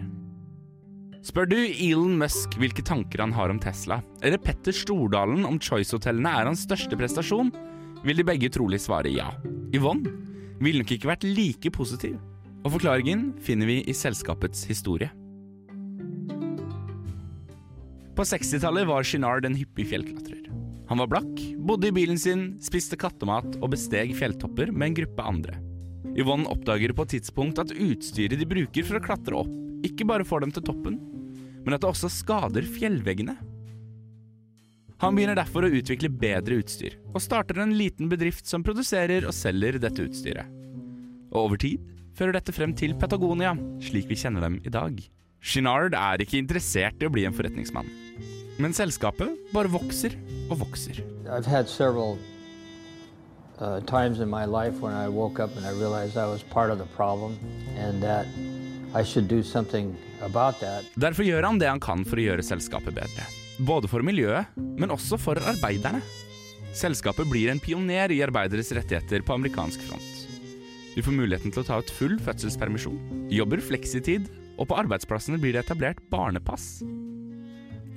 Spør 1.26 1.50
du 1.52 1.58
Elon 1.60 2.16
Musk 2.18 2.56
hvilke 2.58 2.86
tanker 2.86 3.22
han 3.22 3.34
har 3.36 3.52
om 3.54 3.60
Tesla, 3.62 4.00
eller 4.24 4.42
Petter 4.42 4.74
Stordalen 4.74 5.44
om 5.46 5.60
Choice-hotellene 5.62 6.32
er 6.32 6.50
hans 6.50 6.64
største 6.66 6.98
prestasjon, 6.98 7.52
vil 8.06 8.18
de 8.18 8.26
begge 8.26 8.50
trolig 8.54 8.80
svare 8.82 9.12
ja. 9.12 9.28
Yvonne 9.76 10.16
ville 10.62 10.82
nok 10.82 10.96
ikke 10.96 11.12
vært 11.12 11.28
like 11.28 11.74
positiv. 11.74 12.16
Og 12.62 12.78
forklaringen 12.78 13.32
finner 13.42 13.70
vi 13.70 13.82
i 13.90 13.98
selskapets 13.98 14.64
historie. 14.70 15.12
På 18.22 18.26
60-tallet 18.26 18.86
var 18.86 19.04
Chinard 19.04 19.46
en 19.46 19.56
hyppig 19.58 19.88
fjellklatrer. 19.90 20.44
Han 20.92 21.00
var 21.02 21.08
blakk, 21.10 21.40
bodde 21.66 21.88
i 21.90 21.94
bilen 21.96 22.20
sin, 22.22 22.44
spiste 22.62 22.94
kattemat 23.02 23.56
og 23.58 23.72
besteg 23.74 24.12
fjelltopper 24.14 24.70
med 24.70 24.92
en 24.92 24.98
gruppe 25.00 25.24
andre. 25.26 25.56
Yvonne 26.14 26.46
oppdager 26.54 26.92
på 26.94 27.08
et 27.08 27.16
tidspunkt 27.16 27.58
at 27.64 27.72
utstyret 27.74 28.38
de 28.38 28.46
bruker 28.46 28.86
for 28.86 29.00
å 29.00 29.02
klatre 29.02 29.40
opp, 29.40 29.56
ikke 29.90 30.06
bare 30.06 30.28
får 30.30 30.44
dem 30.46 30.54
til 30.54 30.66
toppen, 30.68 31.00
men 31.66 31.74
at 31.74 31.82
det 31.82 31.90
også 31.90 32.12
skader 32.14 32.68
fjellveggene. 32.76 33.34
Han 35.02 35.18
begynner 35.18 35.40
derfor 35.42 35.66
å 35.66 35.72
utvikle 35.80 36.12
bedre 36.14 36.60
utstyr, 36.62 37.00
og 37.16 37.26
starter 37.26 37.64
en 37.64 37.74
liten 37.74 38.12
bedrift 38.12 38.46
som 38.46 38.62
produserer 38.62 39.26
og 39.26 39.34
selger 39.34 39.80
dette 39.82 40.06
utstyret. 40.06 40.46
Og 41.32 41.48
over 41.48 41.64
tid 41.66 41.90
fører 42.14 42.38
dette 42.38 42.54
frem 42.54 42.78
til 42.78 42.94
Patagonia, 43.02 43.56
slik 43.82 44.06
vi 44.14 44.20
kjenner 44.22 44.46
dem 44.46 44.62
i 44.62 44.76
dag. 44.78 45.02
Chinard 45.42 45.96
er 45.98 46.22
ikke 46.22 46.38
interessert 46.38 47.02
i 47.02 47.08
å 47.10 47.12
bli 47.14 47.26
en 47.26 47.34
forretningsmann, 47.34 47.88
men 48.62 48.76
selskapet 48.78 49.34
bare 49.56 49.72
vokser 49.74 50.14
og 50.52 50.60
vokser. 50.62 51.02
I've 51.26 51.50
had 51.50 51.68
several 51.68 52.20
uh, 53.58 53.80
times 53.90 54.20
in 54.20 54.30
my 54.30 54.46
life 54.46 54.82
when 54.82 54.94
I 54.94 55.10
woke 55.10 55.42
up 55.42 55.56
and 55.58 55.66
I 55.66 55.72
realized 55.72 56.16
I 56.16 56.28
was 56.30 56.44
part 56.44 56.70
of 56.70 56.78
the 56.78 56.86
problem 56.96 57.40
and 57.76 58.04
that 58.04 58.28
I 58.94 59.04
should 59.04 59.28
do 59.28 59.42
something 59.42 59.96
about 60.22 60.60
that. 60.62 60.86
Derfor 60.94 61.26
gjør 61.26 61.48
han 61.50 61.58
det 61.58 61.70
han 61.72 61.82
kan 61.82 62.06
for 62.06 62.22
å 62.22 62.26
gjøre 62.28 62.46
selskapet 62.46 62.94
bedre. 62.94 63.26
Både 63.66 63.90
for 63.90 64.06
miljøet, 64.06 64.52
men 64.78 64.94
også 64.94 65.18
for 65.22 65.42
arbeiderne. 65.42 66.04
Selskapet 66.78 67.28
blir 67.28 67.50
en 67.52 67.60
pioner 67.60 68.14
i 68.14 68.22
arbeideres 68.24 68.70
rettigheter 68.78 69.26
på 69.26 69.36
amerikansk 69.36 69.82
front. 69.90 70.06
Du 70.92 71.02
får 71.02 71.16
muligheten 71.16 71.54
til 71.56 71.64
å 71.64 71.68
ta 71.68 71.80
ut 71.80 71.92
full 71.96 72.18
fødselspermisjon, 72.20 73.00
jobber 73.32 73.64
fleksitid, 73.64 74.28
og 74.62 74.70
på 74.70 74.78
arbeidsplassene 74.78 75.40
blir 75.42 75.58
det 75.58 75.66
etablert 75.66 76.02
barnepass. 76.14 76.84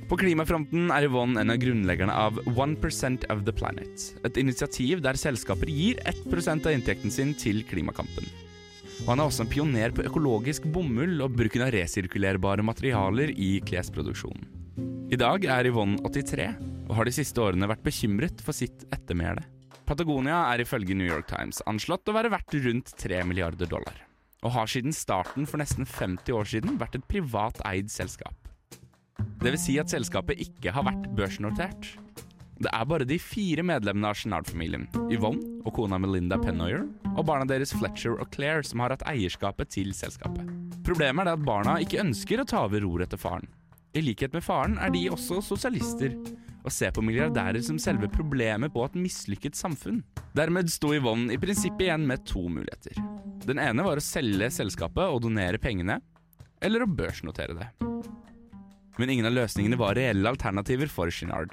På 0.08 0.18
klimafronten 0.20 0.90
er 0.92 1.06
Yvonne 1.06 1.40
en 1.40 1.52
av 1.52 1.60
grunnleggerne 1.60 2.12
av 2.12 2.40
1% 2.52 3.24
of 3.32 3.44
the 3.46 3.54
Planet, 3.56 4.08
et 4.24 4.40
initiativ 4.40 5.00
der 5.04 5.16
selskaper 5.16 5.70
gir 5.72 6.00
1% 6.04 6.68
av 6.68 6.76
inntekten 6.76 7.12
sin 7.12 7.32
til 7.40 7.62
klimakampen. 7.68 8.28
Og 9.04 9.08
han 9.10 9.20
er 9.20 9.30
også 9.30 9.44
en 9.44 9.50
pioner 9.50 9.94
på 9.96 10.04
økologisk 10.06 10.68
bomull 10.72 11.24
og 11.24 11.34
bruken 11.36 11.64
av 11.64 11.72
resirkulerbare 11.74 12.64
materialer 12.64 13.32
i 13.32 13.56
klesproduksjonen. 13.64 14.44
I 15.12 15.18
dag 15.20 15.44
er 15.50 15.68
Yvonne 15.70 16.00
83 16.04 16.46
og 16.88 16.94
har 16.98 17.08
de 17.08 17.16
siste 17.16 17.40
årene 17.40 17.68
vært 17.70 17.84
bekymret 17.84 18.40
for 18.44 18.56
sitt 18.56 18.84
ettermæle. 18.94 19.44
Patagonia 19.84 20.46
er 20.52 20.62
ifølge 20.64 20.96
New 20.96 21.08
York 21.08 21.28
Times 21.28 21.60
anslått 21.68 22.08
å 22.08 22.16
være 22.16 22.32
verdt 22.32 22.56
rundt 22.64 22.92
3 23.00 23.20
milliarder 23.28 23.68
dollar, 23.68 23.98
og 24.44 24.52
har 24.52 24.70
siden 24.70 24.92
starten 24.94 25.48
for 25.48 25.60
nesten 25.60 25.88
50 25.88 26.36
år 26.36 26.48
siden 26.48 26.78
vært 26.80 26.98
et 26.98 27.06
privat 27.08 27.60
eid 27.68 27.90
selskap. 27.92 28.36
Det 29.40 29.52
vil 29.52 29.60
si 29.60 29.78
at 29.80 29.92
selskapet 29.92 30.40
ikke 30.42 30.72
har 30.74 30.86
vært 30.86 31.08
børsnotert. 31.16 31.94
Det 32.54 32.70
er 32.70 32.86
bare 32.86 33.06
de 33.08 33.16
fire 33.18 33.64
medlemmene 33.66 34.12
av 34.12 34.18
Chenard-familien, 34.20 34.86
Yvonne 35.12 35.64
og 35.66 35.74
kona 35.74 35.98
Melinda 35.98 36.38
Pennoyer, 36.38 36.84
og 37.14 37.26
barna 37.26 37.48
deres 37.50 37.74
Fletcher 37.74 38.14
og 38.20 38.30
Claire 38.34 38.62
som 38.66 38.84
har 38.84 38.94
hatt 38.94 39.04
eierskapet 39.10 39.72
til 39.74 39.90
selskapet. 39.96 40.46
Problemet 40.86 41.24
er 41.24 41.32
det 41.32 41.36
at 41.40 41.46
barna 41.48 41.76
ikke 41.82 42.02
ønsker 42.04 42.40
å 42.40 42.46
ta 42.48 42.62
over 42.68 42.84
roret 42.84 43.08
etter 43.08 43.20
faren. 43.20 43.50
I 43.94 44.02
likhet 44.02 44.34
med 44.34 44.44
faren 44.46 44.78
er 44.82 44.90
de 44.94 45.04
også 45.10 45.40
sosialister, 45.42 46.14
og 46.64 46.72
ser 46.72 46.94
på 46.96 47.02
milliardærer 47.04 47.60
som 47.62 47.78
selve 47.82 48.08
problemet 48.10 48.72
på 48.72 48.86
et 48.86 48.96
mislykket 48.96 49.58
samfunn. 49.58 50.00
Dermed 50.36 50.72
sto 50.72 50.94
Yvonne 50.96 51.34
i 51.34 51.40
prinsippet 51.40 51.88
igjen 51.88 52.08
med 52.08 52.24
to 52.28 52.46
muligheter. 52.48 52.96
Den 53.44 53.60
ene 53.60 53.84
var 53.84 54.00
å 54.00 54.04
selge 54.04 54.48
selskapet 54.54 55.04
og 55.04 55.20
donere 55.26 55.60
pengene, 55.60 55.98
eller 56.64 56.84
å 56.84 56.88
børsnotere 56.88 57.56
det. 57.58 57.68
Men 58.96 59.10
ingen 59.10 59.28
av 59.28 59.34
løsningene 59.36 59.76
var 59.76 59.98
reelle 59.98 60.30
alternativer 60.30 60.88
for 60.88 61.12
Shinard. 61.12 61.52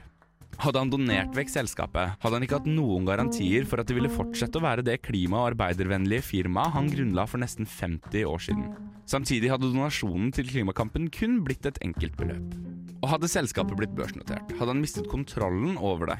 Hadde 0.62 0.78
han 0.78 0.92
donert 0.94 1.34
vekk 1.36 1.50
selskapet, 1.50 2.18
hadde 2.22 2.38
han 2.38 2.46
ikke 2.46 2.60
hatt 2.60 2.70
noen 2.70 3.08
garantier 3.08 3.66
for 3.68 3.82
at 3.82 3.90
det 3.90 3.96
ville 3.98 4.12
fortsette 4.12 4.60
å 4.60 4.64
være 4.64 4.86
det 4.86 5.00
klima- 5.04 5.42
og 5.42 5.54
arbeidervennlige 5.54 6.28
firmaet 6.28 6.76
han 6.76 6.92
grunnla 6.92 7.26
for 7.28 7.42
nesten 7.42 7.68
50 7.68 8.28
år 8.30 8.44
siden. 8.46 8.70
Samtidig 9.10 9.50
hadde 9.52 9.72
donasjonen 9.72 10.30
til 10.36 10.52
klimakampen 10.52 11.10
kun 11.12 11.42
blitt 11.48 11.66
et 11.68 11.82
enkeltbeløp. 11.84 12.56
Og 13.02 13.10
hadde 13.16 13.32
selskapet 13.32 13.80
blitt 13.80 13.98
børsnotert, 13.98 14.54
hadde 14.60 14.72
han 14.76 14.84
mistet 14.84 15.10
kontrollen 15.12 15.80
over 15.82 16.14
det. 16.14 16.20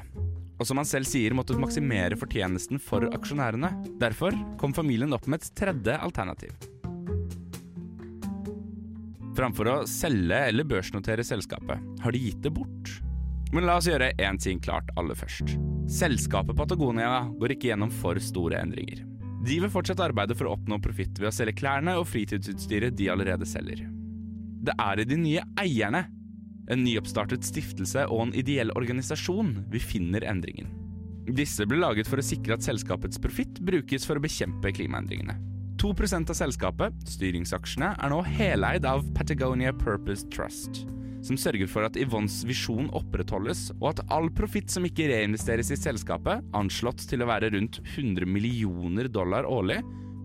Og 0.62 0.66
som 0.68 0.78
han 0.78 0.86
selv 0.86 1.08
sier, 1.10 1.34
måtte 1.34 1.56
maksimere 1.58 2.14
fortjenesten 2.14 2.78
for 2.78 3.08
aksjonærene. 3.10 3.72
Derfor 3.98 4.36
kom 4.60 4.70
familien 4.76 5.10
opp 5.16 5.26
med 5.26 5.42
et 5.42 5.56
tredje 5.58 5.96
alternativ. 5.98 6.54
Framfor 9.34 9.70
å 9.72 9.74
selge 9.90 10.38
eller 10.52 10.68
børsnotere 10.68 11.24
selskapet, 11.26 11.82
har 12.04 12.14
de 12.14 12.20
gitt 12.22 12.44
det 12.44 12.52
bort. 12.54 12.92
Men 13.50 13.66
la 13.66 13.80
oss 13.80 13.88
gjøre 13.90 14.12
én 14.22 14.38
ting 14.38 14.62
klart 14.62 14.92
aller 14.94 15.18
først. 15.18 15.56
Selskapet 15.90 16.54
Patagonia 16.56 17.24
går 17.40 17.56
ikke 17.56 17.72
gjennom 17.72 17.90
for 17.98 18.22
store 18.22 18.62
endringer. 18.62 19.02
De 19.42 19.58
vil 19.58 19.72
fortsatt 19.72 20.04
arbeide 20.04 20.36
for 20.38 20.46
å 20.46 20.54
oppnå 20.54 20.78
profitt 20.84 21.18
ved 21.18 21.32
å 21.32 21.34
selge 21.34 21.58
klærne 21.58 21.98
og 21.98 22.06
fritidsutstyret 22.06 22.94
de 22.94 23.10
allerede 23.10 23.48
selger. 23.50 23.82
Det 24.62 24.78
er 24.78 25.02
i 25.02 25.10
de 25.10 25.18
nye 25.18 25.42
eierne, 25.58 26.06
en 26.72 26.84
nyoppstartet 26.86 27.44
stiftelse 27.46 28.06
og 28.08 28.26
en 28.26 28.34
ideell 28.38 28.72
organisasjon, 28.76 29.54
vi 29.72 29.82
finner 29.82 30.24
endringen. 30.28 30.70
Disse 31.30 31.66
ble 31.68 31.78
laget 31.78 32.08
for 32.10 32.18
å 32.18 32.26
sikre 32.26 32.56
at 32.56 32.64
selskapets 32.66 33.20
profitt 33.22 33.60
brukes 33.62 34.06
for 34.08 34.18
å 34.18 34.24
bekjempe 34.24 34.72
klimaendringene. 34.74 35.36
2% 35.82 36.30
av 36.30 36.38
selskapet, 36.38 36.98
styringsaksjene, 37.10 37.94
er 37.98 38.10
nå 38.12 38.20
heleid 38.26 38.86
av 38.86 39.02
Patagonia 39.16 39.72
Purpose 39.74 40.26
Trust, 40.30 40.84
som 41.26 41.38
sørger 41.38 41.70
for 41.70 41.86
at 41.86 41.98
Yvonnes 41.98 42.42
visjon 42.46 42.90
opprettholdes, 42.94 43.68
og 43.80 43.92
at 43.92 44.04
all 44.14 44.28
profitt 44.34 44.70
som 44.70 44.86
ikke 44.86 45.08
reinvesteres 45.10 45.72
i 45.74 45.78
selskapet, 45.78 46.42
anslått 46.58 47.06
til 47.10 47.22
å 47.22 47.30
være 47.30 47.52
rundt 47.54 47.80
100 47.82 48.26
millioner 48.30 49.10
dollar 49.10 49.48
årlig, 49.48 49.80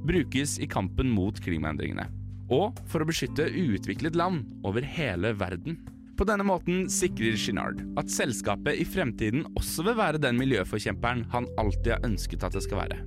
brukes 0.07 0.57
i 0.61 0.69
kampen 0.69 1.09
mot 1.13 1.37
klimaendringene. 1.41 2.07
Og 2.53 2.77
for 2.87 3.03
å 3.03 3.09
beskytte 3.09 3.49
uutviklet 3.49 4.15
land 4.17 4.45
over 4.65 4.85
hele 4.85 5.33
verden. 5.37 5.81
På 6.17 6.25
denne 6.25 6.45
måten 6.47 6.87
sikrer 6.89 7.35
Shinard 7.37 7.83
at 8.01 8.09
selskapet 8.09 8.79
i 8.81 8.85
fremtiden 8.89 9.43
også 9.53 9.85
vil 9.85 9.99
være 9.99 10.21
den 10.21 10.39
miljøforkjemperen 10.41 11.27
han 11.29 11.45
alltid 11.61 11.91
har 11.93 12.07
ønsket 12.07 12.45
at 12.47 12.57
det 12.57 12.63
skal 12.65 12.81
være. 12.81 12.97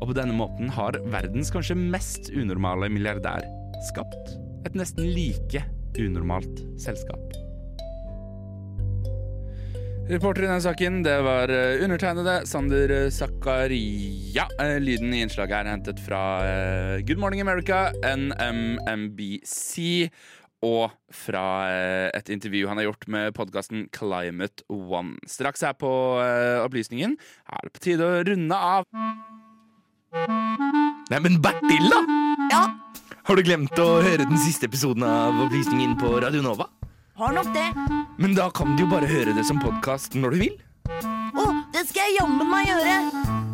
Og 0.00 0.10
på 0.10 0.16
denne 0.18 0.34
måten 0.34 0.72
har 0.74 0.98
verdens 1.12 1.54
kanskje 1.54 1.78
mest 1.78 2.32
unormale 2.34 2.90
milliardær 2.90 3.46
skapt 3.92 4.34
et 4.66 4.76
nesten 4.78 5.06
like 5.14 5.62
unormalt 6.00 6.64
selskap. 6.80 7.20
Reporter 10.04 10.44
i 10.44 10.48
denne 10.50 10.60
saken, 10.60 10.98
det 11.06 11.14
var 11.24 11.48
eh, 11.48 11.80
undertegnede 11.80 12.34
Sander 12.48 12.90
Zakaria. 13.14 14.44
Eh, 14.60 14.76
Lyden 14.82 15.14
i 15.16 15.22
innslaget 15.24 15.62
er 15.62 15.70
hentet 15.70 16.02
fra 16.04 16.20
eh, 16.44 17.04
Good 17.08 17.22
Morning 17.22 17.40
America, 17.40 17.86
NMMBC, 18.04 20.10
og 20.64 20.94
fra 21.12 21.44
eh, 21.68 22.08
et 22.16 22.30
intervju 22.32 22.68
han 22.70 22.80
har 22.80 22.88
gjort 22.88 23.06
med 23.12 23.34
podkasten 23.36 23.86
Climate 23.94 24.64
One. 24.72 25.18
Straks 25.28 25.64
her 25.66 25.76
på 25.78 25.90
eh, 26.24 26.62
Opplysningen 26.64 27.18
er 27.18 27.66
det 27.66 27.74
på 27.74 27.84
tide 27.84 28.08
å 28.08 28.22
runde 28.26 28.58
av. 28.58 28.88
Neimen, 31.10 31.40
Bertil, 31.44 31.90
da! 31.92 32.00
Ja? 32.52 32.62
Har 33.24 33.38
du 33.38 33.44
glemt 33.44 33.78
å 33.80 33.88
høre 34.04 34.26
den 34.26 34.40
siste 34.40 34.68
episoden 34.70 35.04
av 35.08 35.38
Opplysningen 35.46 35.96
på 36.00 36.16
Radio 36.24 36.44
Nova? 36.44 36.68
Har 37.20 37.34
nok 37.36 37.52
det. 37.54 37.68
Men 38.18 38.34
da 38.36 38.48
kan 38.50 38.74
du 38.74 38.84
jo 38.84 38.90
bare 38.90 39.08
høre 39.10 39.36
det 39.36 39.46
som 39.46 39.62
podkast 39.62 40.18
når 40.18 40.34
du 40.34 40.46
vil. 40.48 40.56
Å, 40.90 41.50
det 41.74 41.86
skal 41.88 42.08
jeg 42.08 42.18
jammen 42.20 42.50
meg 42.50 42.72
gjøre! 42.72 43.53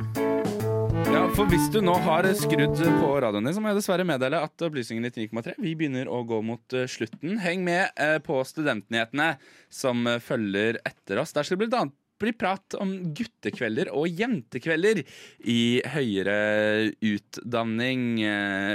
For 1.41 1.49
hvis 1.49 1.71
du 1.73 1.79
nå 1.81 1.95
har 2.05 2.27
skrudd 2.37 2.77
på 2.77 3.11
radioen 3.25 3.47
din, 3.47 3.55
så 3.57 3.63
må 3.65 3.71
jeg 3.71 3.79
dessverre 3.79 4.05
meddele 4.05 4.43
at 4.45 4.61
Opplysningen 4.67 5.07
99,3 5.09 5.55
Vi 5.65 5.71
begynner 5.73 6.11
å 6.13 6.19
gå 6.29 6.43
mot 6.45 6.75
eh, 6.77 6.85
slutten. 6.85 7.39
Heng 7.41 7.63
med 7.65 7.97
eh, 7.97 8.19
på 8.21 8.43
Studentnyhetene, 8.45 9.31
som 9.73 10.05
eh, 10.05 10.19
følger 10.21 10.77
etter 10.85 11.23
oss. 11.23 11.33
Der 11.33 11.49
skal 11.49 11.57
det 11.57 11.71
bl.a. 11.71 11.87
bli 12.21 12.35
prat 12.37 12.77
om 12.77 12.93
guttekvelder 13.17 13.89
og 13.89 14.21
jentekvelder 14.21 15.01
i 15.49 15.81
høyere 15.95 16.91
utdanning. 17.09 18.21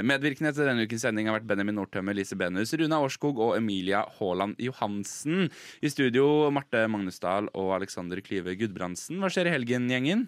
Medvirkende 0.10 0.56
til 0.58 0.66
denne 0.66 0.88
ukens 0.90 1.06
sending 1.06 1.30
har 1.30 1.38
vært 1.38 1.52
Benjamin 1.52 1.78
Nordtømme, 1.78 2.16
Lise 2.18 2.34
Benus, 2.40 2.74
Runa 2.82 2.98
Årskog 3.06 3.44
og 3.46 3.60
Emilia 3.60 4.08
Haaland 4.18 4.58
Johansen. 4.58 5.52
I 5.86 5.94
studio 5.94 6.50
Marte 6.50 6.88
Magnusdal 6.90 7.54
og 7.54 7.76
Alexander 7.78 8.26
Klyve 8.26 8.58
Gudbrandsen. 8.58 9.22
Hva 9.22 9.30
skjer 9.30 9.52
i 9.52 9.56
helgen, 9.60 9.86
gjengen? 9.94 10.26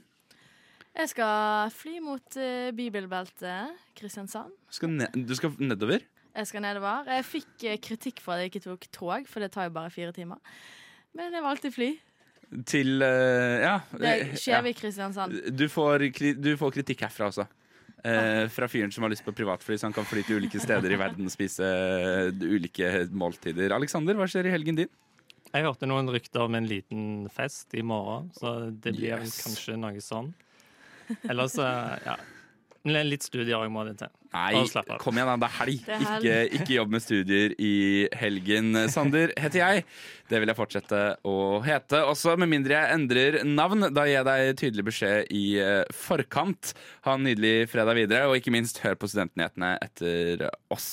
Jeg 0.97 1.11
skal 1.13 1.71
fly 1.77 1.99
mot 2.01 2.37
uh, 2.41 2.69
bibelbeltet 2.73 3.75
Kristiansand. 3.97 4.53
Skal 4.73 4.95
du 5.13 5.35
skal 5.37 5.53
nedover? 5.61 6.01
Jeg 6.37 6.49
skal 6.49 6.63
nedover. 6.65 7.05
Jeg 7.11 7.25
fikk 7.27 7.67
uh, 7.67 7.75
kritikk 7.81 8.21
for 8.23 8.33
at 8.33 8.45
jeg 8.45 8.53
ikke 8.53 8.63
tok 8.65 8.87
tog, 8.93 9.29
for 9.29 9.45
det 9.45 9.51
tar 9.53 9.69
jo 9.69 9.75
bare 9.77 9.93
fire 9.93 10.15
timer. 10.15 10.41
Men 11.17 11.33
jeg 11.37 11.45
valgte 11.45 11.73
fly. 11.73 11.91
Til 12.65 13.03
uh, 13.03 13.61
Ja. 13.61 13.77
Det 13.93 14.09
er 14.09 14.33
Kjevik-Kristiansand. 14.41 15.37
Du, 15.53 15.67
får 15.69 16.07
du 16.41 16.51
får 16.57 16.75
kritikk 16.79 17.05
herfra 17.05 17.29
også. 17.29 17.47
Eh, 18.05 18.45
fra 18.53 18.67
fyren 18.69 18.91
som 18.93 19.03
har 19.03 19.11
lyst 19.11 19.25
på 19.25 19.33
privatfly, 19.35 19.75
så 19.79 19.87
han 19.89 19.95
kan 19.95 20.05
fly 20.05 20.21
til 20.23 20.37
ulike 20.39 20.61
steder 20.61 20.93
i 20.93 20.99
verden 20.99 21.27
og 21.27 21.33
spise 21.33 21.65
eh, 21.65 22.29
ulike 22.45 22.91
måltider. 23.09 23.73
Alexander, 23.73 24.15
hva 24.15 24.27
skjer 24.29 24.47
i 24.47 24.53
helgen 24.53 24.77
din? 24.77 24.91
Jeg 25.49 25.65
hørte 25.65 25.89
noen 25.89 26.11
rykter 26.13 26.43
om 26.45 26.55
en 26.59 26.67
liten 26.69 27.25
fest 27.33 27.73
i 27.73 27.81
morgen, 27.81 28.29
så 28.37 28.69
det 28.69 28.93
blir 28.99 29.15
Yes. 29.17 29.39
kanskje 29.47 29.79
noe 29.81 30.03
sånn. 30.03 30.29
Ellers, 31.29 31.57
ja. 31.57 32.17
Men 32.87 33.09
Litt 33.09 33.25
studier 33.25 33.57
òg 33.59 33.71
må 33.73 33.83
det 33.87 33.97
til. 33.99 34.11
Nei, 34.31 34.61
kom 35.01 35.17
igjen, 35.17 35.27
da. 35.27 35.35
Det 35.41 35.47
er 35.47 35.55
helg. 35.57 35.81
Det 35.83 35.95
er 35.95 36.03
helg. 36.03 36.27
Ikke, 36.27 36.59
ikke 36.59 36.75
jobb 36.77 36.93
med 36.93 37.03
studier 37.03 37.55
i 37.63 37.73
helgen. 38.19 38.79
Sander 38.91 39.33
heter 39.39 39.59
jeg. 39.59 39.83
Det 40.31 40.41
vil 40.43 40.51
jeg 40.51 40.59
fortsette 40.59 41.01
å 41.27 41.35
hete. 41.65 42.03
Også 42.07 42.35
med 42.39 42.51
mindre 42.51 42.77
jeg 42.77 42.95
endrer 42.99 43.39
navn. 43.47 43.89
Da 43.95 44.05
gir 44.07 44.19
jeg 44.19 44.27
deg 44.29 44.53
tydelig 44.61 44.87
beskjed 44.91 45.35
i 45.35 45.43
eh, 45.63 45.83
forkant. 45.95 46.73
Ha 47.07 47.17
en 47.17 47.27
nydelig 47.27 47.67
fredag 47.71 47.99
videre, 47.99 48.27
og 48.29 48.39
ikke 48.39 48.55
minst 48.55 48.79
hør 48.83 48.95
på 48.99 49.09
Studentnyhetene 49.11 49.75
etter 49.83 50.47
oss. 50.73 50.89